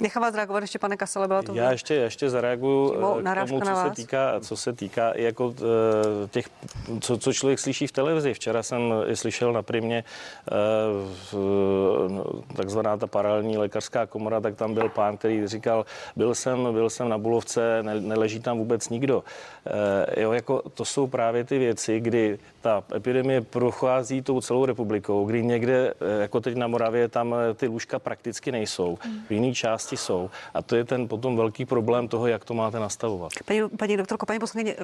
Nechám 0.02 0.24
vás 0.24 0.36
reagovat 0.36 0.60
ještě, 0.60 0.80
pane 0.80 0.98
Kasele, 0.98 1.28
byla 1.28 1.42
to 1.42 1.54
Já 1.54 1.72
ještě, 1.72 1.94
ještě 1.94 2.30
zareaguju 2.30 2.90
k 2.90 3.48
tomu, 3.48 3.62
co 3.62 3.76
se, 3.76 3.90
týká, 3.96 4.40
co 4.40 4.58
se 4.58 4.74
týká 4.74 5.14
jako 5.16 5.54
eh, 5.58 6.28
těch, 6.28 6.50
co, 7.00 7.18
co 7.18 7.34
člověk 7.34 7.60
slyší 7.60 7.88
v 7.88 7.92
televizi. 7.92 8.34
Včera 8.34 8.64
jsem 8.64 8.82
slyšel 9.14 9.54
na 9.54 9.62
primě 9.62 10.04
eh, 10.52 10.54
no, 12.08 12.26
takzvaná 12.56 12.98
ta 12.98 13.08
paralelní 13.08 13.58
lékařská 13.58 14.06
komora, 14.06 14.40
tak 14.40 14.56
tam 14.56 14.74
byl 14.74 14.90
pán, 14.90 15.18
který 15.18 15.48
říkal, 15.48 15.86
byl 16.16 16.36
jsem, 16.36 16.74
byl 16.74 16.90
jsem 16.90 17.10
na 17.10 17.18
Bulovce, 17.18 17.84
ne, 17.84 18.02
neleží 18.02 18.40
tam 18.40 18.58
vůbec 18.58 18.90
nikdo. 18.90 19.24
Eh, 19.66 20.22
jo, 20.22 20.32
jako 20.32 20.62
to 20.74 20.86
jsou 20.86 21.08
právě 21.08 21.44
ty 21.44 21.58
věci, 21.58 22.00
kdy 22.00 22.40
ta 22.62 22.84
epidemie 22.96 23.42
prochází 23.42 24.22
tou 24.22 24.42
celou 24.42 24.66
republikou, 24.66 25.26
kdy 25.26 25.44
někde, 25.44 25.94
jako 26.22 26.40
teď 26.40 26.56
na 26.56 26.68
Moravě, 26.68 27.08
tam 27.08 27.36
ty 27.56 27.68
lůžka 27.68 28.00
prakticky 28.00 28.52
nejsou. 28.52 28.98
V 29.28 29.32
jiné 29.32 29.54
části 29.54 29.90
části 29.91 29.97
jsou. 29.97 30.30
A 30.54 30.62
to 30.62 30.75
je 30.75 30.86
ten 30.86 31.08
potom 31.08 31.36
velký 31.38 31.65
problém 31.65 32.08
toho, 32.08 32.27
jak 32.27 32.45
to 32.45 32.54
máte 32.54 32.80
nastavovat. 32.80 33.32
Paní, 33.45 33.69
paní 33.77 33.97
doktorko, 33.97 34.25
paní 34.25 34.39
poslankyně, 34.39 34.75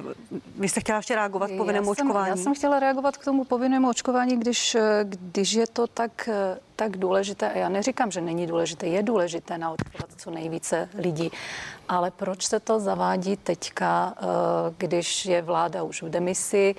vy 0.58 0.68
jste 0.68 0.80
chtěla 0.80 0.98
ještě 0.98 1.14
reagovat 1.14 1.50
k 1.50 1.56
povinnému 1.56 1.90
očkování? 1.90 2.30
Já 2.30 2.36
jsem 2.36 2.54
chtěla 2.54 2.80
reagovat 2.80 3.16
k 3.16 3.24
tomu 3.24 3.44
povinnému 3.44 3.88
očkování, 3.88 4.40
když, 4.40 4.76
když 5.04 5.52
je 5.52 5.66
to 5.66 5.86
tak 5.86 6.28
tak 6.78 6.96
důležité, 6.96 7.50
a 7.50 7.58
já 7.58 7.68
neříkám, 7.68 8.10
že 8.10 8.20
není 8.20 8.46
důležité, 8.46 8.86
je 8.86 9.02
důležité 9.02 9.58
naočkovat 9.58 10.10
co 10.16 10.30
nejvíce 10.30 10.88
lidí, 10.98 11.30
ale 11.88 12.10
proč 12.10 12.46
se 12.46 12.60
to 12.60 12.80
zavádí 12.80 13.36
teďka, 13.36 14.14
eh, 14.16 14.24
když 14.78 15.26
je 15.26 15.42
vláda 15.42 15.82
už 15.82 16.02
v 16.02 16.08
demisi? 16.08 16.74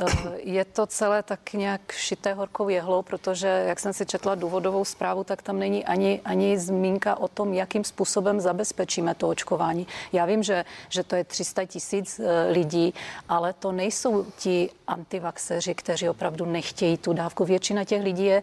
Eh, 0.00 0.04
je 0.36 0.64
to 0.64 0.86
celé 0.86 1.22
tak 1.22 1.52
nějak 1.52 1.92
šité 1.92 2.34
horkou 2.34 2.68
jehlou, 2.68 3.02
protože 3.02 3.64
jak 3.68 3.80
jsem 3.80 3.92
si 3.92 4.06
četla 4.06 4.34
důvodovou 4.34 4.84
zprávu, 4.84 5.24
tak 5.24 5.42
tam 5.42 5.58
není 5.58 5.84
ani, 5.84 6.20
ani 6.24 6.58
zmínka 6.58 7.20
o 7.20 7.28
tom, 7.28 7.54
jakým 7.54 7.84
způsobem 7.84 8.40
zabezpečíme 8.40 9.14
to 9.14 9.28
očkování. 9.28 9.86
Já 10.12 10.24
vím, 10.24 10.42
že, 10.42 10.64
že 10.88 11.02
to 11.02 11.16
je 11.16 11.24
300 11.24 11.64
tisíc 11.64 12.20
eh, 12.20 12.50
lidí, 12.50 12.94
ale 13.28 13.52
to 13.52 13.72
nejsou 13.72 14.26
ti 14.38 14.70
antivaxeři, 14.86 15.74
kteří 15.74 16.08
opravdu 16.08 16.44
nechtějí 16.44 16.96
tu 16.96 17.12
dávku. 17.12 17.44
Většina 17.44 17.84
těch 17.84 18.02
lidí 18.02 18.24
je 18.24 18.42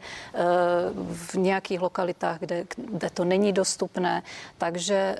v 1.03 1.35
nějakých 1.35 1.81
lokalitách, 1.81 2.39
kde, 2.39 2.65
kde 2.77 3.09
to 3.09 3.25
není 3.25 3.53
dostupné. 3.53 4.23
Takže 4.57 5.15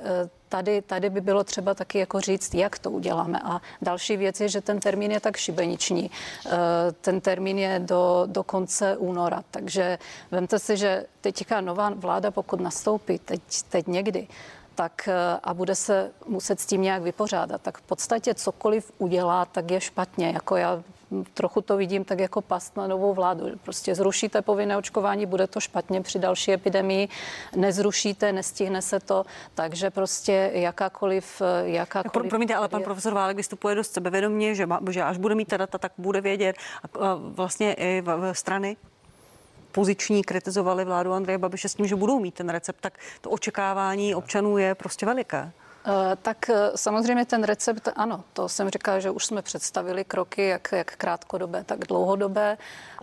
tady, 0.49 0.81
tady 0.81 1.09
by 1.09 1.21
bylo 1.21 1.43
třeba 1.43 1.73
taky 1.73 1.99
jako 1.99 2.21
říct, 2.21 2.53
jak 2.53 2.79
to 2.79 2.91
uděláme. 2.91 3.39
A 3.43 3.61
další 3.81 4.17
věc 4.17 4.39
je, 4.39 4.49
že 4.49 4.61
ten 4.61 4.79
termín 4.79 5.11
je 5.11 5.19
tak 5.19 5.37
šibeniční. 5.37 6.11
Ten 7.01 7.21
termín 7.21 7.59
je 7.59 7.79
do, 7.79 8.23
do 8.25 8.43
konce 8.43 8.97
února, 8.97 9.43
takže 9.51 9.99
vemte 10.31 10.59
si, 10.59 10.77
že 10.77 11.05
teďka 11.21 11.61
nová 11.61 11.89
vláda, 11.89 12.31
pokud 12.31 12.59
nastoupí, 12.59 13.19
teď, 13.19 13.41
teď 13.69 13.87
někdy, 13.87 14.27
tak 14.75 15.09
a 15.43 15.53
bude 15.53 15.75
se 15.75 16.11
muset 16.27 16.59
s 16.59 16.65
tím 16.65 16.81
nějak 16.81 17.01
vypořádat, 17.01 17.61
tak 17.61 17.77
v 17.77 17.81
podstatě 17.81 18.33
cokoliv 18.33 18.91
udělá, 18.97 19.45
tak 19.45 19.71
je 19.71 19.81
špatně. 19.81 20.31
Jako 20.31 20.55
já 20.55 20.83
trochu 21.33 21.61
to 21.61 21.77
vidím 21.77 22.03
tak 22.03 22.19
jako 22.19 22.41
past 22.41 22.77
na 22.77 22.87
novou 22.87 23.13
vládu. 23.13 23.45
Prostě 23.63 23.95
zrušíte 23.95 24.41
povinné 24.41 24.77
očkování, 24.77 25.25
bude 25.25 25.47
to 25.47 25.59
špatně 25.59 26.01
při 26.01 26.19
další 26.19 26.53
epidemii, 26.53 27.07
nezrušíte, 27.55 28.33
nestihne 28.33 28.81
se 28.81 28.99
to, 28.99 29.25
takže 29.55 29.89
prostě 29.89 30.51
jakákoliv... 30.53 31.41
jakákoliv 31.63 32.11
Pro, 32.11 32.23
promiňte, 32.23 32.55
ale 32.55 32.67
pan 32.67 32.83
profesor 32.83 33.13
Válek 33.13 33.37
vystupuje 33.37 33.75
dost 33.75 33.93
sebevědomě, 33.93 34.55
že, 34.55 34.65
má, 34.65 34.79
že 34.89 35.03
až 35.03 35.17
bude 35.17 35.35
mít 35.35 35.47
ta 35.47 35.57
data, 35.57 35.77
tak 35.77 35.91
bude 35.97 36.21
vědět 36.21 36.55
a, 36.83 37.05
a 37.05 37.15
vlastně 37.15 37.73
i 37.73 38.01
v, 38.01 38.33
v 38.33 38.37
strany 38.37 38.77
poziční 39.71 40.23
kritizovali 40.23 40.85
vládu 40.85 41.13
Andreje 41.13 41.37
Babiše 41.37 41.69
s 41.69 41.75
tím, 41.75 41.87
že 41.87 41.95
budou 41.95 42.19
mít 42.19 42.33
ten 42.33 42.49
recept, 42.49 42.81
tak 42.81 42.99
to 43.21 43.29
očekávání 43.29 44.15
občanů 44.15 44.57
je 44.57 44.75
prostě 44.75 45.05
veliké. 45.05 45.51
Eh, 45.85 46.15
tak 46.21 46.49
eh, 46.49 46.71
samozřejmě 46.75 47.25
ten 47.25 47.43
recept, 47.43 47.89
ano, 47.95 48.23
to 48.33 48.49
jsem 48.49 48.69
říkala, 48.69 48.99
že 48.99 49.11
už 49.11 49.25
jsme 49.25 49.41
představili 49.41 50.03
kroky, 50.03 50.47
jak, 50.47 50.71
jak 50.71 50.95
krátkodobé, 50.95 51.63
tak 51.63 51.79
dlouhodobé. 51.79 52.57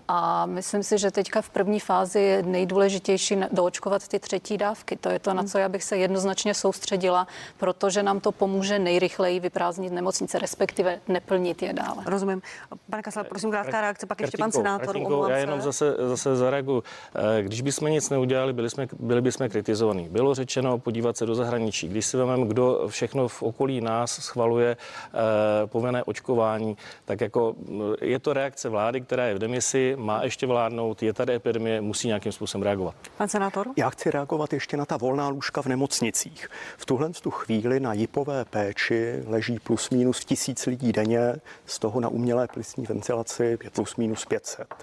A 0.08 0.46
myslím 0.46 0.82
si, 0.82 0.98
že 0.98 1.10
teďka 1.10 1.42
v 1.42 1.50
první 1.50 1.80
fázi 1.80 2.20
je 2.20 2.42
nejdůležitější 2.42 3.36
doočkovat 3.52 4.08
ty 4.08 4.18
třetí 4.18 4.58
dávky. 4.58 4.96
To 4.96 5.08
je 5.08 5.18
to, 5.18 5.34
na 5.34 5.44
co 5.44 5.58
já 5.58 5.68
bych 5.68 5.84
se 5.84 5.96
jednoznačně 5.96 6.54
soustředila, 6.54 7.26
protože 7.56 8.02
nám 8.02 8.20
to 8.20 8.32
pomůže 8.32 8.78
nejrychleji 8.78 9.40
vyprázdnit 9.40 9.92
nemocnice, 9.92 10.38
respektive 10.38 11.00
neplnit 11.08 11.62
je 11.62 11.72
dále. 11.72 12.04
Rozumím. 12.06 12.42
Pane 12.90 13.02
Kasal, 13.02 13.24
prosím, 13.24 13.50
krátká 13.50 13.80
reakce, 13.80 14.06
pak 14.06 14.20
ještě 14.20 14.38
pan 14.38 14.52
senátor. 14.52 14.96
já 15.28 15.36
jenom 15.36 15.60
zase, 15.60 15.96
zase 16.08 16.36
zareaguju. 16.36 16.82
Eh, 17.14 17.42
když 17.42 17.60
bychom 17.60 17.88
nic 17.88 18.10
neudělali, 18.10 18.52
byli, 18.52 18.70
jsme, 18.70 18.86
byli 18.98 19.20
bychom 19.20 19.48
kritizovaní. 19.48 20.08
Bylo 20.08 20.34
řečeno 20.34 20.78
podívat 20.78 21.16
se 21.16 21.26
do 21.26 21.34
zahraničí. 21.34 21.88
Když 21.88 22.06
si 22.06 22.16
vezmeme, 22.16 22.46
kdo 22.46 22.67
všechno 22.88 23.28
v 23.28 23.42
okolí 23.42 23.80
nás 23.80 24.10
schvaluje 24.12 24.76
eh, 24.76 25.66
povinné 25.66 26.04
očkování, 26.04 26.76
tak 27.04 27.20
jako 27.20 27.54
je 28.00 28.18
to 28.18 28.32
reakce 28.32 28.68
vlády, 28.68 29.00
která 29.00 29.26
je 29.26 29.34
v 29.34 29.38
demisi, 29.38 29.96
má 29.98 30.22
ještě 30.22 30.46
vládnout, 30.46 31.02
je 31.02 31.12
tady 31.12 31.34
epidemie, 31.34 31.80
musí 31.80 32.06
nějakým 32.06 32.32
způsobem 32.32 32.62
reagovat. 32.62 32.94
Pan 33.16 33.28
senátor? 33.28 33.66
Já 33.76 33.90
chci 33.90 34.10
reagovat 34.10 34.52
ještě 34.52 34.76
na 34.76 34.86
ta 34.86 34.96
volná 34.96 35.28
lůžka 35.28 35.62
v 35.62 35.66
nemocnicích. 35.66 36.50
V 36.76 36.86
tuhle 36.86 37.10
tu 37.10 37.30
chvíli 37.30 37.80
na 37.80 37.92
jipové 37.92 38.44
péči 38.44 39.22
leží 39.26 39.58
plus 39.58 39.90
minus 39.90 40.24
tisíc 40.24 40.66
lidí 40.66 40.92
denně, 40.92 41.34
z 41.66 41.78
toho 41.78 42.00
na 42.00 42.08
umělé 42.08 42.48
plicní 42.48 42.86
ventilaci 42.86 43.58
je 43.64 43.70
plus 43.70 43.96
minus 43.96 44.24
500. 44.24 44.74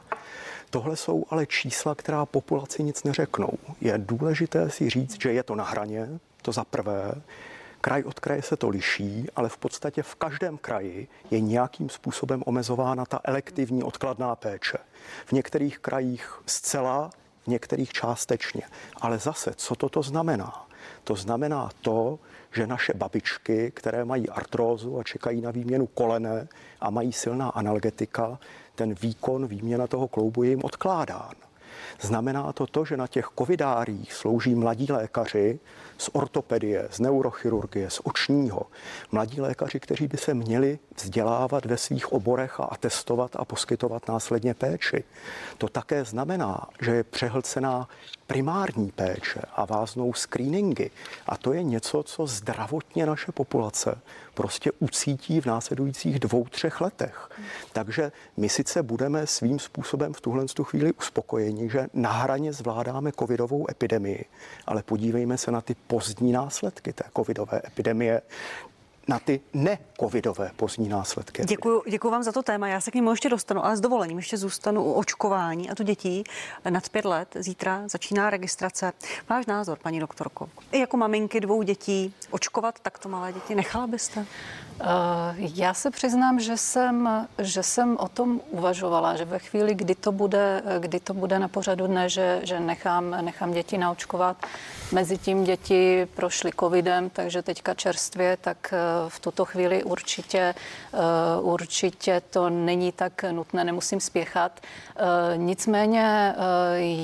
Tohle 0.69 0.95
jsou 0.95 1.25
ale 1.29 1.45
čísla, 1.45 1.95
která 1.95 2.25
populaci 2.25 2.83
nic 2.83 3.03
neřeknou. 3.03 3.53
Je 3.81 3.93
důležité 3.97 4.69
si 4.69 4.89
říct, 4.89 5.21
že 5.21 5.33
je 5.33 5.43
to 5.43 5.55
na 5.55 5.63
hraně, 5.63 6.09
to 6.41 6.51
za 6.51 6.63
prvé. 6.63 7.11
Kraj 7.85 8.03
od 8.03 8.19
kraje 8.19 8.41
se 8.41 8.57
to 8.57 8.69
liší, 8.69 9.27
ale 9.35 9.49
v 9.49 9.57
podstatě 9.57 10.03
v 10.03 10.15
každém 10.15 10.57
kraji 10.57 11.07
je 11.31 11.39
nějakým 11.39 11.89
způsobem 11.89 12.43
omezována 12.45 13.05
ta 13.05 13.19
elektivní 13.23 13.83
odkladná 13.83 14.35
péče. 14.35 14.77
V 15.25 15.31
některých 15.31 15.79
krajích 15.79 16.39
zcela, 16.45 17.09
v 17.43 17.47
některých 17.47 17.91
částečně. 17.91 18.61
Ale 19.01 19.19
zase, 19.19 19.53
co 19.55 19.75
toto 19.75 20.01
znamená? 20.01 20.65
To 21.03 21.15
znamená 21.15 21.69
to, 21.81 22.19
že 22.51 22.67
naše 22.67 22.93
babičky, 22.93 23.71
které 23.75 24.05
mají 24.05 24.29
artrózu 24.29 24.99
a 24.99 25.03
čekají 25.03 25.41
na 25.41 25.51
výměnu 25.51 25.87
kolene 25.87 26.47
a 26.81 26.89
mají 26.89 27.13
silná 27.13 27.49
analgetika, 27.49 28.39
ten 28.75 28.93
výkon, 28.93 29.47
výměna 29.47 29.87
toho 29.87 30.07
kloubu 30.07 30.43
je 30.43 30.49
jim 30.49 30.63
odkládán. 30.63 31.33
Znamená 32.01 32.53
to 32.53 32.67
to, 32.67 32.85
že 32.85 32.97
na 32.97 33.07
těch 33.07 33.29
covidárích 33.37 34.13
slouží 34.13 34.55
mladí 34.55 34.87
lékaři 34.91 35.59
z 35.97 36.09
ortopedie, 36.13 36.87
z 36.91 36.99
neurochirurgie, 36.99 37.89
z 37.89 38.01
očního. 38.03 38.61
Mladí 39.11 39.41
lékaři, 39.41 39.79
kteří 39.79 40.07
by 40.07 40.17
se 40.17 40.33
měli 40.33 40.79
vzdělávat 40.95 41.65
ve 41.65 41.77
svých 41.77 42.13
oborech 42.13 42.59
a 42.59 42.63
atestovat 42.63 43.31
a 43.35 43.45
poskytovat 43.45 44.07
následně 44.07 44.53
péči. 44.53 45.03
To 45.57 45.67
také 45.67 46.05
znamená, 46.05 46.67
že 46.81 46.91
je 46.91 47.03
přehlcená 47.03 47.87
primární 48.27 48.91
péče 48.91 49.41
a 49.55 49.65
váznou 49.65 50.13
screeningy. 50.13 50.89
A 51.27 51.37
to 51.37 51.53
je 51.53 51.63
něco, 51.63 52.03
co 52.03 52.27
zdravotně 52.27 53.05
naše 53.05 53.31
populace 53.31 53.97
prostě 54.33 54.71
ucítí 54.79 55.41
v 55.41 55.45
následujících 55.45 56.19
dvou, 56.19 56.45
třech 56.45 56.81
letech. 56.81 57.29
Takže 57.73 58.11
my 58.37 58.49
sice 58.49 58.83
budeme 58.83 59.27
svým 59.27 59.59
způsobem 59.59 60.13
v 60.13 60.21
tuhle 60.21 60.45
chvíli 60.63 60.93
uspokojeni, 60.93 61.69
že 61.69 61.87
na 61.93 62.11
hraně 62.11 62.53
zvládáme 62.53 63.11
covidovou 63.19 63.65
epidemii, 63.71 64.25
ale 64.65 64.83
podívejme 64.83 65.37
se 65.37 65.51
na 65.51 65.61
ty 65.61 65.75
pozdní 65.87 66.31
následky 66.31 66.93
té 66.93 67.03
covidové 67.15 67.61
epidemie, 67.67 68.21
na 69.07 69.19
ty 69.19 69.41
ne-covidové 70.01 70.51
pozdní 70.55 70.89
následky. 70.89 71.45
Děkuji, 71.45 71.81
děkuji 71.89 72.09
vám 72.09 72.23
za 72.23 72.31
to 72.31 72.43
téma. 72.43 72.67
Já 72.67 72.81
se 72.81 72.91
k 72.91 72.95
němu 72.95 73.11
ještě 73.11 73.29
dostanu, 73.29 73.65
ale 73.65 73.77
s 73.77 73.81
dovolením 73.81 74.17
ještě 74.17 74.37
zůstanu 74.37 74.83
u 74.83 74.93
očkování 74.93 75.69
a 75.69 75.75
tu 75.75 75.83
dětí 75.83 76.23
nad 76.69 76.89
pět 76.89 77.05
let. 77.05 77.27
Zítra 77.39 77.81
začíná 77.87 78.29
registrace. 78.29 78.91
Váš 79.29 79.45
názor, 79.45 79.77
paní 79.81 79.99
doktorko? 79.99 80.49
I 80.71 80.79
jako 80.79 80.97
maminky 80.97 81.39
dvou 81.39 81.61
dětí 81.61 82.13
očkovat 82.31 82.79
takto 82.79 83.09
malé 83.09 83.33
děti, 83.33 83.55
nechala 83.55 83.87
byste? 83.87 84.25
Eh, 84.81 84.85
já 85.37 85.73
se 85.73 85.91
přiznám, 85.91 86.39
že 86.39 86.57
jsem, 86.57 87.27
že 87.39 87.63
jsem 87.63 87.97
o 87.97 88.07
tom 88.07 88.41
uvažovala, 88.49 89.15
že 89.15 89.25
ve 89.25 89.39
chvíli, 89.39 89.75
kdy 89.75 89.95
to 89.95 90.11
bude, 90.11 90.63
kdy 90.79 90.99
to 90.99 91.13
bude 91.13 91.39
na 91.39 91.47
pořadu 91.47 91.87
dne, 91.87 92.09
že, 92.09 92.39
že 92.43 92.59
nechám, 92.59 93.25
nechám 93.25 93.51
děti 93.51 93.77
naočkovat. 93.77 94.37
Mezitím 94.91 95.43
děti 95.43 96.07
prošly 96.15 96.51
covidem, 96.59 97.09
takže 97.09 97.41
teďka 97.41 97.73
čerstvě, 97.73 98.37
tak 98.41 98.73
eh, 98.73 98.77
v 99.09 99.19
tuto 99.19 99.45
chvíli 99.45 99.83
určitě, 99.85 100.39
eh, 100.93 100.97
určitě 101.41 102.21
to 102.29 102.49
není 102.49 102.91
tak 102.91 103.23
nutné, 103.31 103.63
nemusím 103.63 103.99
spěchat. 103.99 104.59
Nicméně 105.35 106.35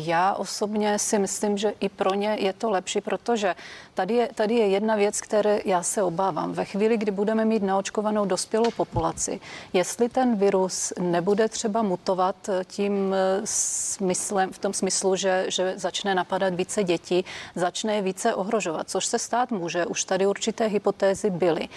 já 0.06 0.34
osobně 0.34 1.00
si 1.00 1.20
myslím, 1.20 1.58
že 1.58 1.74
i 1.80 1.90
pro 1.90 2.14
ně 2.14 2.38
je 2.40 2.54
to 2.54 2.70
lepší, 2.70 3.02
protože 3.02 3.56
tady 3.94 4.14
je, 4.14 4.30
tady 4.36 4.56
je 4.56 4.68
jedna 4.68 4.96
věc, 4.96 5.22
které 5.22 5.60
já 5.66 5.84
se 5.84 6.04
obávám. 6.04 6.54
Ve 6.54 6.66
chvíli, 6.66 6.98
kdy 6.98 7.12
budeme 7.12 7.46
mít 7.46 7.64
naočkovanou 7.64 8.26
dospělou 8.26 8.72
populaci, 8.78 9.40
jestli 9.74 10.10
ten 10.10 10.36
virus 10.36 10.94
nebude 11.00 11.50
třeba 11.50 11.82
mutovat 11.82 12.50
tím 12.66 13.16
smyslem, 13.44 14.52
v 14.52 14.58
tom 14.58 14.74
smyslu, 14.74 15.16
že, 15.16 15.46
že 15.48 15.74
začne 15.76 16.16
napadat 16.16 16.54
více 16.54 16.84
dětí, 16.84 17.26
začne 17.56 17.96
je 17.96 18.02
více 18.02 18.36
ohrožovat, 18.36 18.90
což 18.90 19.06
se 19.06 19.20
stát 19.20 19.52
může. 19.52 19.86
Už 19.86 20.04
tady 20.04 20.28
určité 20.28 20.66
hypotézy 20.68 21.30
byly. 21.30 21.70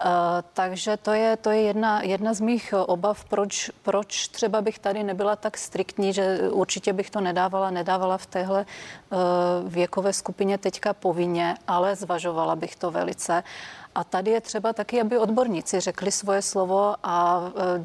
Eh, 0.00 0.42
takže 0.52 0.96
to 0.96 1.12
je, 1.12 1.36
to 1.36 1.50
je 1.50 1.60
jedna, 1.60 2.02
jedna 2.02 2.34
z 2.34 2.40
mých 2.40 2.74
obav, 2.86 3.24
proč, 3.24 3.70
proč 3.82 4.28
třeba 4.28 4.60
bych 4.60 4.78
tady 4.78 5.02
nebyla 5.02 5.36
tak 5.36 5.58
striktní, 5.58 6.12
že 6.12 6.38
určitě 6.50 6.92
bych 6.92 7.10
to 7.10 7.20
nedávala, 7.20 7.70
nedávala 7.70 8.18
v 8.18 8.26
téhle 8.26 8.66
eh, 8.66 9.16
věkové 9.64 10.12
skupině 10.12 10.58
teďka 10.58 10.92
povinně, 10.92 11.56
ale 11.68 11.96
zvažovala 11.96 12.56
bych 12.56 12.76
to 12.76 12.90
velice. 12.90 13.42
A 13.94 14.04
tady 14.04 14.30
je 14.30 14.40
třeba 14.40 14.72
taky, 14.72 15.00
aby 15.00 15.18
odborníci 15.18 15.80
řekli 15.80 16.12
svoje 16.12 16.42
slovo 16.42 16.94
a 17.02 17.42
eh, 17.56 17.84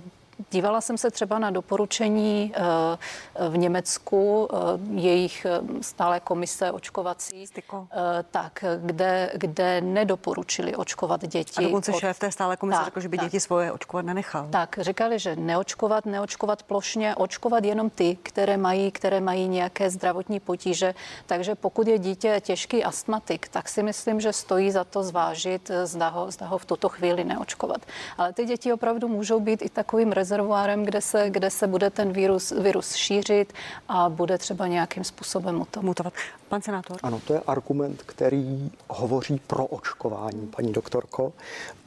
Dívala 0.51 0.81
jsem 0.81 0.97
se 0.97 1.11
třeba 1.11 1.39
na 1.39 1.51
doporučení 1.51 2.53
eh, 2.55 3.49
v 3.49 3.57
Německu, 3.57 4.47
eh, 4.53 4.57
jejich 5.01 5.45
eh, 5.45 5.59
stále 5.81 6.19
komise 6.19 6.71
očkovací, 6.71 7.47
Styko. 7.47 7.87
tak, 8.31 8.65
kde, 8.77 9.31
kde 9.33 9.81
nedoporučili 9.81 10.75
očkovat 10.75 11.25
děti. 11.27 11.53
A 11.57 11.61
dokonce 11.61 11.91
od... 11.91 11.99
šéf 11.99 12.19
té 12.19 12.31
stále 12.31 12.57
komise 12.57 12.77
tak, 12.77 12.85
řekl, 12.85 12.99
že 12.99 13.09
by 13.09 13.17
tak. 13.17 13.25
děti 13.25 13.39
svoje 13.39 13.71
očkovat 13.71 14.05
nenechal. 14.05 14.47
Tak, 14.49 14.79
říkali, 14.81 15.19
že 15.19 15.35
neočkovat, 15.35 16.05
neočkovat 16.05 16.63
plošně, 16.63 17.15
očkovat 17.15 17.63
jenom 17.63 17.89
ty, 17.89 18.17
které 18.23 18.57
mají, 18.57 18.91
které 18.91 19.19
mají 19.19 19.47
nějaké 19.47 19.89
zdravotní 19.89 20.39
potíže. 20.39 20.95
Takže 21.25 21.55
pokud 21.55 21.87
je 21.87 21.99
dítě 21.99 22.41
těžký 22.41 22.83
astmatik, 22.83 23.47
tak 23.47 23.69
si 23.69 23.83
myslím, 23.83 24.21
že 24.21 24.33
stojí 24.33 24.71
za 24.71 24.83
to 24.83 25.03
zvážit, 25.03 25.71
zda 25.83 26.09
ho, 26.09 26.31
zda 26.31 26.47
ho 26.47 26.57
v 26.57 26.65
tuto 26.65 26.89
chvíli 26.89 27.23
neočkovat. 27.23 27.81
Ale 28.17 28.33
ty 28.33 28.45
děti 28.45 28.73
opravdu 28.73 29.07
můžou 29.07 29.39
být 29.39 29.61
i 29.61 29.69
takovým 29.69 30.11
rezervoárem, 30.23 30.85
kde 30.85 31.01
se, 31.01 31.29
kde 31.29 31.49
se 31.49 31.67
bude 31.67 31.89
ten 31.89 32.13
virus, 32.13 32.51
virus 32.51 32.95
šířit 32.95 33.53
a 33.87 34.09
bude 34.09 34.37
třeba 34.37 34.67
nějakým 34.67 35.03
způsobem 35.03 35.55
mutovat. 35.55 35.85
mutovat. 35.85 36.13
Pan 36.49 36.61
senátor? 36.61 36.97
Ano, 37.03 37.21
to 37.27 37.33
je 37.33 37.39
argument, 37.47 38.03
který 38.05 38.71
hovoří 38.87 39.41
pro 39.47 39.65
očkování, 39.65 40.47
paní 40.55 40.73
doktorko. 40.73 41.33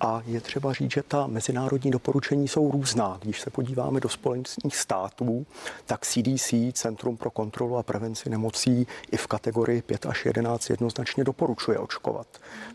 A 0.01 0.23
je 0.27 0.41
třeba 0.41 0.73
říct, 0.73 0.93
že 0.93 1.03
ta 1.03 1.27
mezinárodní 1.27 1.91
doporučení 1.91 2.49
jsou 2.49 2.71
různá. 2.71 3.19
Když 3.23 3.41
se 3.41 3.51
podíváme 3.51 4.01
do 4.01 4.09
společných 4.09 4.77
států, 4.77 5.47
tak 5.87 6.07
CDC, 6.07 6.55
Centrum 6.73 7.17
pro 7.17 7.31
kontrolu 7.31 7.77
a 7.77 7.83
prevenci 7.83 8.31
nemocí, 8.31 8.87
i 9.13 9.17
v 9.17 9.27
kategorii 9.27 9.83
5 9.83 10.07
až 10.07 10.25
11 10.25 10.71
jednoznačně 10.71 11.25
doporučuje 11.25 11.79
očkovat. 11.79 12.27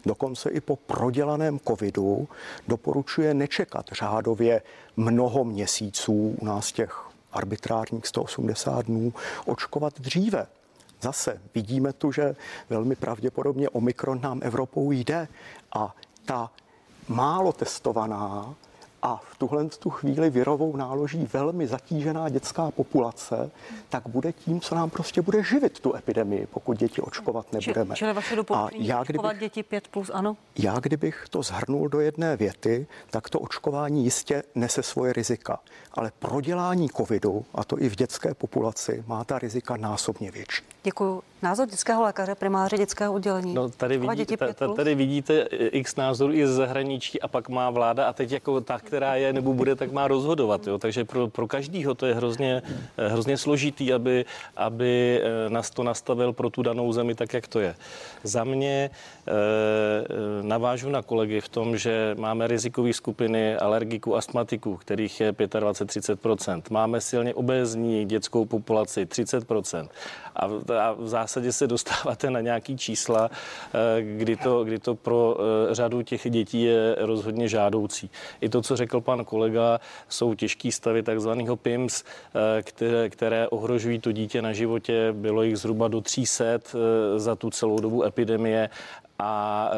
Dokonce 0.06 0.50
i 0.50 0.62
po 0.62 0.76
prodělaném 0.76 1.60
covidu 1.60 2.28
doporučuje 2.68 3.34
nečekat 3.34 3.86
řádově 3.92 4.62
mnoho 4.98 5.44
měsíců 5.44 6.36
u 6.42 6.46
nás 6.46 6.72
těch 6.72 7.04
arbitrárních 7.32 8.08
180 8.08 8.86
dnů 8.86 9.14
očkovat 9.46 10.00
dříve. 10.00 10.48
Zase 11.02 11.42
vidíme 11.56 11.94
tu, 11.94 12.12
že 12.12 12.36
velmi 12.70 12.96
pravděpodobně 12.96 13.70
Omikron 13.70 14.22
nám 14.22 14.40
Evropou 14.44 14.92
jde 14.92 15.28
a 15.76 15.96
ta 16.26 16.52
málo 17.08 17.54
testovaná 17.54 18.56
a 19.02 19.22
v 19.32 19.38
tuhle 19.38 19.66
tu 19.66 19.90
chvíli 19.90 20.30
virovou 20.30 20.76
náloží 20.78 21.28
velmi 21.34 21.68
zatížená 21.68 22.30
dětská 22.30 22.72
populace, 22.72 23.52
tak 23.90 24.08
bude 24.08 24.34
tím, 24.34 24.62
co 24.62 24.76
nám 24.76 24.90
prostě 24.90 25.22
bude 25.22 25.44
živit 25.44 25.80
tu 25.80 25.96
epidemii, 25.96 26.48
pokud 26.48 26.78
děti 26.78 27.02
očkovat 27.02 27.54
nebudeme. 27.54 27.96
Čili 27.96 28.14
vaše 28.14 28.36
doporučení 28.36 28.88
já, 28.88 29.02
očkovat 29.02 29.38
děti 29.38 29.64
5 29.64 29.88
plus, 29.88 30.12
ano? 30.14 30.38
Já, 30.58 30.80
kdybych 30.80 31.26
to 31.30 31.44
zhrnul 31.44 31.90
do 31.90 32.00
jedné 32.00 32.38
věty, 32.38 32.88
tak 33.10 33.30
to 33.30 33.40
očkování 33.40 34.04
jistě 34.04 34.44
nese 34.56 34.84
svoje 34.84 35.14
rizika. 35.14 35.60
Ale 35.94 36.12
prodělání 36.20 36.90
covidu, 36.90 37.46
a 37.56 37.64
to 37.64 37.82
i 37.82 37.90
v 37.90 37.96
dětské 37.96 38.34
populaci, 38.34 39.04
má 39.08 39.24
ta 39.24 39.40
rizika 39.40 39.78
násobně 39.78 40.32
větší. 40.32 40.64
Děkuji. 40.84 41.24
Názor 41.44 41.68
dětského 41.68 42.04
lékaře, 42.04 42.36
primáře 42.36 42.78
dětského 42.78 43.14
oddělení. 43.14 43.54
No, 43.54 43.70
tady, 43.70 43.98
vidí, 43.98 44.26
ta, 44.38 44.74
tady 44.74 44.96
vidíte 44.96 45.42
x 45.72 45.96
názorů 45.96 46.34
i 46.34 46.48
z 46.48 46.50
zahraničí 46.50 47.22
a 47.22 47.28
pak 47.28 47.50
má 47.50 47.70
vláda 47.70 48.08
a 48.08 48.14
teď 48.14 48.32
jako 48.32 48.62
ta, 48.62 48.80
která 48.80 49.16
je 49.16 49.34
nebo 49.34 49.54
bude, 49.54 49.76
tak 49.76 49.92
má 49.92 50.08
rozhodovat. 50.08 50.68
Jo? 50.68 50.78
Takže 50.78 51.06
pro, 51.06 51.28
pro 51.28 51.48
každýho 51.48 51.96
to 51.96 52.06
je 52.06 52.14
hrozně, 52.14 52.62
hrozně 52.98 53.38
složitý, 53.38 53.94
aby, 53.94 54.26
aby 54.58 55.22
eh, 55.24 55.50
nás 55.50 55.70
to 55.70 55.84
nastavil 55.84 56.34
pro 56.34 56.50
tu 56.50 56.62
danou 56.62 56.94
zemi 56.94 57.16
tak, 57.16 57.34
jak 57.34 57.48
to 57.48 57.60
je. 57.60 57.76
Za 58.24 58.44
mě 58.44 58.90
e, 59.28 59.34
navážu 60.42 60.90
na 60.90 61.02
kolegy 61.02 61.42
v 61.42 61.50
tom, 61.50 61.78
že 61.78 62.16
máme 62.20 62.48
rizikové 62.48 62.94
skupiny 62.94 63.56
alergiků, 63.56 64.16
astmatiků, 64.16 64.78
kterých 64.78 65.22
je 65.22 65.32
25-30%. 65.32 66.62
Máme 66.70 67.02
silně 67.02 67.34
obézní 67.34 68.06
dětskou 68.06 68.46
populaci 68.46 69.06
30% 69.06 69.90
a, 70.36 70.46
a 70.80 70.92
v 70.94 71.08
zásadě 71.08 71.31
se 71.52 71.68
dostáváte 71.68 72.30
na 72.30 72.42
nějaký 72.42 72.78
čísla, 72.78 73.30
eh, 73.30 74.02
kdy 74.02 74.36
to, 74.36 74.64
kdy 74.64 74.80
to 74.80 74.96
pro 74.96 75.38
eh, 75.40 75.76
řadu 75.76 76.02
těch 76.02 76.30
dětí 76.30 76.64
je 76.64 76.96
rozhodně 77.00 77.48
žádoucí. 77.48 78.10
I 78.42 78.50
to, 78.50 78.62
co 78.62 78.76
řekl 78.76 79.02
pan 79.02 79.26
kolega, 79.26 79.80
jsou 80.10 80.34
těžký 80.34 80.72
stavy 80.72 81.04
takzvaného 81.04 81.56
PIMS, 81.56 82.04
eh, 82.04 82.62
které, 82.62 83.10
které 83.10 83.48
ohrožují 83.48 84.00
to 84.00 84.12
dítě 84.12 84.42
na 84.42 84.54
životě. 84.54 85.10
Bylo 85.12 85.44
jich 85.44 85.58
zhruba 85.58 85.88
do 85.88 86.02
300 86.02 86.44
za 87.18 87.36
tu 87.36 87.50
celou 87.50 87.80
dobu 87.80 88.04
epidemie 88.04 88.70
a 89.22 89.72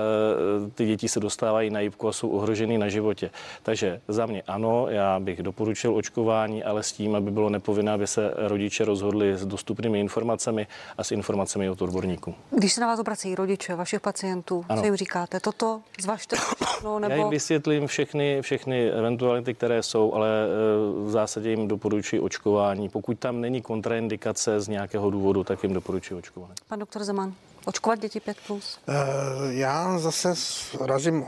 e, 0.66 0.70
ty 0.70 0.86
děti 0.86 1.10
se 1.10 1.20
dostávají 1.20 1.70
na 1.70 1.80
jibku 1.80 2.08
a 2.08 2.14
jsou 2.14 2.30
ohroženy 2.30 2.78
na 2.78 2.90
životě. 2.90 3.30
Takže 3.64 4.02
za 4.08 4.26
mě 4.26 4.42
ano, 4.48 4.88
já 4.90 5.20
bych 5.20 5.44
doporučil 5.44 5.96
očkování, 5.96 6.64
ale 6.64 6.84
s 6.84 6.92
tím, 6.92 7.16
aby 7.16 7.32
bylo 7.32 7.50
nepovinné, 7.50 7.92
aby 7.92 8.08
se 8.08 8.34
rodiče 8.38 8.86
rozhodli 8.86 9.38
s 9.38 9.46
dostupnými 9.46 10.00
informacemi 10.00 10.68
a 10.98 11.04
s 11.04 11.12
informacemi 11.12 11.70
od 11.70 11.82
odborníků. 11.82 12.36
Když 12.52 12.74
se 12.74 12.82
na 12.82 12.88
vás 12.88 13.00
obrací 13.00 13.36
rodiče 13.36 13.76
vašich 13.76 14.02
pacientů, 14.02 14.66
ano. 14.70 14.82
co 14.82 14.86
jim 14.86 14.96
říkáte? 14.96 15.40
Toto 15.40 15.82
zvažte 16.02 16.36
no, 16.84 17.00
nebo... 17.00 17.14
Já 17.14 17.20
jim 17.20 17.30
vysvětlím 17.30 17.88
všechny, 17.88 18.42
všechny 18.42 18.92
eventuality, 18.92 19.54
které 19.54 19.84
jsou, 19.84 20.14
ale 20.14 20.30
e, 20.30 20.48
v 21.06 21.12
zásadě 21.12 21.50
jim 21.50 21.68
doporučuji 21.68 22.20
očkování. 22.20 22.90
Pokud 22.90 23.20
tam 23.20 23.42
není 23.42 23.62
kontraindikace 23.62 24.60
z 24.60 24.68
nějakého 24.68 25.10
důvodu, 25.10 25.44
tak 25.44 25.64
jim 25.64 25.74
doporučuji 25.74 26.16
očkování. 26.16 26.54
Pan 26.68 26.80
doktor 26.80 27.04
Zeman. 27.04 27.34
Očkovat 27.66 28.00
děti 28.00 28.20
5 28.20 28.38
plus? 28.48 28.80
Eh, 28.88 28.94
já 29.50 30.00
zase 30.00 30.34
razím 30.82 31.26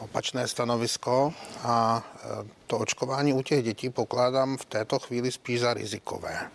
opačné 0.00 0.48
stanovisko 0.48 1.32
a 1.62 2.04
eh, 2.16 2.28
to 2.66 2.78
očkování 2.78 3.32
u 3.32 3.42
těch 3.42 3.64
dětí 3.64 3.90
pokládám 3.90 4.56
v 4.56 4.64
této 4.64 4.98
chvíli 4.98 5.32
spíš 5.32 5.60
za 5.60 5.74
rizikové. 5.74 6.50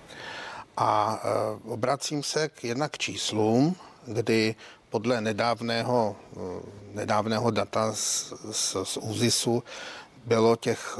A 0.78 1.22
eh, 1.24 1.30
obracím 1.70 2.24
se 2.24 2.50
k 2.50 2.64
jednak 2.64 2.92
k 2.92 2.98
číslům, 2.98 3.76
kdy 4.06 4.56
podle 4.90 5.22
nedávného, 5.22 6.16
nedávného 6.94 7.52
data 7.52 7.94
z, 7.94 8.34
z, 8.52 8.76
z 8.84 8.98
ÚZISu 8.98 9.64
bylo 10.26 10.56
těch 10.56 11.00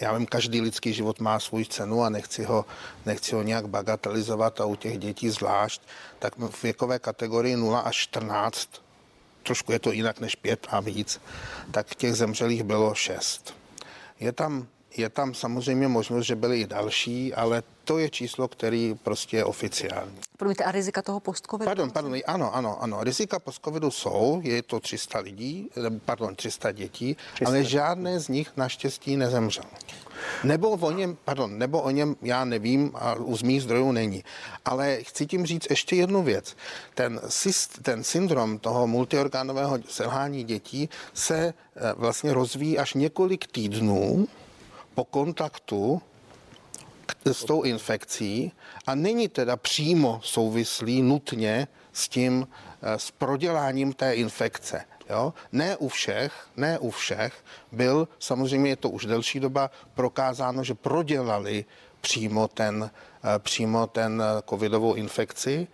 já 0.00 0.12
vím, 0.12 0.26
každý 0.26 0.60
lidský 0.60 0.92
život 0.92 1.20
má 1.20 1.40
svůj 1.40 1.64
cenu 1.64 2.02
a 2.02 2.08
nechci 2.08 2.44
ho, 2.44 2.64
nechci 3.06 3.34
ho 3.34 3.42
nějak 3.42 3.68
bagatelizovat 3.68 4.60
a 4.60 4.64
u 4.64 4.76
těch 4.76 4.98
dětí 4.98 5.30
zvlášť, 5.30 5.82
tak 6.18 6.38
v 6.38 6.62
věkové 6.62 6.98
kategorii 6.98 7.56
0 7.56 7.80
až 7.80 7.96
14, 7.96 8.68
trošku 9.42 9.72
je 9.72 9.78
to 9.78 9.92
jinak 9.92 10.20
než 10.20 10.34
5 10.34 10.66
a 10.70 10.80
víc, 10.80 11.20
tak 11.70 11.94
těch 11.94 12.14
zemřelých 12.14 12.62
bylo 12.62 12.94
6. 12.94 13.54
Je 14.20 14.32
tam 14.32 14.66
je 14.98 15.08
tam 15.08 15.34
samozřejmě 15.34 15.88
možnost, 15.88 16.26
že 16.26 16.36
byly 16.36 16.60
i 16.60 16.66
další, 16.66 17.34
ale 17.34 17.62
to 17.84 17.98
je 17.98 18.10
číslo, 18.10 18.48
který 18.48 18.94
prostě 19.02 19.36
je 19.36 19.44
oficiální. 19.44 20.18
Promiňte, 20.36 20.64
a 20.64 20.72
rizika 20.72 21.02
toho 21.02 21.20
post-covidu? 21.20 21.64
Pardon, 21.64 21.90
pardon, 21.90 22.16
ano, 22.26 22.54
ano, 22.54 22.82
ano. 22.82 23.04
Rizika 23.04 23.38
post-covidu 23.38 23.90
jsou, 23.90 24.40
je 24.44 24.62
to 24.62 24.80
300 24.80 25.18
lidí, 25.18 25.70
pardon, 26.04 26.36
300 26.36 26.72
dětí, 26.72 27.16
300. 27.34 27.48
ale 27.48 27.64
žádné 27.64 28.20
z 28.20 28.28
nich 28.28 28.52
naštěstí 28.56 29.16
nezemřelo. 29.16 29.68
Nebo 30.44 30.70
o 30.70 30.90
něm, 30.90 31.16
pardon, 31.24 31.58
nebo 31.58 31.82
o 31.82 31.90
něm 31.90 32.16
já 32.22 32.44
nevím 32.44 32.90
a 32.94 33.14
u 33.14 33.36
z 33.36 33.42
mých 33.42 33.62
zdrojů 33.62 33.92
není. 33.92 34.24
Ale 34.64 34.98
chci 35.02 35.26
tím 35.26 35.46
říct 35.46 35.66
ještě 35.70 35.96
jednu 35.96 36.22
věc. 36.22 36.56
Ten, 36.94 37.20
ten 37.82 38.04
syndrom 38.04 38.58
toho 38.58 38.86
multiorgánového 38.86 39.78
selhání 39.88 40.44
dětí 40.44 40.88
se 41.14 41.38
eh, 41.38 41.92
vlastně 41.96 42.34
rozvíjí 42.34 42.78
až 42.78 42.94
několik 42.94 43.46
týdnů 43.46 44.28
po 44.98 45.04
kontaktu 45.04 46.02
s 47.24 47.44
tou 47.44 47.62
infekcí 47.62 48.52
a 48.86 48.94
není 48.94 49.28
teda 49.28 49.56
přímo 49.56 50.20
souvislý 50.22 51.02
nutně 51.02 51.68
s 51.92 52.08
tím, 52.08 52.48
eh, 52.82 52.98
s 52.98 53.10
proděláním 53.10 53.92
té 53.92 54.14
infekce. 54.14 54.84
Jo? 55.10 55.34
Ne 55.52 55.76
u 55.76 55.88
všech, 55.88 56.32
ne 56.56 56.78
u 56.78 56.90
všech 56.90 57.44
byl, 57.72 58.08
samozřejmě 58.18 58.70
je 58.70 58.76
to 58.76 58.90
už 58.90 59.06
delší 59.06 59.40
doba, 59.40 59.70
prokázáno, 59.94 60.64
že 60.64 60.74
prodělali 60.74 61.64
přímo 62.00 62.48
ten, 62.48 62.90
eh, 62.90 63.38
přímo 63.38 63.86
ten 63.86 64.18
eh, 64.22 64.42
covidovou 64.50 64.94
infekci, 64.94 65.68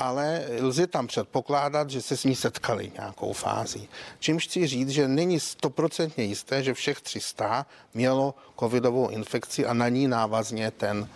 ale 0.00 0.44
lze 0.60 0.86
tam 0.86 1.06
předpokládat, 1.06 1.90
že 1.90 2.02
se 2.02 2.16
s 2.16 2.24
ní 2.24 2.36
setkali 2.36 2.92
nějakou 2.94 3.32
fází. 3.32 3.88
Čímž 4.18 4.44
chci 4.44 4.66
říct, 4.66 4.88
že 4.88 5.08
není 5.08 5.40
stoprocentně 5.40 6.24
jisté, 6.24 6.62
že 6.62 6.74
všech 6.74 7.00
300 7.00 7.66
mělo 7.94 8.34
covidovou 8.58 9.08
infekci 9.08 9.66
a 9.66 9.74
na 9.74 9.88
ní 9.88 10.08
návazně 10.08 10.70
ten 10.70 11.08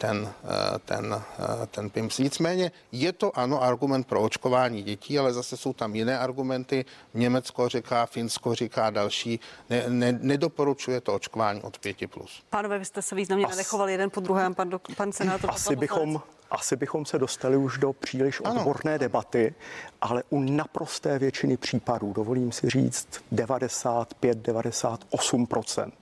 ten, 0.00 0.32
eh, 0.44 0.78
ten, 0.84 1.22
eh, 1.38 1.66
ten 1.66 1.90
PIMS. 1.90 2.18
Nicméně 2.18 2.72
je 2.92 3.12
to 3.12 3.38
ano 3.38 3.62
argument 3.62 4.06
pro 4.06 4.22
očkování 4.22 4.82
dětí, 4.82 5.18
ale 5.18 5.32
zase 5.32 5.56
jsou 5.56 5.72
tam 5.72 5.94
jiné 5.94 6.18
argumenty. 6.18 6.84
Německo 7.14 7.68
říká, 7.68 8.06
Finsko 8.06 8.54
říká 8.54 8.90
další. 8.90 9.40
Ne, 9.70 9.84
ne, 9.88 10.18
nedoporučuje 10.22 11.00
to 11.00 11.14
očkování 11.14 11.62
od 11.62 11.78
5+. 11.78 12.06
Plus. 12.08 12.42
Pánové, 12.50 12.78
vy 12.78 12.84
jste 12.84 13.02
se 13.02 13.14
významně 13.14 13.44
As... 13.44 13.50
nadechovali 13.50 13.92
jeden 13.92 14.10
po 14.10 14.20
druhém, 14.20 14.54
pan, 14.54 14.68
do, 14.68 14.80
pan 14.96 15.12
senátor. 15.12 15.50
Asi 15.50 15.76
bychom, 15.76 16.22
asi 16.50 16.76
bychom 16.76 17.06
se 17.06 17.18
dostali 17.18 17.56
už 17.56 17.78
do 17.78 17.92
příliš 17.92 18.40
odborné 18.40 18.92
ano. 18.92 18.98
debaty, 18.98 19.54
ale 20.00 20.22
u 20.30 20.40
naprosté 20.40 21.18
většiny 21.18 21.56
případů, 21.56 22.12
dovolím 22.12 22.52
si 22.52 22.70
říct 22.70 23.08
95-98%, 23.32 25.92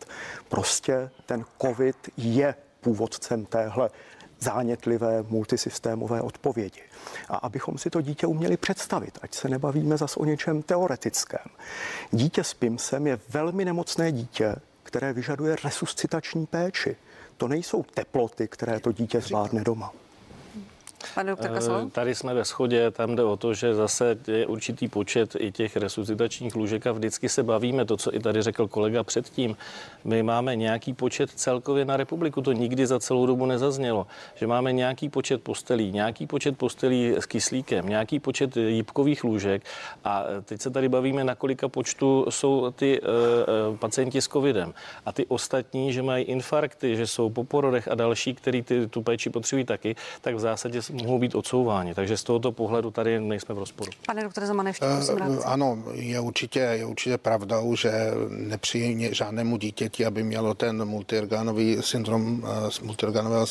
prostě 0.49 1.11
ten 1.27 1.45
COVID 1.63 1.97
je 2.17 2.55
původcem 2.81 3.47
téhle 3.47 3.91
zánětlivé 4.41 5.25
multisystémové 5.29 6.23
odpovědi. 6.23 6.83
A 7.29 7.37
abychom 7.37 7.79
si 7.79 7.91
to 7.91 8.01
dítě 8.01 8.27
uměli 8.27 8.57
představit, 8.57 9.19
ať 9.23 9.35
se 9.35 9.49
nebavíme 9.49 9.97
zas 9.97 10.17
o 10.17 10.25
něčem 10.25 10.63
teoretickém. 10.63 11.47
Dítě 12.11 12.45
s 12.45 12.55
PIMSem 12.55 13.07
je 13.07 13.19
velmi 13.29 13.65
nemocné 13.65 14.13
dítě, 14.13 14.55
které 14.83 15.13
vyžaduje 15.13 15.57
resuscitační 15.65 16.47
péči. 16.47 16.97
To 17.37 17.49
nejsou 17.49 17.83
teploty, 17.83 18.49
které 18.49 18.81
to 18.81 18.93
dítě 18.93 19.21
zvládne 19.21 19.65
doma. 19.65 19.93
Pane 21.15 21.31
doktor 21.31 21.51
Eh? 21.59 21.91
Tady 21.91 22.15
jsme 22.15 22.35
ve 22.35 22.45
shodě, 22.45 22.91
tam 22.91 23.17
jde 23.17 23.25
o 23.25 23.37
to, 23.37 23.55
že 23.55 23.75
zase 23.75 24.17
je 24.29 24.47
určitý 24.47 24.89
počet 24.89 25.37
i 25.39 25.53
těch 25.53 25.77
resuscitačních 25.77 26.57
lůžek 26.57 26.87
a 26.87 26.93
vždycky 26.93 27.29
se 27.29 27.43
bavíme, 27.43 27.85
to, 27.85 27.97
co 27.97 28.15
i 28.15 28.21
tady 28.21 28.43
řekl 28.43 28.69
kolega 28.69 29.05
předtím, 29.05 29.57
my 30.05 30.23
máme 30.23 30.57
nějaký 30.57 30.93
počet 30.93 31.31
celkově 31.31 31.85
na 31.85 31.97
republiku, 31.97 32.43
to 32.43 32.53
nikdy 32.53 32.87
za 32.87 33.01
celou 33.01 33.27
dobu 33.27 33.47
nezaznělo, 33.47 34.07
že 34.35 34.47
máme 34.47 34.73
nějaký 34.73 35.09
počet 35.09 35.43
postelí, 35.43 35.93
nějaký 35.93 36.27
počet 36.27 36.59
postelí 36.59 37.15
s 37.19 37.27
kyslíkem, 37.27 37.89
nějaký 37.89 38.21
počet 38.21 38.57
jípkových 38.57 39.25
lůžek 39.25 39.63
a 40.05 40.25
teď 40.45 40.61
se 40.61 40.71
tady 40.71 40.89
bavíme, 40.89 41.25
na 41.25 41.35
kolika 41.35 41.69
počtu 41.69 42.27
jsou 42.29 42.71
ty 42.71 43.01
uh, 43.01 43.77
pacienti 43.77 44.21
s 44.21 44.29
covidem. 44.29 44.75
A 45.07 45.13
ty 45.13 45.27
ostatní, 45.27 45.93
že 45.93 46.03
mají 46.03 46.25
infarkty, 46.25 46.97
že 46.97 47.07
jsou 47.07 47.31
po 47.31 47.45
porodech 47.45 47.89
a 47.89 47.95
další, 47.95 48.35
který 48.35 48.63
ty, 48.63 48.87
tu 48.87 49.03
péči 49.03 49.31
potřebují 49.31 49.65
taky, 49.65 49.97
tak 50.21 50.35
v 50.35 50.39
zásadě 50.39 50.83
mohou 50.93 51.19
být 51.19 51.35
odsouváni. 51.35 51.95
Takže 51.95 52.17
z 52.17 52.25
tohoto 52.25 52.53
pohledu 52.53 52.91
tady 52.91 53.21
nejsme 53.21 53.55
v 53.55 53.59
rozporu. 53.59 53.91
Pane 54.07 54.23
doktore 54.23 54.47
Zamane, 54.47 54.71
ještě 54.71 54.87
prosím 54.97 55.15
Uh, 55.15 55.19
reakci. 55.29 55.45
ano, 55.45 55.83
je 55.93 56.21
určitě, 56.21 56.61
je 56.61 56.85
určitě 56.85 57.19
pravdou, 57.19 57.77
že 57.77 57.93
nepřijde 58.29 59.15
žádnému 59.15 59.57
dítěti, 59.57 60.07
aby 60.07 60.23
mělo 60.23 60.55
ten 60.55 60.85
multiorganový 60.85 61.77
syndrom 61.81 62.43
uh, 62.43 62.49
multiorganového 62.83 63.47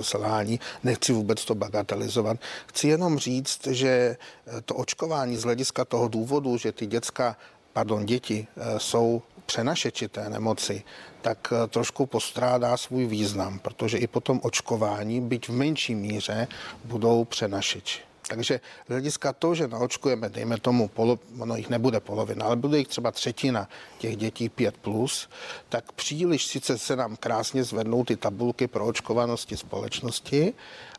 selhání. 0.00 0.60
Nechci 0.84 1.12
vůbec 1.12 1.44
to 1.44 1.54
bagatelizovat. 1.54 2.36
Chci 2.66 2.88
jenom 2.88 3.18
říct, 3.18 3.66
že 3.66 3.88
eh, 3.88 4.60
to 4.64 4.74
očkování 4.74 5.36
z 5.36 5.42
hlediska 5.44 5.84
toho 5.84 6.08
důvodu, 6.08 6.56
že 6.56 6.72
ty 6.72 6.86
děcka, 6.86 7.36
pardon, 7.72 8.06
děti 8.06 8.46
uh, 8.56 8.78
jsou 8.78 9.22
přenašeči 9.46 10.08
té 10.08 10.28
nemoci, 10.28 10.82
tak 11.24 11.52
eh, 11.52 11.66
trošku 11.68 12.06
postrádá 12.06 12.76
svůj 12.76 13.06
význam, 13.06 13.58
protože 13.58 13.98
i 13.98 14.06
po 14.06 14.20
tom 14.20 14.40
očkování, 14.42 15.20
byť 15.20 15.48
v 15.48 15.52
menší 15.52 15.94
míře, 15.94 16.48
budou 16.84 17.24
přenašeči. 17.24 18.00
Takže 18.28 18.60
z 18.86 18.88
hlediska 18.88 19.32
toho, 19.32 19.54
že 19.54 19.68
naočkujeme, 19.68 20.28
dejme 20.28 20.60
tomu, 20.60 20.88
polo, 20.88 21.18
ono 21.38 21.56
jich 21.56 21.68
nebude 21.68 22.00
polovina, 22.00 22.44
ale 22.44 22.56
bude 22.56 22.78
jich 22.78 22.88
třeba 22.88 23.10
třetina 23.10 23.68
těch 23.98 24.16
dětí 24.16 24.50
5+, 24.50 24.72
plus, 24.80 25.28
tak 25.68 25.92
příliš 25.92 26.46
sice 26.46 26.78
se 26.78 26.96
nám 26.96 27.16
krásně 27.16 27.64
zvednou 27.64 28.04
ty 28.04 28.16
tabulky 28.16 28.66
pro 28.66 28.86
očkovanosti 28.86 29.56
společnosti, 29.56 30.52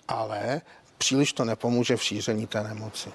ale 0.07 0.61
příliš 0.97 1.34
to 1.34 1.45
nepomůže 1.45 1.97
v 1.97 2.03
šíření 2.03 2.47
té 2.47 2.63
nemoci. 2.63 3.09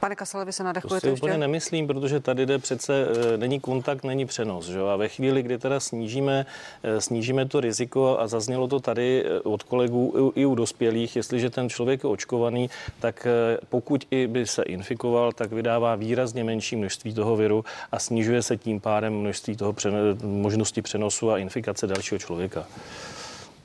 Pane 0.00 0.16
Kasale, 0.16 0.44
vy 0.44 0.52
se 0.52 0.58
To 0.58 0.64
nadechujete 0.64 1.00
si 1.06 1.10
ještě? 1.10 1.22
úplně 1.26 1.38
nemyslím, 1.38 1.86
protože 1.86 2.20
tady 2.20 2.46
jde 2.46 2.58
přece, 2.58 3.06
eh, 3.34 3.36
není 3.38 3.60
kontakt, 3.60 4.04
není 4.04 4.26
přenos. 4.26 4.66
Že? 4.66 4.78
jo? 4.78 4.86
A 4.86 4.96
ve 4.96 5.08
chvíli, 5.08 5.42
kdy 5.42 5.58
teda 5.58 5.80
snížíme, 5.80 6.46
eh, 6.82 7.00
snížíme 7.00 7.46
to 7.48 7.60
riziko, 7.60 8.16
a 8.20 8.26
zaznělo 8.28 8.68
to 8.68 8.80
tady 8.80 9.24
eh, 9.26 9.40
od 9.40 9.62
kolegů 9.62 10.32
i 10.34 10.46
u 10.46 10.54
dospělých, 10.54 11.16
jestliže 11.16 11.50
ten 11.50 11.68
člověk 11.68 12.04
je 12.04 12.10
očkovaný, 12.10 12.70
tak 13.00 13.26
pokud 13.68 14.06
i 14.10 14.26
by 14.26 14.46
se 14.46 14.62
infikoval, 14.62 15.32
tak 15.32 15.52
vydává 15.52 15.94
výrazně 15.94 16.44
menší 16.44 16.76
množství 16.76 17.14
toho 17.14 17.36
viru 17.36 17.64
a 17.92 17.98
snižuje 17.98 18.42
se 18.42 18.56
tím 18.56 18.80
pádem 18.80 19.12
množství 19.14 19.56
toho 19.56 19.72
přene, 19.72 19.98
možnosti 20.22 20.82
přenosu 20.82 21.30
a 21.30 21.38
infikace 21.38 21.86
dalšího 21.86 22.18
člověka. 22.18 22.66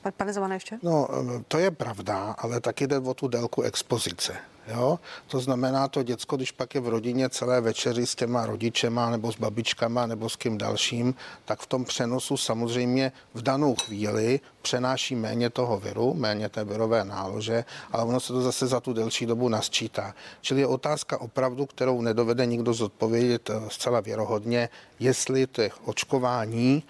Pa- 0.02 0.10
Pane 0.10 0.32
Zamane, 0.32 0.56
ještě? 0.56 0.78
No, 0.82 1.08
to 1.48 1.58
je 1.58 1.70
pravda, 1.70 2.34
ale 2.38 2.60
taky 2.60 2.86
jde 2.86 2.98
o 2.98 3.14
tu 3.14 3.28
délku 3.28 3.62
expozice. 3.62 4.32
Jo? 4.68 4.98
To 5.26 5.40
znamená, 5.40 5.88
to 5.88 6.02
děcko, 6.02 6.36
když 6.36 6.52
pak 6.52 6.74
je 6.74 6.80
v 6.80 6.88
rodině 6.88 7.28
celé 7.28 7.60
večeři 7.60 8.06
s 8.06 8.14
těma 8.14 8.46
rodičema 8.46 9.10
nebo 9.10 9.32
s 9.32 9.36
babičkama 9.36 10.06
nebo 10.06 10.28
s 10.28 10.36
kým 10.36 10.58
dalším, 10.58 11.14
tak 11.44 11.60
v 11.60 11.66
tom 11.66 11.84
přenosu 11.84 12.36
samozřejmě 12.36 13.12
v 13.34 13.42
danou 13.42 13.74
chvíli 13.74 14.40
přenáší 14.62 15.14
méně 15.14 15.50
toho 15.50 15.78
viru, 15.80 16.14
méně 16.14 16.48
té 16.48 16.64
virové 16.64 17.04
nálože, 17.04 17.64
ale 17.92 18.04
ono 18.04 18.20
se 18.20 18.32
to 18.32 18.42
zase 18.42 18.66
za 18.66 18.80
tu 18.80 18.92
delší 18.92 19.26
dobu 19.26 19.48
nasčítá. 19.48 20.14
Čili 20.40 20.60
je 20.60 20.66
otázka 20.66 21.20
opravdu, 21.20 21.66
kterou 21.66 22.00
nedovede 22.00 22.46
nikdo 22.46 22.72
zodpovědět 22.72 23.50
eh, 23.50 23.54
zcela 23.68 24.00
věrohodně, 24.00 24.68
jestli 24.98 25.46
těch 25.46 25.88
očkování 25.88 26.82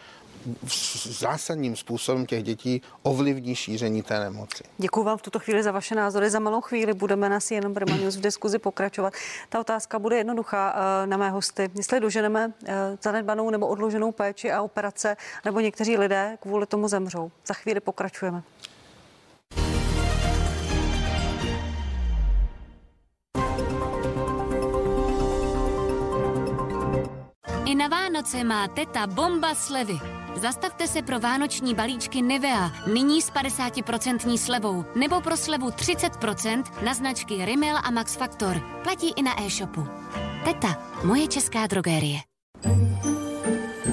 zásadním 1.05 1.77
způsobem 1.77 2.27
těch 2.27 2.43
dětí 2.43 2.83
ovlivní 3.03 3.55
šíření 3.55 4.03
té 4.03 4.21
nemoci. 4.21 4.65
Děkuji 4.79 5.05
vám 5.05 5.19
v 5.19 5.23
tuto 5.23 5.39
chvíli 5.39 5.63
za 5.63 5.73
vaše 5.73 5.95
názory. 5.95 6.31
Za 6.31 6.39
malou 6.39 6.61
chvíli 6.61 6.95
budeme 6.95 7.29
na 7.29 7.41
CNN 7.41 7.75
Prima 7.75 7.97
News 7.97 8.17
v 8.17 8.21
diskuzi 8.21 8.59
pokračovat. 8.59 9.15
Ta 9.49 9.61
otázka 9.61 9.99
bude 9.99 10.17
jednoduchá 10.17 10.75
eh, 10.77 11.07
na 11.07 11.17
mé 11.17 11.31
hosty. 11.31 11.71
Jestli 11.75 12.01
doženeme 12.01 12.53
eh, 12.67 12.75
zanedbanou 13.03 13.51
nebo 13.51 13.67
odloženou 13.67 14.13
péči 14.13 14.53
a 14.53 14.63
operace, 14.63 15.17
nebo 15.45 15.61
někteří 15.61 15.97
lidé 15.97 16.39
kvůli 16.41 16.67
tomu 16.67 16.89
zemřou. 16.89 17.31
Za 17.47 17.55
chvíli 17.55 17.81
pokračujeme. 17.81 18.43
I 27.65 27.75
na 27.75 27.89
Vánoce 27.89 28.45
má 28.45 28.69
teta 28.69 29.07
bomba 29.07 29.55
slevy. 29.55 30.24
Zastavte 30.45 30.89
se 30.89 31.03
pro 31.03 31.21
vánoční 31.21 31.75
balíčky 31.75 32.23
Nivea, 32.23 32.73
nyní 32.93 33.23
s 33.23 33.31
50% 33.31 34.37
slevou, 34.39 34.85
nebo 34.95 35.21
pro 35.21 35.37
slevu 35.37 35.71
30% 35.71 36.65
na 36.85 36.95
značky 36.95 37.45
Rimmel 37.45 37.77
a 37.77 37.91
Max 37.91 38.17
Factor. 38.17 38.61
Platí 38.83 39.13
i 39.17 39.23
na 39.23 39.43
e-shopu. 39.43 39.87
Teta, 40.45 40.83
moje 41.05 41.29
česká 41.29 41.67
drogérie. 41.67 42.19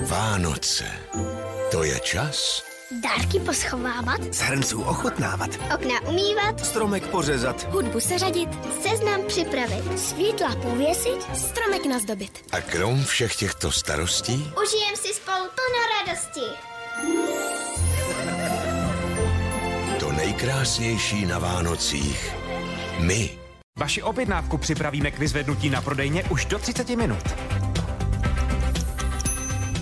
Vánoce. 0.09 0.85
To 1.71 1.83
je 1.83 1.99
čas 1.99 2.70
Dárky 2.99 3.39
poschovávat, 3.39 4.33
z 4.33 4.39
hrnců 4.39 4.81
ochutnávat, 4.81 5.49
okna 5.75 6.01
umývat, 6.09 6.65
stromek 6.65 7.07
pořezat 7.07 7.67
Hudbu 7.71 7.99
seřadit, 7.99 8.49
seznam 8.81 9.21
připravit, 9.27 9.99
světla 9.99 10.55
pověsit, 10.55 11.37
stromek 11.37 11.85
nazdobit. 11.85 12.45
a 12.51 12.61
krom 12.61 13.03
všech 13.03 13.35
těchto 13.35 13.71
starostí 13.71 14.33
Užijem 14.33 14.95
si 14.95 15.13
spolu 15.13 15.37
plno 15.55 15.79
radosti. 15.99 16.41
to 19.99 20.11
nejkrásnější 20.11 21.25
na 21.25 21.39
Vánocích. 21.39 22.35
My. 22.99 23.29
Vaši 23.79 24.03
objednávku 24.03 24.57
připravíme 24.57 25.11
k 25.11 25.19
vyzvednutí 25.19 25.69
na 25.69 25.81
prodejně 25.81 26.23
už 26.23 26.45
do 26.45 26.59
30 26.59 26.89
minut. 26.89 27.23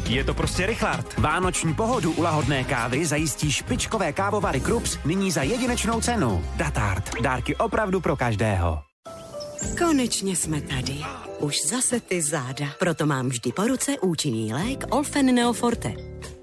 Je 0.09 0.23
to 0.23 0.33
prostě 0.33 0.65
Richard. 0.65 1.17
Vánoční 1.17 1.73
pohodu 1.73 2.11
u 2.11 2.21
lahodné 2.21 2.63
kávy 2.63 3.05
zajistí 3.05 3.51
špičkové 3.51 4.13
kávovary 4.13 4.59
Krups 4.59 4.97
nyní 5.05 5.31
za 5.31 5.43
jedinečnou 5.43 6.01
cenu. 6.01 6.45
Datart. 6.55 7.21
Dárky 7.21 7.55
opravdu 7.55 8.01
pro 8.01 8.15
každého. 8.15 8.81
Konečně 9.77 10.35
jsme 10.35 10.61
tady. 10.61 10.97
Už 11.39 11.55
zase 11.67 11.99
ty 11.99 12.21
záda. 12.21 12.65
Proto 12.79 13.05
mám 13.05 13.29
vždy 13.29 13.51
po 13.51 13.67
ruce 13.67 13.91
účinný 14.01 14.53
lék 14.53 14.83
Olfen 14.89 15.35
Neoforte. 15.35 15.93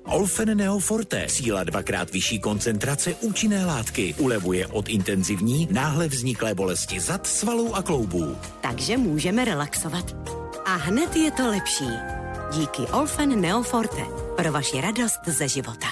Olfen 0.05 0.57
Neoforte, 0.57 1.29
síla 1.29 1.65
dvakrát 1.65 2.11
vyšší 2.11 2.39
koncentrace 2.39 3.15
účinné 3.15 3.67
látky, 3.67 4.15
ulevuje 4.19 4.67
od 4.67 4.89
intenzivní, 4.89 5.69
náhle 5.71 6.09
vzniklé 6.09 6.55
bolesti 6.55 7.01
zad, 7.01 7.27
svalů 7.27 7.77
a 7.77 7.83
kloubů. 7.83 8.37
Takže 8.61 8.97
můžeme 8.97 9.45
relaxovat. 9.45 10.17
A 10.65 10.75
hned 10.75 11.17
je 11.17 11.31
to 11.31 11.51
lepší. 11.51 12.16
Díky 12.53 12.87
Olfen 12.93 13.41
Neoforte. 13.41 14.07
Pro 14.37 14.53
vaši 14.53 14.81
radost 14.81 15.25
ze 15.25 15.49
života. 15.49 15.87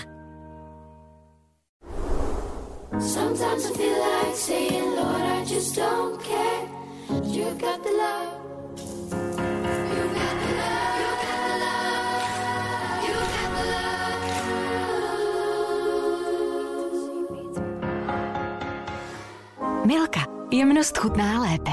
Sometimes 3.01 3.71
I 3.71 3.75
feel 3.77 3.99
like 3.99 4.37
saying, 4.37 4.95
Lord, 4.97 5.23
I 5.23 5.45
just 5.55 5.77
don't 5.77 6.23
care. 6.23 6.69
You 7.23 7.45
got 7.45 7.83
the 7.83 7.91
love. 7.91 8.33
You 9.95 10.05
got 10.15 10.37
the 10.43 10.55
love. 10.61 10.99
You 11.01 11.11
got 11.25 11.39
the 11.47 11.55
love. 11.65 12.23
You 13.09 13.15
got 13.35 13.51
the 19.81 19.87
Milka. 19.87 20.21
Jemnost 20.51 20.99
chutná 20.99 21.41
lépe. 21.41 21.71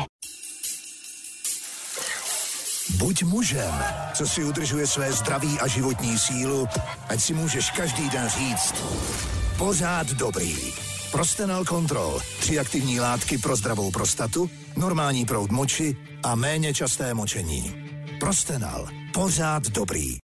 Buď 3.02 3.24
mužem, 3.24 3.84
co 4.14 4.28
si 4.28 4.44
udržuje 4.44 4.88
své 4.88 5.14
zdraví 5.14 5.60
a 5.60 5.68
životní 5.68 6.18
sílu, 6.18 6.68
ať 7.10 7.22
si 7.22 7.34
můžeš 7.34 7.72
každý 7.72 8.10
den 8.10 8.30
říct 8.30 8.76
pořád 9.58 10.08
dobrý. 10.08 10.74
Prostenal 11.12 11.66
Control. 11.66 12.20
Tři 12.40 12.60
aktivní 12.60 13.00
látky 13.00 13.38
pro 13.38 13.56
zdravou 13.56 13.92
prostatu, 13.92 14.50
normální 14.78 15.26
proud 15.26 15.52
moči 15.52 15.98
a 16.24 16.36
méně 16.36 16.74
časté 16.74 17.14
močení. 17.14 17.76
Prostenal. 18.20 18.88
Pořád 19.14 19.64
dobrý. 19.64 20.18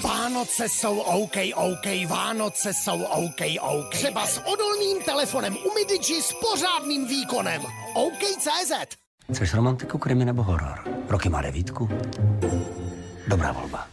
Vánoce 0.00 0.68
jsou 0.68 0.98
OK, 0.98 1.36
OK, 1.54 2.08
Vánoce 2.08 2.72
jsou 2.74 3.02
OK, 3.02 3.40
OK. 3.60 3.90
Třeba 3.90 4.26
s 4.26 4.40
odolným 4.44 5.02
telefonem 5.02 5.56
u 5.56 5.74
Midigi 5.74 6.22
s 6.22 6.32
pořádným 6.32 7.06
výkonem. 7.06 7.62
OK.cz 7.94 9.05
Chceš 9.32 9.54
romantiku, 9.54 9.98
krimi 9.98 10.24
nebo 10.24 10.42
horor? 10.42 10.78
Roky 11.08 11.28
má 11.28 11.42
devítku. 11.42 11.88
Dobrá 13.28 13.52
volba. 13.52 13.86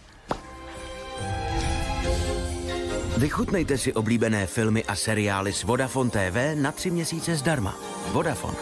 Vychutnejte 3.17 3.77
si 3.77 3.93
oblíbené 3.93 4.45
filmy 4.45 4.83
a 4.83 4.95
seriály 4.95 5.53
s 5.53 5.63
Vodafone 5.63 6.09
TV 6.09 6.55
na 6.55 6.71
tři 6.71 6.91
měsíce 6.91 7.35
zdarma. 7.35 7.75
Vodafone. 8.11 8.57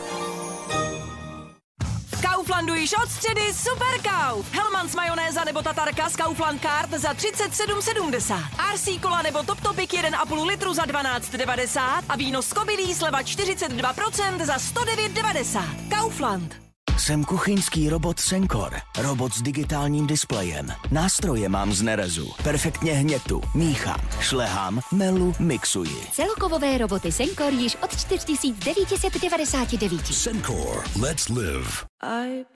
V 2.42 2.44
Kauflandu 2.44 2.76
již 2.76 2.94
od 3.04 3.10
středy 3.12 3.42
Super 3.54 4.02
Kauf. 4.12 4.54
Hellmann's 4.54 4.96
majonéza 4.96 5.44
nebo 5.44 5.62
tatarka 5.62 6.10
z 6.10 6.16
Kaufland 6.16 6.62
Card 6.62 6.92
za 6.92 7.14
37,70. 7.14 8.44
RC 8.74 8.88
kola 9.02 9.22
nebo 9.22 9.44
Top 9.44 9.62
Topic 9.62 9.92
1,5 9.92 10.46
litru 10.46 10.74
za 10.74 10.84
12,90 10.84 12.04
a 12.10 12.16
víno 12.16 12.42
z 12.42 12.54
Kobylí 12.54 12.94
sleva 12.94 13.22
42% 13.22 14.46
za 14.46 14.58
109,90. 14.58 15.64
Kaufland. 15.90 16.56
Jsem 16.98 17.24
kuchyňský 17.24 17.90
robot 17.90 18.20
Senkor. 18.20 18.76
Robot 18.98 19.34
s 19.34 19.42
digitálním 19.42 20.08
displejem. 20.08 20.68
Nástroje 20.92 21.50
mám 21.50 21.74
z 21.74 21.82
nerezu. 21.82 22.32
Perfektně 22.44 22.94
hnětu, 22.94 23.42
míchám, 23.56 24.00
šlehám, 24.20 24.80
melu, 24.92 25.36
mixuji. 25.40 26.08
Celkovové 26.12 26.78
roboty 26.78 27.12
Senkor 27.12 27.54
již 27.54 27.78
od 27.84 27.96
4999. 27.98 30.08
Senkor, 30.08 30.84
let's 31.02 31.30
live. 31.30 31.91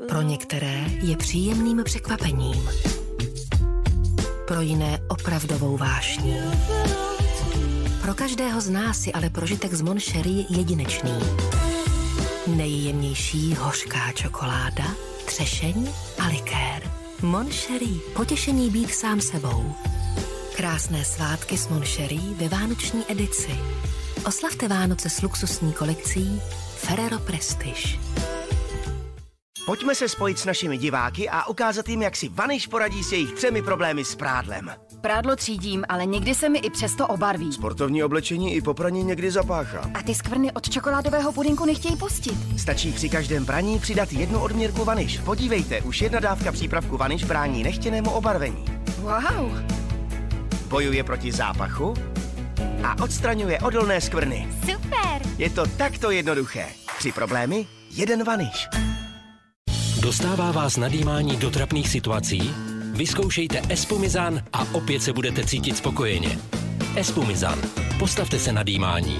Pro 0.08 0.22
některé 0.22 0.86
je 1.04 1.18
příjemným 1.18 1.84
překvapením. 1.84 2.70
Pro 4.48 4.62
jiné 4.62 5.00
opravdovou 5.08 5.78
vášní. 5.78 6.38
Pro 8.02 8.14
každého 8.14 8.62
z 8.62 8.70
nás 8.70 9.08
je 9.08 9.14
ale 9.14 9.30
prožitek 9.30 9.74
z 9.74 9.82
Moncherie 9.82 10.46
jedinečný. 10.50 11.20
Nejjemnější 12.48 13.56
hořká 13.56 14.12
čokoláda, 14.12 14.86
třešení 15.26 15.90
a 16.20 16.28
likér. 16.28 16.92
Moncherie. 17.22 18.00
Potěšení 18.16 18.70
být 18.70 18.94
sám 18.94 19.22
sebou. 19.22 19.76
Krásné 20.56 21.06
svátky 21.06 21.58
s 21.58 21.68
Moncherie 21.68 22.34
ve 22.36 22.50
vánoční 22.50 23.04
edici. 23.08 23.52
Oslavte 24.28 24.68
Vánoce 24.68 25.10
s 25.10 25.22
luxusní 25.22 25.74
kolekcí 25.74 26.42
Ferrero 26.76 27.20
Prestige. 27.20 28.00
Pojďme 29.66 29.96
se 29.96 30.10
spojit 30.10 30.40
s 30.40 30.46
našimi 30.46 30.78
diváky 30.78 31.30
a 31.30 31.48
ukázat 31.48 31.90
jim, 31.90 32.02
jak 32.02 32.16
si 32.16 32.30
Vaniš 32.30 32.68
poradí 32.68 33.04
s 33.04 33.12
jejich 33.12 33.34
třemi 33.34 33.62
problémy 33.62 34.06
s 34.06 34.16
prádlem. 34.16 34.72
Prádlo 35.02 35.36
třídím, 35.36 35.86
ale 35.90 36.06
někdy 36.06 36.36
se 36.36 36.50
mi 36.50 36.60
i 36.60 36.70
přesto 36.70 37.08
obarví. 37.08 37.54
Sportovní 37.54 38.04
oblečení 38.04 38.56
i 38.56 38.62
po 38.62 38.74
praní 38.74 39.04
někdy 39.04 39.32
zapáchá. 39.32 39.92
A 39.94 40.04
ty 40.04 40.16
skvrny 40.16 40.52
od 40.52 40.70
čokoládového 40.70 41.32
pudinku 41.32 41.66
nechtějí 41.66 41.96
pustit. 41.96 42.38
Stačí 42.58 42.92
při 42.92 43.10
každém 43.10 43.46
praní 43.46 43.80
přidat 43.80 44.14
jednu 44.14 44.40
odměrku 44.40 44.86
Vaniš. 44.86 45.18
Podívejte, 45.18 45.82
už 45.82 46.02
jedna 46.02 46.20
dávka 46.20 46.52
přípravku 46.52 46.98
Vaniš 46.98 47.24
brání 47.24 47.64
nechtěnému 47.64 48.12
obarvení. 48.12 48.66
Wow. 48.98 49.60
Bojuje 50.68 51.04
proti 51.04 51.32
zápachu 51.32 51.94
a 52.84 53.04
odstraňuje 53.04 53.60
odolné 53.60 54.02
skvrny. 54.02 54.48
Super. 54.60 55.22
Je 55.38 55.50
to 55.50 55.66
takto 55.66 56.12
jednoduché. 56.12 56.66
Tři 56.98 57.12
problémy, 57.12 57.68
jeden 57.92 58.24
Vaniš. 58.24 58.68
Dostává 60.06 60.52
vás 60.52 60.78
nadýmání 60.78 61.38
do 61.38 61.52
trapných 61.52 61.90
situací? 61.90 62.52
Vyzkoušejte 62.94 63.62
Espumizan 63.70 64.44
a 64.54 64.66
opět 64.74 65.02
se 65.02 65.14
budete 65.14 65.46
cítit 65.46 65.78
spokojeně. 65.78 66.40
Espumizan. 66.96 67.60
Postavte 68.00 68.40
se 68.40 68.52
nadýmání. 68.52 69.18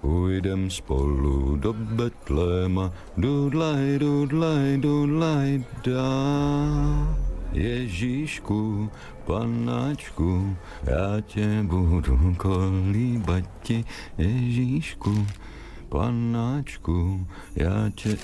Půjdem 0.00 0.70
spolu 0.70 1.56
do 1.56 1.72
Betléma, 1.72 2.92
dudlaj, 3.16 3.98
dudlaj, 3.98 4.78
dudlaj, 4.78 5.64
dá. 5.84 7.16
Ježíšku, 7.52 8.90
panáčku, 9.24 10.56
já 10.84 11.20
tě 11.20 11.62
budu 11.62 12.34
kolíbat 12.36 13.44
ti, 13.62 13.84
Ježíšku, 14.18 15.26
panáčku, 15.88 17.26
já 17.56 17.90
tě... 17.94 18.16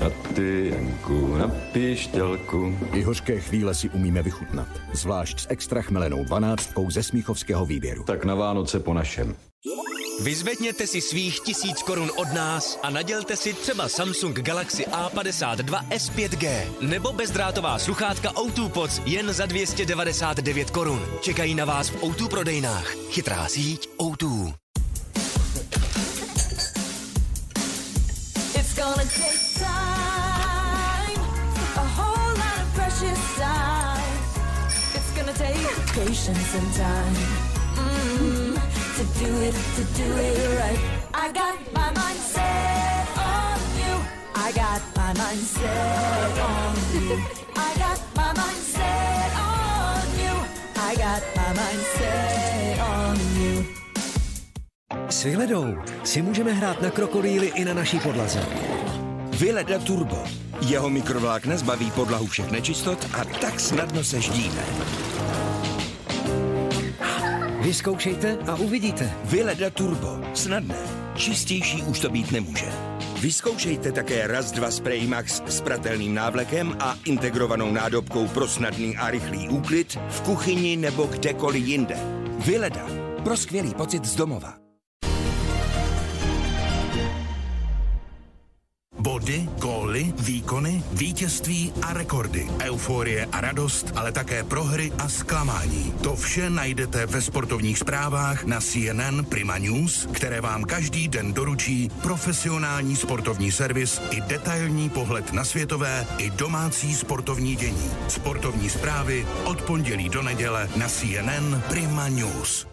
Na 0.00 0.10
ty, 0.34 0.72
Janku, 0.74 1.36
na 1.36 1.48
pištělku. 1.48 2.78
I 2.92 3.02
hořké 3.02 3.40
chvíle 3.40 3.74
si 3.74 3.88
umíme 3.88 4.22
vychutnat. 4.22 4.68
Zvlášť 4.92 5.40
s 5.40 5.46
extra 5.50 5.82
chmelenou 5.82 6.24
dvanáctkou 6.24 6.90
ze 6.90 7.02
Smíchovského 7.02 7.66
výběru. 7.66 8.04
Tak 8.04 8.24
na 8.24 8.34
Vánoce 8.34 8.80
po 8.80 8.94
našem. 8.94 9.36
Vyzvedněte 10.20 10.86
si 10.86 11.00
svých 11.00 11.40
tisíc 11.40 11.82
korun 11.82 12.10
od 12.16 12.32
nás 12.32 12.78
a 12.82 12.90
nadělte 12.90 13.36
si 13.36 13.54
třeba 13.54 13.88
Samsung 13.88 14.40
Galaxy 14.40 14.84
A52 14.84 15.88
S5G 15.88 16.66
nebo 16.80 17.12
bezdrátová 17.12 17.78
sluchátka 17.78 18.30
O2 18.30 18.68
Pods 18.68 19.02
jen 19.04 19.32
za 19.32 19.46
299 19.46 20.70
korun. 20.70 21.06
Čekají 21.20 21.54
na 21.54 21.64
vás 21.64 21.88
v 21.88 22.02
O2 22.02 22.28
prodejnách. 22.28 22.94
Chytrá 23.10 23.48
síť 23.48 23.88
O2. 23.98 24.54
S 55.08 55.24
Vyledou 55.24 55.66
si 56.04 56.22
můžeme 56.22 56.52
hrát 56.52 56.82
na 56.82 56.90
krokodýly 56.90 57.46
i 57.46 57.64
na 57.64 57.74
naší 57.74 58.00
podlaze. 58.00 58.40
Vyleda 59.36 59.78
Turbo. 59.78 60.24
Jeho 60.60 60.90
mikrovlákna 60.90 61.56
zbaví 61.56 61.90
podlahu 61.90 62.26
všech 62.26 62.50
nečistot 62.50 63.06
a 63.12 63.24
tak 63.24 63.60
snadno 63.60 64.04
se 64.04 64.20
ždíme. 64.20 64.64
Vyzkoušejte 67.60 68.38
a 68.46 68.54
uvidíte. 68.54 69.12
Vyleda 69.24 69.70
Turbo. 69.70 70.20
Snadné. 70.34 70.78
Čistější 71.14 71.82
už 71.82 72.00
to 72.00 72.10
být 72.10 72.32
nemůže. 72.32 72.66
Vyzkoušejte 73.20 73.92
také 73.92 74.26
Raz 74.26 74.52
2 74.52 74.70
Spray 74.70 75.06
Max 75.06 75.42
s 75.46 75.60
pratelným 75.60 76.14
návlekem 76.14 76.76
a 76.80 76.96
integrovanou 77.04 77.72
nádobkou 77.72 78.28
pro 78.28 78.48
snadný 78.48 78.96
a 78.96 79.10
rychlý 79.10 79.48
úklid 79.48 79.98
v 80.08 80.20
kuchyni 80.20 80.76
nebo 80.76 81.04
kdekoliv 81.04 81.66
jinde. 81.66 81.96
Vyleda. 82.38 82.86
Pro 83.24 83.36
skvělý 83.36 83.74
pocit 83.74 84.04
z 84.04 84.16
domova. 84.16 84.65
Body, 89.26 89.48
góly, 89.58 90.14
výkony, 90.18 90.82
vítězství 90.92 91.72
a 91.82 91.92
rekordy, 91.92 92.46
euforie 92.62 93.26
a 93.32 93.40
radost, 93.40 93.92
ale 93.96 94.12
také 94.12 94.44
prohry 94.44 94.92
a 94.98 95.08
zklamání. 95.08 95.94
To 96.02 96.16
vše 96.16 96.50
najdete 96.50 97.06
ve 97.06 97.22
sportovních 97.22 97.78
zprávách 97.78 98.44
na 98.44 98.60
CNN 98.60 99.24
Prima 99.28 99.58
News, 99.58 100.08
které 100.12 100.40
vám 100.40 100.64
každý 100.64 101.08
den 101.08 101.32
doručí 101.32 101.90
profesionální 102.02 102.96
sportovní 102.96 103.52
servis 103.52 104.00
i 104.10 104.20
detailní 104.20 104.90
pohled 104.90 105.32
na 105.32 105.44
světové 105.44 106.06
i 106.18 106.30
domácí 106.30 106.94
sportovní 106.94 107.56
dění. 107.56 107.90
Sportovní 108.08 108.70
zprávy 108.70 109.26
od 109.44 109.62
pondělí 109.62 110.08
do 110.08 110.22
neděle 110.22 110.68
na 110.76 110.88
CNN 110.88 111.62
Prima 111.68 112.08
News. 112.08 112.66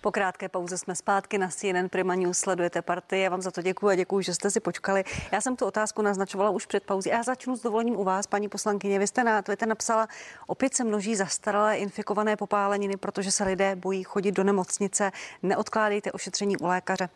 Po 0.00 0.12
krátké 0.12 0.48
pauze 0.48 0.78
jsme 0.78 0.94
zpátky 0.94 1.38
na 1.38 1.48
CNN 1.48 1.88
Prima 1.90 2.14
News, 2.14 2.38
sledujete 2.38 2.82
partii. 2.82 3.22
Já 3.22 3.30
vám 3.30 3.42
za 3.42 3.50
to 3.50 3.62
děkuji 3.62 3.88
a 3.88 3.94
děkuji, 3.94 4.20
že 4.22 4.34
jste 4.34 4.50
si 4.50 4.60
počkali. 4.60 5.04
Já 5.32 5.40
jsem 5.40 5.56
tu 5.56 5.66
otázku 5.66 6.02
naznačovala 6.02 6.50
už 6.50 6.66
před 6.66 6.84
pauzí. 6.84 7.10
Já 7.10 7.22
začnu 7.22 7.56
s 7.56 7.62
dovolením 7.62 7.96
u 7.96 8.04
vás, 8.04 8.26
paní 8.26 8.48
poslankyně. 8.48 8.98
Vy 8.98 9.06
jste 9.06 9.24
na 9.24 9.42
Twitter 9.42 9.68
napsala, 9.68 10.08
opět 10.46 10.74
se 10.74 10.84
množí 10.84 11.16
zastaralé 11.16 11.76
infikované 11.76 12.36
popáleniny, 12.36 12.96
protože 12.96 13.30
se 13.30 13.44
lidé 13.44 13.76
bojí 13.76 14.02
chodit 14.02 14.32
do 14.32 14.44
nemocnice. 14.44 15.12
Neodkládejte 15.42 16.12
ošetření 16.12 16.56
u 16.56 16.66
lékaře. 16.66 17.08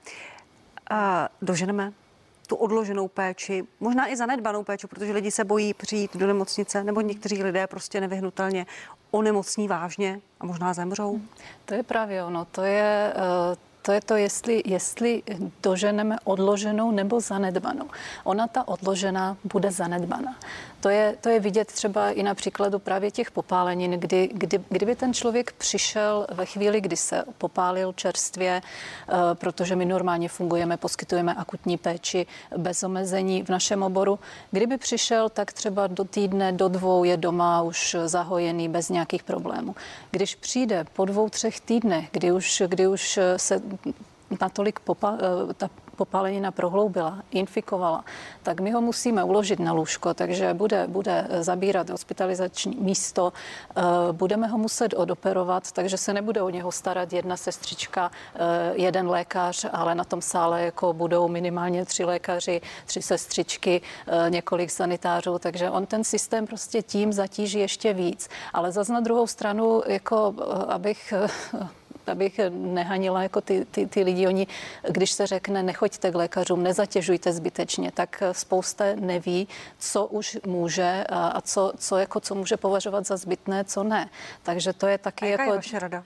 A 0.91 1.29
doženeme 1.43 1.93
tu 2.47 2.57
odloženou 2.57 3.09
péči, 3.09 3.65
možná 3.81 4.09
i 4.09 4.17
zanedbanou 4.17 4.65
péči, 4.65 4.87
protože 4.87 5.13
lidi 5.13 5.31
se 5.31 5.45
bojí 5.45 5.75
přijít 5.75 6.17
do 6.17 6.27
nemocnice, 6.27 6.85
nebo 6.85 7.01
někteří 7.01 7.43
lidé 7.43 7.67
prostě 7.67 8.01
nevyhnutelně 8.01 8.67
onemocní 9.15 9.69
vážně 9.69 10.21
a 10.41 10.47
možná 10.47 10.75
zemřou. 10.75 11.21
To 11.65 11.75
je 11.75 11.83
právě 11.83 12.25
ono. 12.25 12.45
To 12.45 12.63
je 12.63 13.13
uh, 13.17 13.57
to 13.85 13.93
je 13.93 14.01
to, 14.01 14.17
jestli, 14.17 14.63
jestli 14.67 15.23
doženeme 15.63 16.17
odloženou 16.25 16.91
nebo 16.91 17.21
zanedbanou. 17.21 17.85
Ona 18.25 18.47
ta 18.47 18.69
odložená 18.69 19.37
bude 19.45 19.71
zanedbaná. 19.71 20.37
To 20.85 20.91
je, 20.91 21.17
to 21.21 21.29
je 21.29 21.41
vidět 21.41 21.73
třeba 21.73 22.11
i 22.11 22.23
na 22.23 22.35
příkladu 22.35 22.79
právě 22.79 23.11
těch 23.11 23.31
popálenin, 23.31 23.91
kdy, 23.91 24.31
kdy, 24.33 24.61
kdyby 24.69 24.97
ten 24.97 25.15
člověk 25.15 25.53
přišel 25.53 26.27
ve 26.33 26.47
chvíli, 26.47 26.81
kdy 26.81 26.97
se 26.97 27.25
popálil 27.39 27.93
čerstvě, 27.93 28.63
eh, 28.63 29.15
protože 29.35 29.77
my 29.77 29.85
normálně 29.85 30.29
fungujeme, 30.29 30.77
poskytujeme 30.77 31.35
akutní 31.35 31.77
péči 31.77 32.27
bez 32.57 32.83
omezení 32.83 33.43
v 33.43 33.49
našem 33.49 33.83
oboru. 33.83 34.19
Kdyby 34.51 34.79
přišel, 34.79 35.29
tak 35.29 35.53
třeba 35.53 35.87
do 35.87 36.05
týdne, 36.05 36.53
do 36.53 36.69
dvou 36.69 37.05
je 37.05 37.17
doma 37.17 37.63
už 37.63 37.97
zahojený 38.05 38.69
bez 38.69 38.89
nějakých 38.89 39.23
problémů. 39.23 39.75
Když 40.11 40.35
přijde 40.35 40.85
po 40.93 41.05
dvou, 41.05 41.29
třech 41.29 41.61
týdnech, 41.61 42.09
kdy 42.13 42.33
už, 42.33 42.63
kdy 42.67 42.87
už 42.87 43.19
se 43.37 43.63
natolik 44.41 44.81
popa, 44.81 45.19
eh, 45.51 45.55
ta 45.55 45.71
popálenina 45.95 46.51
prohloubila, 46.51 47.23
infikovala, 47.31 48.05
tak 48.43 48.61
my 48.61 48.71
ho 48.71 48.81
musíme 48.81 49.25
uložit 49.25 49.59
na 49.59 49.73
lůžko, 49.73 50.15
takže 50.15 50.55
bude, 50.55 50.87
bude 50.87 51.27
zabírat 51.41 51.91
hospitalizační 51.91 52.77
místo, 52.81 53.33
eh, 53.77 53.83
budeme 54.13 54.47
ho 54.47 54.59
muset 54.59 54.95
odoperovat, 54.97 55.73
takže 55.73 55.97
se 55.99 56.13
nebude 56.13 56.43
o 56.43 56.51
něho 56.51 56.73
starat 56.73 57.13
jedna 57.13 57.37
sestřička, 57.37 58.11
eh, 58.35 58.39
jeden 58.75 59.09
lékař, 59.09 59.67
ale 59.73 59.95
na 59.95 60.05
tom 60.05 60.23
sále 60.23 60.63
jako 60.63 60.93
budou 60.93 61.29
minimálně 61.29 61.85
tři 61.85 62.05
lékaři, 62.05 62.61
tři 62.87 63.03
sestřičky, 63.03 63.83
eh, 64.07 64.31
několik 64.31 64.71
sanitářů, 64.71 65.39
takže 65.39 65.71
on 65.71 65.87
ten 65.87 66.05
systém 66.05 66.47
prostě 66.47 66.83
tím 66.83 67.13
zatíží 67.13 67.59
ještě 67.59 67.93
víc. 67.93 68.29
Ale 68.53 68.73
zase 68.73 68.93
na 68.93 69.01
druhou 69.01 69.27
stranu, 69.27 69.83
jako 69.87 70.35
abych 70.69 71.15
abych 72.09 72.41
nehanila 72.51 73.23
jako 73.23 73.41
ty, 73.41 73.67
ty, 73.71 73.87
ty 73.87 74.03
lidi. 74.03 74.27
Oni, 74.27 74.47
když 74.89 75.11
se 75.11 75.27
řekne, 75.27 75.63
nechoďte 75.63 76.11
k 76.11 76.15
lékařům, 76.15 76.63
nezatěžujte 76.63 77.33
zbytečně, 77.33 77.93
tak 77.93 78.23
spousta 78.33 78.85
neví, 78.95 79.49
co 79.79 80.07
už 80.07 80.39
může 80.47 81.05
a, 81.09 81.41
co, 81.41 81.73
co, 81.79 81.97
jako, 81.97 82.21
co 82.21 82.35
může 82.35 82.57
považovat 82.57 83.07
za 83.07 83.17
zbytné, 83.17 83.65
co 83.65 83.83
ne. 83.83 84.11
Takže 84.43 84.73
to 84.73 84.87
je 84.87 84.99
taky 84.99 85.25
A 85.25 85.29
jaká 85.29 85.43
jako... 85.43 85.53
je 85.53 85.59
vaše 85.59 85.79
rada? 85.79 86.05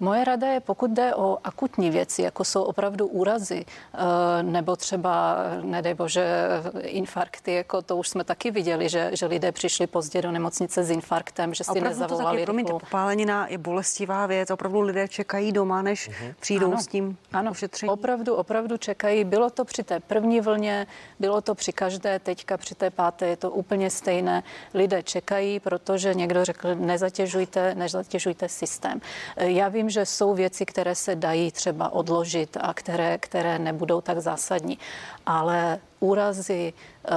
Moje 0.00 0.24
rada 0.24 0.46
je, 0.48 0.60
pokud 0.60 0.90
jde 0.90 1.14
o 1.14 1.38
akutní 1.44 1.90
věci, 1.90 2.22
jako 2.22 2.44
jsou 2.44 2.62
opravdu 2.62 3.06
úrazy, 3.06 3.64
eh, 3.94 4.42
nebo 4.42 4.76
třeba, 4.76 5.36
nedej 5.62 5.94
bože, 5.94 6.46
infarkty, 6.82 7.52
jako 7.54 7.82
to 7.82 7.96
už 7.96 8.08
jsme 8.08 8.24
taky 8.24 8.50
viděli, 8.50 8.88
že, 8.88 9.10
že 9.12 9.26
lidé 9.26 9.52
přišli 9.52 9.86
pozdě 9.86 10.22
do 10.22 10.30
nemocnice 10.30 10.84
s 10.84 10.90
infarktem, 10.90 11.54
že 11.54 11.64
si 11.64 11.70
opravdu 11.70 11.88
to 11.98 12.00
nezavolali 12.02 12.36
taky, 12.36 12.44
promiňte, 12.44 12.72
popálenina 12.72 13.46
je 13.48 13.58
bolestivá 13.58 14.26
věc, 14.26 14.50
opravdu 14.50 14.80
lidé 14.80 15.08
čekají 15.08 15.52
doma, 15.52 15.82
než 15.82 16.10
přijdou 16.40 16.66
Ano. 16.66 16.78
s 16.82 16.86
tím 16.86 17.18
ano, 17.32 17.50
ošetřením. 17.50 17.92
Opravdu, 17.92 18.34
opravdu 18.34 18.76
čekají. 18.76 19.24
Bylo 19.24 19.50
to 19.50 19.64
při 19.64 19.82
té 19.82 20.00
první 20.00 20.40
vlně, 20.40 20.86
bylo 21.20 21.40
to 21.40 21.54
při 21.54 21.72
každé, 21.72 22.18
teďka 22.18 22.56
při 22.56 22.74
té 22.74 22.90
páté 22.90 23.26
je 23.26 23.36
to 23.36 23.50
úplně 23.50 23.90
stejné. 23.90 24.42
Lidé 24.74 25.02
čekají, 25.02 25.60
protože 25.60 26.14
někdo 26.14 26.44
řekl, 26.44 26.74
nezatěžujte, 26.74 27.74
nezatěžujte 27.74 28.48
systém. 28.48 29.00
E, 29.36 29.50
Já 29.50 29.68
vím, 29.68 29.85
že 29.90 30.06
jsou 30.06 30.34
věci, 30.34 30.66
které 30.66 30.94
se 30.94 31.16
dají 31.16 31.50
třeba 31.52 31.92
odložit 31.92 32.56
a 32.60 32.74
které, 32.74 33.18
které 33.18 33.58
nebudou 33.58 34.00
tak 34.00 34.18
zásadní, 34.18 34.78
ale 35.26 35.78
úrazy, 36.00 36.72
eh, 37.04 37.10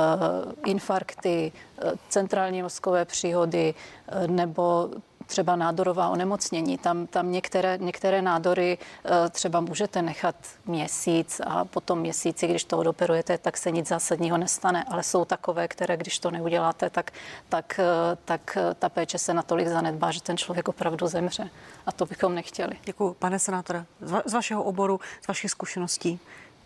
infarkty, 0.65 1.51
eh, 1.51 1.91
centrální 2.09 2.63
mozkové 2.63 3.05
příhody 3.05 3.73
eh, 4.07 4.27
nebo 4.27 4.89
třeba 5.29 5.55
nádorová 5.55 6.09
onemocnění. 6.09 6.77
Tam, 6.77 7.07
tam 7.07 7.31
některé, 7.31 7.77
některé 7.81 8.21
nádory 8.21 8.77
eh, 8.77 9.29
třeba 9.29 9.59
můžete 9.59 10.01
nechat 10.01 10.35
měsíc 10.65 11.41
a 11.45 11.65
potom 11.65 11.99
měsíci, 11.99 12.47
když 12.47 12.63
to 12.63 12.77
odoperujete, 12.77 13.37
tak 13.37 13.57
se 13.57 13.71
nic 13.71 13.87
zásadního 13.87 14.37
nestane. 14.37 14.83
Ale 14.83 15.03
jsou 15.03 15.25
takové, 15.25 15.67
které, 15.67 15.97
když 15.97 16.19
to 16.19 16.31
neuděláte, 16.31 16.89
tak, 16.89 17.11
tak, 17.49 17.79
eh, 17.79 18.17
tak 18.25 18.57
eh, 18.57 18.73
ta 18.73 18.89
péče 18.89 19.17
se 19.17 19.33
natolik 19.33 19.67
zanedbá, 19.67 20.11
že 20.11 20.21
ten 20.21 20.37
člověk 20.37 20.67
opravdu 20.67 21.07
zemře. 21.07 21.49
A 21.85 21.91
to 21.91 22.05
bychom 22.05 22.35
nechtěli. 22.35 22.73
Děkuji, 22.83 23.13
pane 23.13 23.39
senátore. 23.39 23.85
Z, 24.01 24.11
va- 24.11 24.23
z 24.25 24.33
vašeho 24.33 24.63
oboru, 24.63 24.99
z 25.21 25.27
vašich 25.27 25.51
zkušeností, 25.51 26.19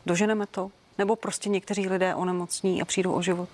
doženeme 0.05 0.47
to? 0.47 0.71
Nebo 0.97 1.15
prostě 1.15 1.49
někteří 1.49 1.89
lidé 1.89 2.15
onemocní 2.15 2.81
a 2.81 2.85
přijdou 2.85 3.13
o 3.13 3.21
život? 3.21 3.49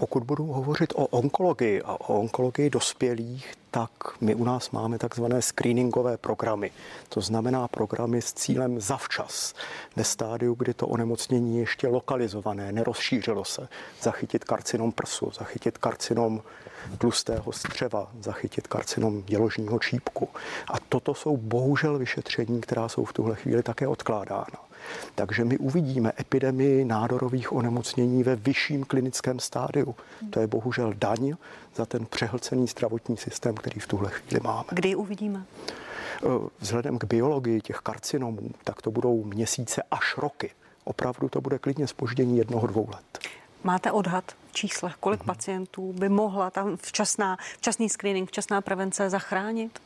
Pokud 0.00 0.22
budu 0.22 0.46
hovořit 0.46 0.92
o 0.96 1.06
onkologii 1.06 1.82
a 1.82 1.92
o 1.92 2.20
onkologii 2.20 2.70
dospělých, 2.70 3.54
tak 3.70 3.90
my 4.20 4.34
u 4.34 4.44
nás 4.44 4.70
máme 4.70 4.98
takzvané 4.98 5.42
screeningové 5.42 6.16
programy. 6.16 6.70
To 7.08 7.20
znamená 7.20 7.68
programy 7.68 8.22
s 8.22 8.32
cílem 8.32 8.80
zavčas, 8.80 9.54
ve 9.96 10.04
stádiu, 10.04 10.54
kdy 10.54 10.74
to 10.74 10.86
onemocnění 10.86 11.56
je 11.56 11.62
ještě 11.62 11.88
lokalizované, 11.88 12.72
nerozšířilo 12.72 13.44
se, 13.44 13.68
zachytit 14.02 14.44
karcinom 14.44 14.92
prsu, 14.92 15.30
zachytit 15.38 15.78
karcinom 15.78 16.42
tlustého 16.98 17.52
střeva, 17.52 18.10
zachytit 18.20 18.66
karcinom 18.66 19.22
děložního 19.22 19.78
čípku. 19.78 20.28
A 20.68 20.80
toto 20.88 21.14
jsou 21.14 21.36
bohužel 21.36 21.98
vyšetření, 21.98 22.60
která 22.60 22.88
jsou 22.88 23.04
v 23.04 23.12
tuhle 23.12 23.36
chvíli 23.36 23.62
také 23.62 23.88
odkládána. 23.88 24.69
Takže 25.14 25.44
my 25.44 25.58
uvidíme 25.58 26.12
epidemii 26.20 26.84
nádorových 26.84 27.52
onemocnění 27.52 28.22
ve 28.22 28.36
vyšším 28.36 28.84
klinickém 28.84 29.40
stádiu. 29.40 29.94
To 30.30 30.40
je 30.40 30.46
bohužel 30.46 30.92
daň 30.96 31.34
za 31.76 31.86
ten 31.86 32.06
přehlcený 32.06 32.66
zdravotní 32.66 33.16
systém, 33.16 33.54
který 33.54 33.80
v 33.80 33.86
tuhle 33.86 34.10
chvíli 34.10 34.40
máme. 34.44 34.68
Kdy 34.70 34.88
ji 34.88 34.94
uvidíme? 34.94 35.44
Eh, 36.24 36.28
Vzhledem 36.60 36.98
k 36.98 37.04
biologii 37.04 37.60
těch 37.60 37.76
karcinomů, 37.76 38.50
tak 38.64 38.82
to 38.82 38.90
budou 38.90 39.24
měsíce 39.24 39.82
až 39.90 40.16
roky. 40.16 40.50
Opravdu 40.84 41.28
to 41.28 41.40
bude 41.40 41.58
klidně 41.58 41.86
spoždění 41.86 42.38
jednoho, 42.38 42.66
dvou 42.66 42.88
let. 42.90 43.18
Máte 43.64 43.92
odhad 43.92 44.24
v 44.50 44.52
číslech, 44.52 44.94
kolik 45.00 45.24
pacientů 45.24 45.92
by 45.92 46.08
mohla 46.08 46.50
tam 46.50 46.76
včasná, 46.76 47.36
včasný 47.58 47.88
screening, 47.88 48.28
včasná 48.28 48.60
prevence 48.60 49.10
zachránit? 49.10 49.80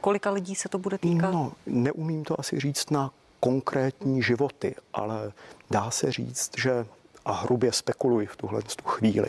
Kolika 0.00 0.30
lidí 0.30 0.54
se 0.54 0.68
to 0.68 0.78
bude 0.78 0.98
týkat? 0.98 1.30
No, 1.32 1.52
neumím 1.66 2.24
to 2.24 2.40
asi 2.40 2.60
říct 2.60 2.90
na 2.90 3.10
konkrétní 3.40 4.22
životy, 4.22 4.74
ale 4.94 5.32
dá 5.70 5.90
se 5.90 6.12
říct, 6.12 6.50
že 6.58 6.86
a 7.24 7.32
hrubě 7.32 7.72
spekuluji 7.72 8.26
v 8.26 8.36
tuhle 8.36 8.62
tu 8.62 8.84
chvíli, 8.84 9.28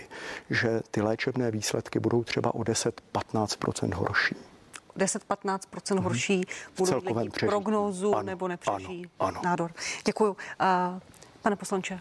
že 0.50 0.82
ty 0.92 1.02
léčebné 1.02 1.52
výsledky 1.52 2.00
budou 2.00 2.24
třeba 2.24 2.54
o 2.56 2.60
10-15% 2.60 3.94
horší. 3.94 4.36
10-15% 4.98 6.00
horší 6.00 6.44
budou 6.78 7.02
Mhm. 7.02 7.18
lidi 7.18 7.30
prognózu 7.30 8.16
Ano, 8.16 8.26
nebo 8.26 8.48
nepřežijí 8.48 9.06
ano, 9.20 9.28
ano. 9.30 9.42
nádor. 9.44 9.72
Děkuju. 10.06 10.32
Uh, 10.32 10.38
pane 11.42 11.56
poslanče, 11.56 12.00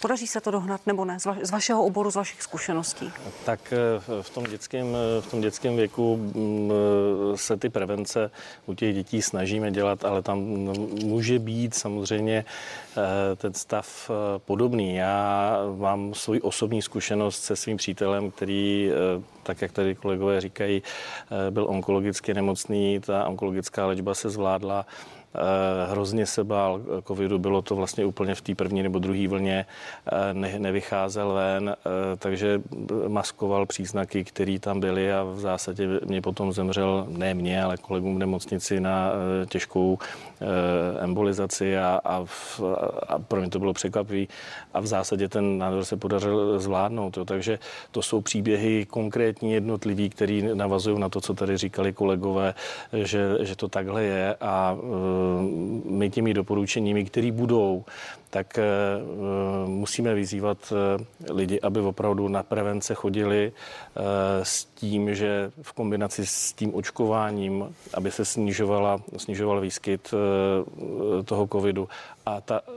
podaří 0.00 0.26
se 0.26 0.40
to 0.40 0.50
dohnat 0.50 0.80
nebo 0.86 1.04
ne? 1.04 1.20
Z, 1.20 1.26
va- 1.26 1.38
z 1.42 1.50
vašeho 1.50 1.84
oboru, 1.84 2.10
z 2.10 2.16
vašich 2.16 2.42
zkušeností. 2.42 3.12
Tak 3.44 3.72
eh, 3.72 4.22
v 4.22 4.30
tom 4.30 4.44
dětském, 4.44 4.86
eh, 4.86 5.22
v 5.22 5.30
tom 5.30 5.40
dětském 5.40 5.76
věku 5.76 6.16
mm, 6.16 6.70
eh, 7.34 7.36
se 7.36 7.56
ty 7.56 7.68
prevence 7.68 8.30
u 8.66 8.74
těch 8.74 8.94
dětí 8.94 9.22
snažíme 9.22 9.70
dělat, 9.70 10.04
ale 10.04 10.22
tam 10.22 10.38
mm, 10.38 10.74
může 11.04 11.38
být 11.38 11.74
samozřejmě 11.74 12.44
ten 13.36 13.54
stav 13.54 14.10
podobný. 14.38 14.96
Já 14.96 15.56
mám 15.76 16.14
svoji 16.14 16.40
osobní 16.40 16.82
zkušenost 16.82 17.42
se 17.42 17.56
svým 17.56 17.76
přítelem, 17.76 18.30
který, 18.30 18.90
tak 19.42 19.62
jak 19.62 19.72
tady 19.72 19.94
kolegové 19.94 20.40
říkají, 20.40 20.82
byl 21.50 21.66
onkologicky 21.68 22.34
nemocný, 22.34 23.00
ta 23.00 23.28
onkologická 23.28 23.86
léčba 23.86 24.14
se 24.14 24.30
zvládla. 24.30 24.86
Eh, 25.34 25.90
Hrozně 25.90 26.26
se 26.26 26.44
bál 26.44 26.80
covidu, 27.06 27.38
bylo 27.38 27.62
to 27.62 27.76
vlastně 27.76 28.04
úplně 28.04 28.34
v 28.34 28.40
té 28.40 28.54
první 28.54 28.82
nebo 28.82 28.98
druhé 28.98 29.28
vlně, 29.28 29.66
eh, 30.12 30.34
ne, 30.34 30.58
nevycházel 30.58 31.32
ven, 31.32 31.68
eh, 31.68 32.16
takže 32.16 32.62
maskoval 33.08 33.66
příznaky, 33.66 34.24
které 34.24 34.58
tam 34.58 34.80
byly 34.80 35.12
a 35.12 35.22
v 35.22 35.40
zásadě 35.40 35.88
mě 36.06 36.20
potom 36.22 36.52
zemřel, 36.52 37.06
ne 37.08 37.34
mě, 37.34 37.62
ale 37.62 37.76
kolegům 37.76 38.16
v 38.16 38.18
nemocnici 38.18 38.80
na 38.80 39.12
těžkou 39.48 39.98
embolizaci 41.00 41.78
a, 41.78 42.00
a, 42.04 42.24
v, 42.24 42.60
a 43.08 43.18
pro 43.18 43.40
mě 43.40 43.50
to 43.50 43.58
bylo 43.58 43.72
překvapivý 43.72 44.28
a 44.74 44.80
v 44.80 44.86
zásadě 44.86 45.28
ten 45.28 45.58
nádor 45.58 45.84
se 45.84 45.96
podařil 45.96 46.60
zvládnout. 46.60 47.16
Jo. 47.16 47.24
Takže 47.24 47.58
to 47.90 48.02
jsou 48.02 48.20
příběhy 48.20 48.86
konkrétní 48.86 49.52
jednotlivý, 49.52 50.10
který 50.10 50.42
navazují 50.54 50.98
na 50.98 51.08
to, 51.08 51.20
co 51.20 51.34
tady 51.34 51.56
říkali 51.56 51.92
kolegové, 51.92 52.54
že, 52.92 53.38
že 53.40 53.56
to 53.56 53.68
takhle 53.68 54.02
je 54.02 54.36
a 54.40 54.76
my 55.84 56.10
těmi 56.10 56.34
doporučeními, 56.34 57.04
které 57.04 57.32
budou, 57.32 57.84
tak 58.30 58.58
eh, 58.58 58.64
musíme 59.66 60.14
vyzývat 60.14 60.72
eh, 60.72 61.32
lidi, 61.32 61.60
aby 61.60 61.80
opravdu 61.80 62.28
na 62.28 62.42
prevence 62.42 62.94
chodili 62.94 63.52
eh, 63.52 64.00
s 64.44 64.64
tím, 64.64 65.14
že 65.14 65.50
v 65.62 65.72
kombinaci 65.72 66.26
s 66.26 66.52
tím 66.52 66.74
očkováním, 66.74 67.74
aby 67.94 68.10
se 68.10 68.24
snižovala, 68.24 69.00
snižoval 69.16 69.60
výskyt 69.60 70.14
eh, 70.14 71.22
toho 71.22 71.46
covidu. 71.46 71.88
A 72.26 72.40
ta 72.40 72.60
eh, 72.66 72.72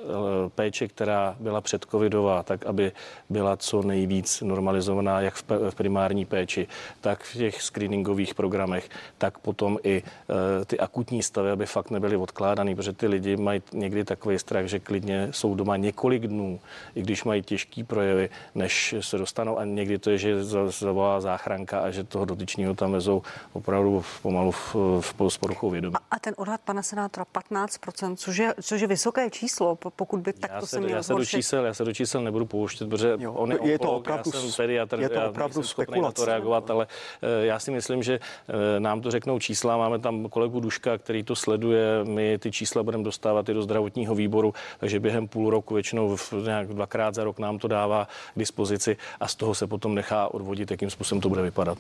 péče, 0.56 0.88
která 0.88 1.36
byla 1.40 1.62
předcovidová, 1.62 2.44
tak 2.44 2.66
aby 2.66 2.92
byla 3.30 3.58
co 3.58 3.82
nejvíc 3.82 4.42
normalizovaná, 4.42 5.22
jak 5.22 5.34
v 5.70 5.76
primární 5.76 6.26
péči, 6.26 6.68
tak 7.02 7.24
v 7.24 7.38
těch 7.38 7.62
screeningových 7.62 8.34
programech, 8.34 8.90
tak 9.18 9.38
potom 9.38 9.78
i 9.84 10.04
eh, 10.04 10.66
ty 10.66 10.80
akutní 10.80 11.24
stavy, 11.24 11.52
aby 11.52 11.66
fakt 11.66 11.92
nebyly 11.92 12.18
odkládaný, 12.18 12.76
protože 12.76 12.94
ty 12.94 13.08
lidi 13.08 13.38
mají 13.38 13.62
někdy 13.74 14.04
takový 14.04 14.40
strach, 14.40 14.66
že 14.66 14.80
klidně 14.80 15.28
jsou 15.42 15.56
doma 15.56 15.78
několik 15.78 16.28
dnů, 16.28 16.60
i 16.96 17.02
když 17.02 17.24
mají 17.24 17.42
těžký 17.42 17.84
projevy, 17.84 18.30
než 18.56 18.96
se 19.00 19.18
dostanou 19.18 19.58
a 19.58 19.66
někdy 19.66 19.98
to 19.98 20.10
je, 20.10 20.18
že 20.18 20.44
za- 20.44 20.70
zavolá 20.70 21.22
záchranka 21.22 21.80
a 21.80 21.92
že 21.92 22.04
toho 22.04 22.26
dotyčního 22.26 22.74
tam 22.76 22.92
vezou 22.92 23.22
opravdu 23.54 24.00
v- 24.02 24.22
pomalu 24.22 24.52
v, 24.52 24.76
v, 25.02 25.16
s 25.30 25.38
poruchou 25.38 25.70
vědomí. 25.70 25.96
A 26.12 26.20
ten 26.20 26.34
odhad 26.38 26.62
pana 26.62 26.82
senátora 26.84 27.26
15%, 27.34 28.16
což 28.16 28.38
je, 28.38 28.54
což 28.62 28.82
je 28.82 28.88
vysoké 28.88 29.30
číslo, 29.30 29.76
po- 29.76 29.90
pokud 29.90 30.20
by 30.20 30.34
Já 30.42 30.48
takto 30.48 30.66
se, 30.66 30.76
se 30.76 30.80
měl 30.80 30.98
já, 30.98 31.04
se 31.04 31.14
do 31.14 31.26
čísel, 31.26 31.66
já 31.66 31.74
se 31.74 31.84
do 31.86 31.94
čísel 31.94 32.22
nebudu 32.24 32.46
pouštět, 32.46 32.90
protože 32.90 33.14
jo, 33.20 33.34
on 33.34 33.52
je, 33.52 33.58
je 33.64 33.80
to 33.80 33.92
opravdu 33.92 34.32
já 34.36 34.42
jsem 34.42 34.52
pediatr, 34.58 35.00
je 35.00 35.10
to 35.10 35.16
já 35.16 35.30
opravdu 35.30 35.64
schopný 35.64 36.02
na 36.02 36.12
to 36.12 36.26
reagovat, 36.26 36.70
ale 36.72 36.88
eh, 37.22 37.46
já 37.46 37.60
si 37.60 37.72
myslím, 37.72 38.04
že 38.04 38.20
eh, 38.20 38.80
nám 38.80 39.02
to 39.02 39.12
řeknou 39.12 39.40
čísla. 39.40 39.78
Máme 39.78 40.00
tam 40.00 40.30
kolegu 40.30 40.60
Duška, 40.60 40.98
který 40.98 41.24
to 41.24 41.36
sleduje. 41.36 42.04
My 42.04 42.38
ty 42.38 42.52
čísla 42.52 42.84
budeme 42.84 43.04
dostávat 43.04 43.50
i 43.50 43.54
do 43.54 43.62
zdravotního 43.62 44.16
výboru, 44.16 44.54
takže 44.80 45.00
během 45.00 45.28
půl 45.32 45.50
roku, 45.50 45.74
většinou 45.74 46.16
v, 46.16 46.34
nějak 46.44 46.68
dvakrát 46.68 47.16
za 47.16 47.24
rok 47.24 47.40
nám 47.40 47.60
to 47.60 47.68
dává 47.68 48.08
k 48.36 48.40
dispozici 48.40 48.98
a 49.20 49.28
z 49.28 49.36
toho 49.36 49.56
se 49.56 49.68
potom 49.68 49.96
nechá 49.96 50.34
odvodit, 50.34 50.72
jakým 50.72 50.90
způsobem 50.90 51.22
to 51.22 51.30
bude 51.30 51.42
vypadat. 51.42 51.78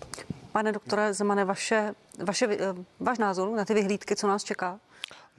Pane 0.51 0.71
doktore 0.71 1.13
Zemane, 1.13 1.45
vaše, 1.45 1.93
vaše, 2.23 2.47
eh, 2.51 2.73
váš 2.99 3.17
názor 3.17 3.49
na 3.49 3.65
ty 3.65 3.73
vyhlídky, 3.73 4.15
co 4.15 4.27
nás 4.27 4.43
čeká? 4.43 4.79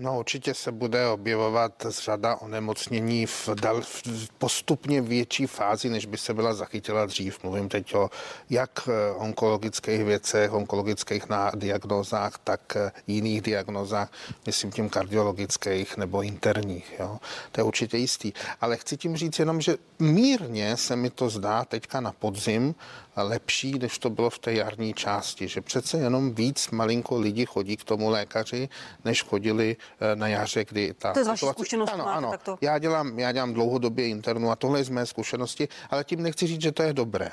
No 0.03 0.19
určitě 0.19 0.55
se 0.55 0.73
bude 0.73 1.09
objevovat 1.09 1.87
řada 1.89 2.37
onemocnění 2.37 3.27
v, 3.27 3.49
dal, 3.55 3.81
v 3.81 4.03
postupně 4.39 5.01
větší 5.01 5.47
fázi, 5.47 5.89
než 5.89 6.07
by 6.07 6.19
se 6.19 6.35
byla 6.35 6.55
zachytila 6.55 7.07
dřív. 7.07 7.43
Mluvím 7.43 7.69
teď 7.69 7.95
o 7.95 8.11
jak 8.51 8.89
eh, 8.89 9.13
onkologických 9.13 10.05
věcech, 10.05 10.53
onkologických 10.53 11.25
diagnózách, 11.55 12.39
tak 12.45 12.77
eh, 12.77 12.93
jiných 13.07 13.41
diagnózách, 13.41 14.13
myslím 14.47 14.71
tím 14.71 14.89
kardiologických 14.89 15.97
nebo 15.97 16.23
interních. 16.23 16.95
Jo. 16.99 17.19
To 17.53 17.61
je 17.61 17.65
určitě 17.65 17.97
jistý. 17.97 18.33
Ale 18.61 18.77
chci 18.77 18.97
tím 18.97 19.17
říct 19.17 19.39
jenom, 19.39 19.61
že 19.61 19.77
mírně 19.99 20.77
se 20.77 20.97
mi 20.97 21.11
to 21.11 21.31
zdá 21.31 21.65
teďka 21.65 22.01
na 22.01 22.13
podzim 22.13 22.75
lepší, 23.17 23.79
než 23.79 23.99
to 23.99 24.11
bylo 24.11 24.31
v 24.31 24.39
té 24.39 24.53
jarní 24.53 24.95
části, 24.95 25.49
že 25.49 25.61
přece 25.61 25.99
jenom 25.99 26.35
víc 26.35 26.71
malinko 26.71 27.19
lidi 27.19 27.47
chodí 27.47 27.77
k 27.77 27.85
tomu 27.85 28.09
lékaři, 28.11 28.69
než 29.05 29.23
chodili 29.23 29.77
eh, 30.01 30.17
na 30.17 30.29
jaře, 30.29 30.65
kdy 30.65 30.95
ta 30.99 31.13
To 31.13 31.19
je 31.19 31.25
situace- 31.25 31.53
zkušenosti, 31.53 31.95
Ano, 31.95 32.05
máte 32.05 32.17
ano. 32.19 32.31
takto? 32.31 32.59
Já 32.61 32.79
dělám, 32.79 33.19
já 33.19 33.33
dělám 33.33 33.53
dlouhodobě 33.55 34.09
internu 34.09 34.51
a 34.51 34.57
tohle 34.57 34.81
je 34.81 34.85
z 34.85 34.89
mé 34.89 35.07
zkušenosti, 35.07 35.69
ale 35.91 36.05
tím 36.05 36.23
nechci 36.23 36.47
říct, 36.47 36.63
že 36.63 36.73
to 36.73 36.83
je 36.83 36.93
dobré. 36.93 37.31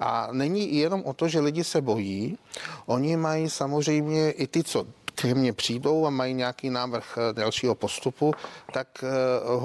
A 0.00 0.28
není 0.32 0.76
jenom 0.76 1.02
o 1.04 1.12
to, 1.12 1.28
že 1.28 1.40
lidi 1.40 1.64
se 1.64 1.80
bojí, 1.80 2.38
oni 2.86 3.16
mají 3.16 3.50
samozřejmě 3.50 4.30
i 4.30 4.46
ty, 4.46 4.64
co 4.64 4.86
ke 5.20 5.34
mně 5.34 5.52
přijdou 5.52 6.06
a 6.06 6.10
mají 6.10 6.34
nějaký 6.34 6.70
návrh 6.70 7.18
eh, 7.18 7.32
dalšího 7.32 7.74
postupu, 7.74 8.34
tak 8.72 8.88
eh, 9.02 9.08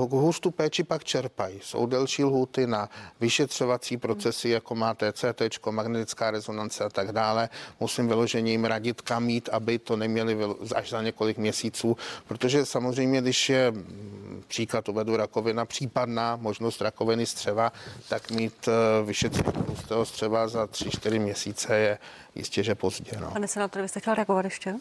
hůř 0.09 0.39
tu 0.39 0.51
péči 0.51 0.83
pak 0.83 1.03
čerpají. 1.03 1.59
Jsou 1.61 1.85
delší 1.85 2.23
lhuty 2.23 2.67
na 2.67 2.89
vyšetřovací 3.19 3.97
procesy, 3.97 4.49
jako 4.49 4.75
má 4.75 4.93
TCT, 4.93 5.67
magnetická 5.71 6.31
rezonance 6.31 6.83
a 6.83 6.89
tak 6.89 7.11
dále. 7.11 7.49
Musím 7.79 8.07
vyloženě 8.07 8.51
jim 8.51 8.65
radit, 8.65 9.01
kam 9.01 9.29
jít, 9.29 9.49
aby 9.51 9.79
to 9.79 9.97
neměli 9.97 10.37
až 10.75 10.89
za 10.89 11.01
několik 11.01 11.37
měsíců, 11.37 11.97
protože 12.27 12.65
samozřejmě, 12.65 13.21
když 13.21 13.49
je 13.49 13.71
mm, 13.71 14.43
příklad 14.47 14.89
uvedu 14.89 15.17
rakovina, 15.17 15.65
případná 15.65 16.35
možnost 16.35 16.81
rakoviny 16.81 17.25
střeva, 17.25 17.71
tak 18.09 18.31
mít 18.31 18.67
eh, 18.67 19.05
vyšetření 19.05 19.63
tlustého 19.65 20.05
střeva 20.05 20.47
za 20.47 20.65
3-4 20.65 21.19
měsíce 21.19 21.77
je 21.77 21.97
jistě, 22.35 22.63
že 22.63 22.75
pozdě. 22.75 23.11
No. 23.19 23.31
Pane 23.31 23.47
senátore, 23.47 23.83
vy 23.83 23.89
jste 23.89 23.99
chtěl 23.99 24.15
reagovat 24.15 24.45
ještě? 24.45 24.75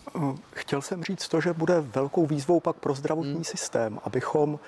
Chtěl 0.53 0.83
jsem 0.83 1.05
říct 1.05 1.29
to, 1.29 1.41
že 1.41 1.53
bude 1.53 1.81
velkou 1.81 2.27
výzvou 2.27 2.61
pak 2.61 2.77
pro 2.77 2.95
zdravotní 2.95 3.35
hmm. 3.35 3.45
systém, 3.45 4.01
abychom 4.05 4.59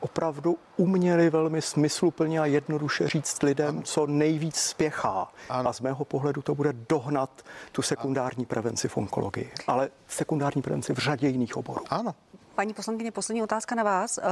opravdu 0.00 0.58
uměli 0.76 1.30
velmi 1.30 1.62
smysluplně 1.62 2.40
a 2.40 2.46
jednoduše 2.46 3.08
říct 3.08 3.42
lidem, 3.42 3.82
co 3.82 4.06
nejvíc 4.06 4.56
spěchá. 4.56 5.28
A 5.48 5.72
z 5.72 5.80
mého 5.80 6.04
pohledu 6.04 6.42
to 6.42 6.54
bude 6.54 6.72
dohnat 6.88 7.30
tu 7.72 7.82
sekundární 7.82 8.46
prevenci 8.46 8.88
v 8.88 8.96
onkologii, 8.96 9.50
ale 9.66 9.88
sekundární 10.08 10.62
prevenci 10.62 10.94
v 10.94 10.98
řadě 10.98 11.28
jiných 11.28 11.56
oborů. 11.56 11.84
Ano. 11.90 12.14
Paní 12.54 12.74
poslankyně, 12.74 13.10
poslední 13.10 13.42
otázka 13.42 13.74
na 13.74 13.82
vás. 13.82 14.18
Eh, 14.18 14.22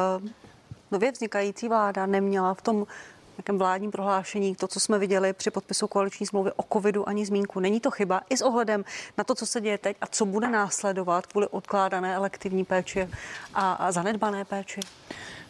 Nově 0.90 1.12
vznikající 1.12 1.68
vláda 1.68 2.06
neměla 2.06 2.54
v 2.54 2.62
tom 2.62 2.86
nějakém 3.43 3.59
vládním 3.59 3.90
prohlášení 3.90 4.55
to, 4.55 4.68
co 4.68 4.80
jsme 4.80 4.99
viděli 4.99 5.32
při 5.32 5.51
podpisu 5.51 5.86
koaliční 5.86 6.26
smlouvy 6.26 6.51
o 6.57 6.62
covidu, 6.72 7.09
ani 7.09 7.26
zmínku. 7.26 7.61
Není 7.61 7.80
to 7.80 7.90
chyba 7.90 8.20
i 8.30 8.36
s 8.36 8.43
ohledem 8.43 8.84
na 9.18 9.24
to, 9.24 9.34
co 9.34 9.47
se 9.47 9.61
děje 9.61 9.78
teď 9.78 9.97
a 10.01 10.07
co 10.07 10.24
bude 10.26 10.49
následovat 10.49 11.26
kvůli 11.26 11.47
odkládané 11.49 12.14
elektivní 12.14 12.64
péči 12.64 13.09
a, 13.55 13.72
a 13.72 13.93
zanedbané 13.93 14.45
péči? 14.45 14.80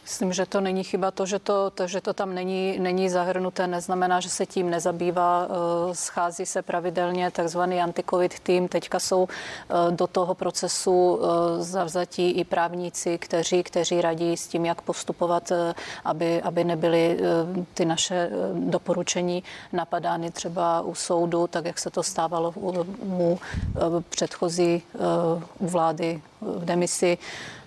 Myslím, 0.03 0.33
že 0.33 0.47
to 0.47 0.61
není 0.61 0.85
chyba. 0.85 1.11
To, 1.11 1.27
že 1.27 1.39
to, 1.39 1.71
to, 1.71 1.87
že 1.87 2.01
to 2.01 2.13
tam 2.13 2.35
není, 2.35 2.79
není 2.79 3.09
zahrnuté, 3.09 3.67
neznamená, 3.67 4.21
že 4.21 4.29
se 4.29 4.47
tím 4.47 4.71
nezabývá. 4.71 5.47
Eh, 5.47 5.95
Schází 5.95 6.47
se 6.47 6.63
pravidelně 6.63 7.31
takzvaný 7.31 7.81
anti-covid 7.83 8.41
tým. 8.41 8.69
Teďka 8.69 8.99
jsou 8.99 9.29
eh, 9.29 9.75
do 9.91 10.07
toho 10.07 10.35
procesu 10.35 11.21
eh, 11.23 11.63
zavzatí 11.63 12.31
i 12.31 12.45
právníci, 12.45 13.19
kteří, 13.19 13.63
kteří 13.63 14.01
radí 14.01 14.37
s 14.37 14.47
tím, 14.47 14.65
jak 14.65 14.83
postupovat, 14.83 15.53
aby, 16.05 16.43
aby 16.43 16.65
nebyly 16.65 17.19
ty 17.75 17.85
naše 17.85 18.31
doporučení 18.55 19.43
napadány 19.73 20.31
třeba 20.31 20.81
u 20.81 20.95
soudu, 20.95 21.47
tak 21.47 21.65
jak 21.65 21.79
se 21.79 21.91
to 21.91 22.03
stávalo 22.03 22.53
u, 22.57 22.87
u 23.03 23.41
předchozí 24.09 24.83
u 25.59 25.67
vlády 25.67 26.23
v 26.41 26.65
demisi. 26.65 27.19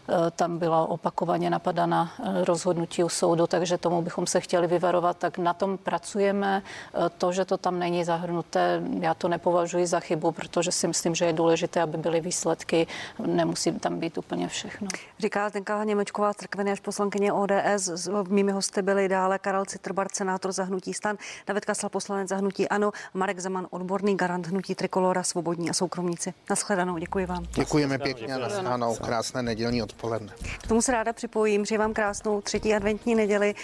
Eh, 0.09 0.31
Tam 0.31 0.57
byla 0.57 0.85
opakovaně 0.89 1.49
napadana 1.49 2.11
eh, 2.23 2.45
rozhodnutí 2.45 3.03
u 3.03 3.09
soudu, 3.09 3.47
takže 3.47 3.77
tomu 3.77 4.01
bychom 4.01 4.27
se 4.27 4.39
chtěli 4.39 4.67
vyvarovat. 4.67 5.17
Tak 5.17 5.37
na 5.37 5.53
tom 5.53 5.77
pracujeme. 5.77 6.63
Eh, 7.05 7.09
To, 7.17 7.31
že 7.31 7.45
to 7.45 7.57
tam 7.57 7.79
není 7.79 8.03
zahrnuté, 8.03 8.81
já 8.99 9.13
to 9.13 9.27
nepovažuji 9.27 9.87
za 9.87 9.99
chybu, 9.99 10.31
protože 10.31 10.71
si 10.71 10.87
myslím, 10.87 11.15
že 11.15 11.25
je 11.25 11.33
důležité, 11.33 11.81
aby 11.81 11.97
byly 11.97 12.21
výsledky. 12.21 12.87
Nemusí 13.25 13.71
tam 13.71 13.99
být 13.99 14.17
úplně 14.17 14.47
všechno. 14.47 14.87
Říká 15.19 15.49
Zdenka 15.49 15.83
Němečková 15.83 16.33
z 16.33 16.35
Trkveny 16.35 16.71
až 16.71 16.79
poslankyně 16.79 17.33
ODS. 17.33 17.87
S- 17.87 18.11
Mými 18.29 18.51
hosty 18.51 18.81
byli 18.81 19.07
dále 19.09 19.39
Karel 19.39 19.65
Citrbar, 19.65 20.07
senátor 20.13 20.51
za 20.51 20.63
hnutí 20.63 20.93
stan, 20.93 21.17
David 21.47 21.65
Kasla, 21.65 21.89
poslanec 21.89 22.29
za 22.29 22.35
hnutí 22.35 22.69
ANO, 22.69 22.91
Marek 23.13 23.39
Zeman, 23.39 23.67
odborný 23.69 24.17
garant 24.17 24.47
hnutí 24.47 24.75
Trikolora, 24.75 25.23
svobodní 25.23 25.69
a 25.69 25.73
soukromníci. 25.73 26.33
Naschledanou, 26.49 26.97
děkuji 26.97 27.25
vám. 27.25 27.45
Děkujeme 27.55 27.97
pěkně 27.97 28.33
a 28.35 28.37
nashledanou. 28.37 28.95
Krásné 28.95 29.41
nedělní 29.43 29.83
odpoledne. 29.83 29.94
K 30.63 30.67
tomu 30.67 30.81
se 30.81 30.91
ráda 30.91 31.13
připojím, 31.13 31.63
přeji 31.63 31.77
vám 31.77 31.93
krásnou 31.93 32.41
třetí 32.41 32.73
adventní 32.73 33.15
neděli. 33.15 33.55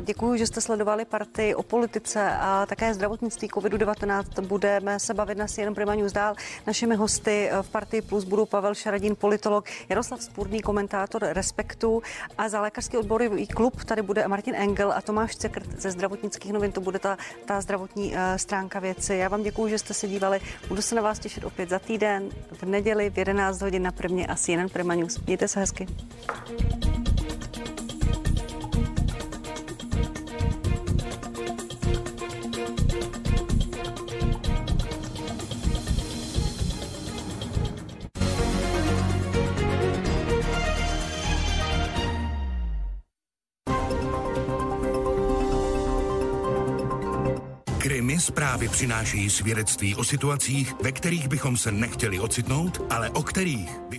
Děkuji, 0.00 0.38
že 0.38 0.46
jste 0.46 0.60
sledovali 0.60 1.04
partii 1.04 1.54
o 1.54 1.62
politice 1.62 2.30
a 2.40 2.66
také 2.66 2.94
zdravotnictví 2.94 3.48
COVID-19. 3.48 4.46
Budeme 4.46 5.00
se 5.00 5.14
bavit 5.14 5.38
na 5.38 5.46
CNN 5.46 5.74
Prima 5.74 5.94
News 5.94 6.12
dál. 6.12 6.34
Našimi 6.66 6.96
hosty 6.96 7.50
v 7.62 7.70
partii 7.70 8.02
Plus 8.02 8.24
budou 8.24 8.46
Pavel 8.46 8.74
Šaradín, 8.74 9.16
politolog, 9.16 9.64
Jaroslav 9.88 10.22
Spurný, 10.22 10.60
komentátor 10.60 11.22
Respektu 11.22 12.02
a 12.38 12.48
za 12.48 12.60
lékařský 12.60 12.96
odborový 12.96 13.46
klub 13.46 13.84
tady 13.84 14.02
bude 14.02 14.28
Martin 14.28 14.54
Engel 14.54 14.92
a 14.92 15.00
Tomáš 15.00 15.36
Cekrt 15.36 15.80
ze 15.80 15.90
zdravotnických 15.90 16.52
novin. 16.52 16.72
To 16.72 16.80
bude 16.80 16.98
ta, 16.98 17.16
ta 17.44 17.60
zdravotní 17.60 18.16
eh, 18.16 18.38
stránka 18.38 18.80
věci. 18.80 19.14
Já 19.14 19.28
vám 19.28 19.42
děkuji, 19.42 19.68
že 19.68 19.78
jste 19.78 19.94
se 19.94 20.08
dívali. 20.08 20.40
Budu 20.68 20.82
se 20.82 20.94
na 20.94 21.02
vás 21.02 21.18
těšit 21.18 21.44
opět 21.44 21.68
za 21.68 21.78
týden 21.78 22.30
v 22.52 22.62
neděli 22.62 23.10
v 23.10 23.18
11 23.18 23.60
hodin 23.60 23.82
na 23.82 23.92
prvně 23.92 24.26
a 24.26 24.36
CNN 24.36 24.68
Prima 24.72 24.94
News. 24.94 25.20
Mějte 25.20 25.48
se 25.56 25.60
hezky. 25.60 25.86
Zprávy 48.26 48.68
přinášejí 48.68 49.30
svědectví 49.30 49.94
o 49.94 50.04
situacích, 50.04 50.74
ve 50.82 50.92
kterých 50.92 51.28
bychom 51.28 51.56
se 51.56 51.72
nechtěli 51.72 52.20
ocitnout, 52.20 52.82
ale 52.90 53.10
o 53.10 53.22
kterých 53.22 53.70
by 53.78 53.94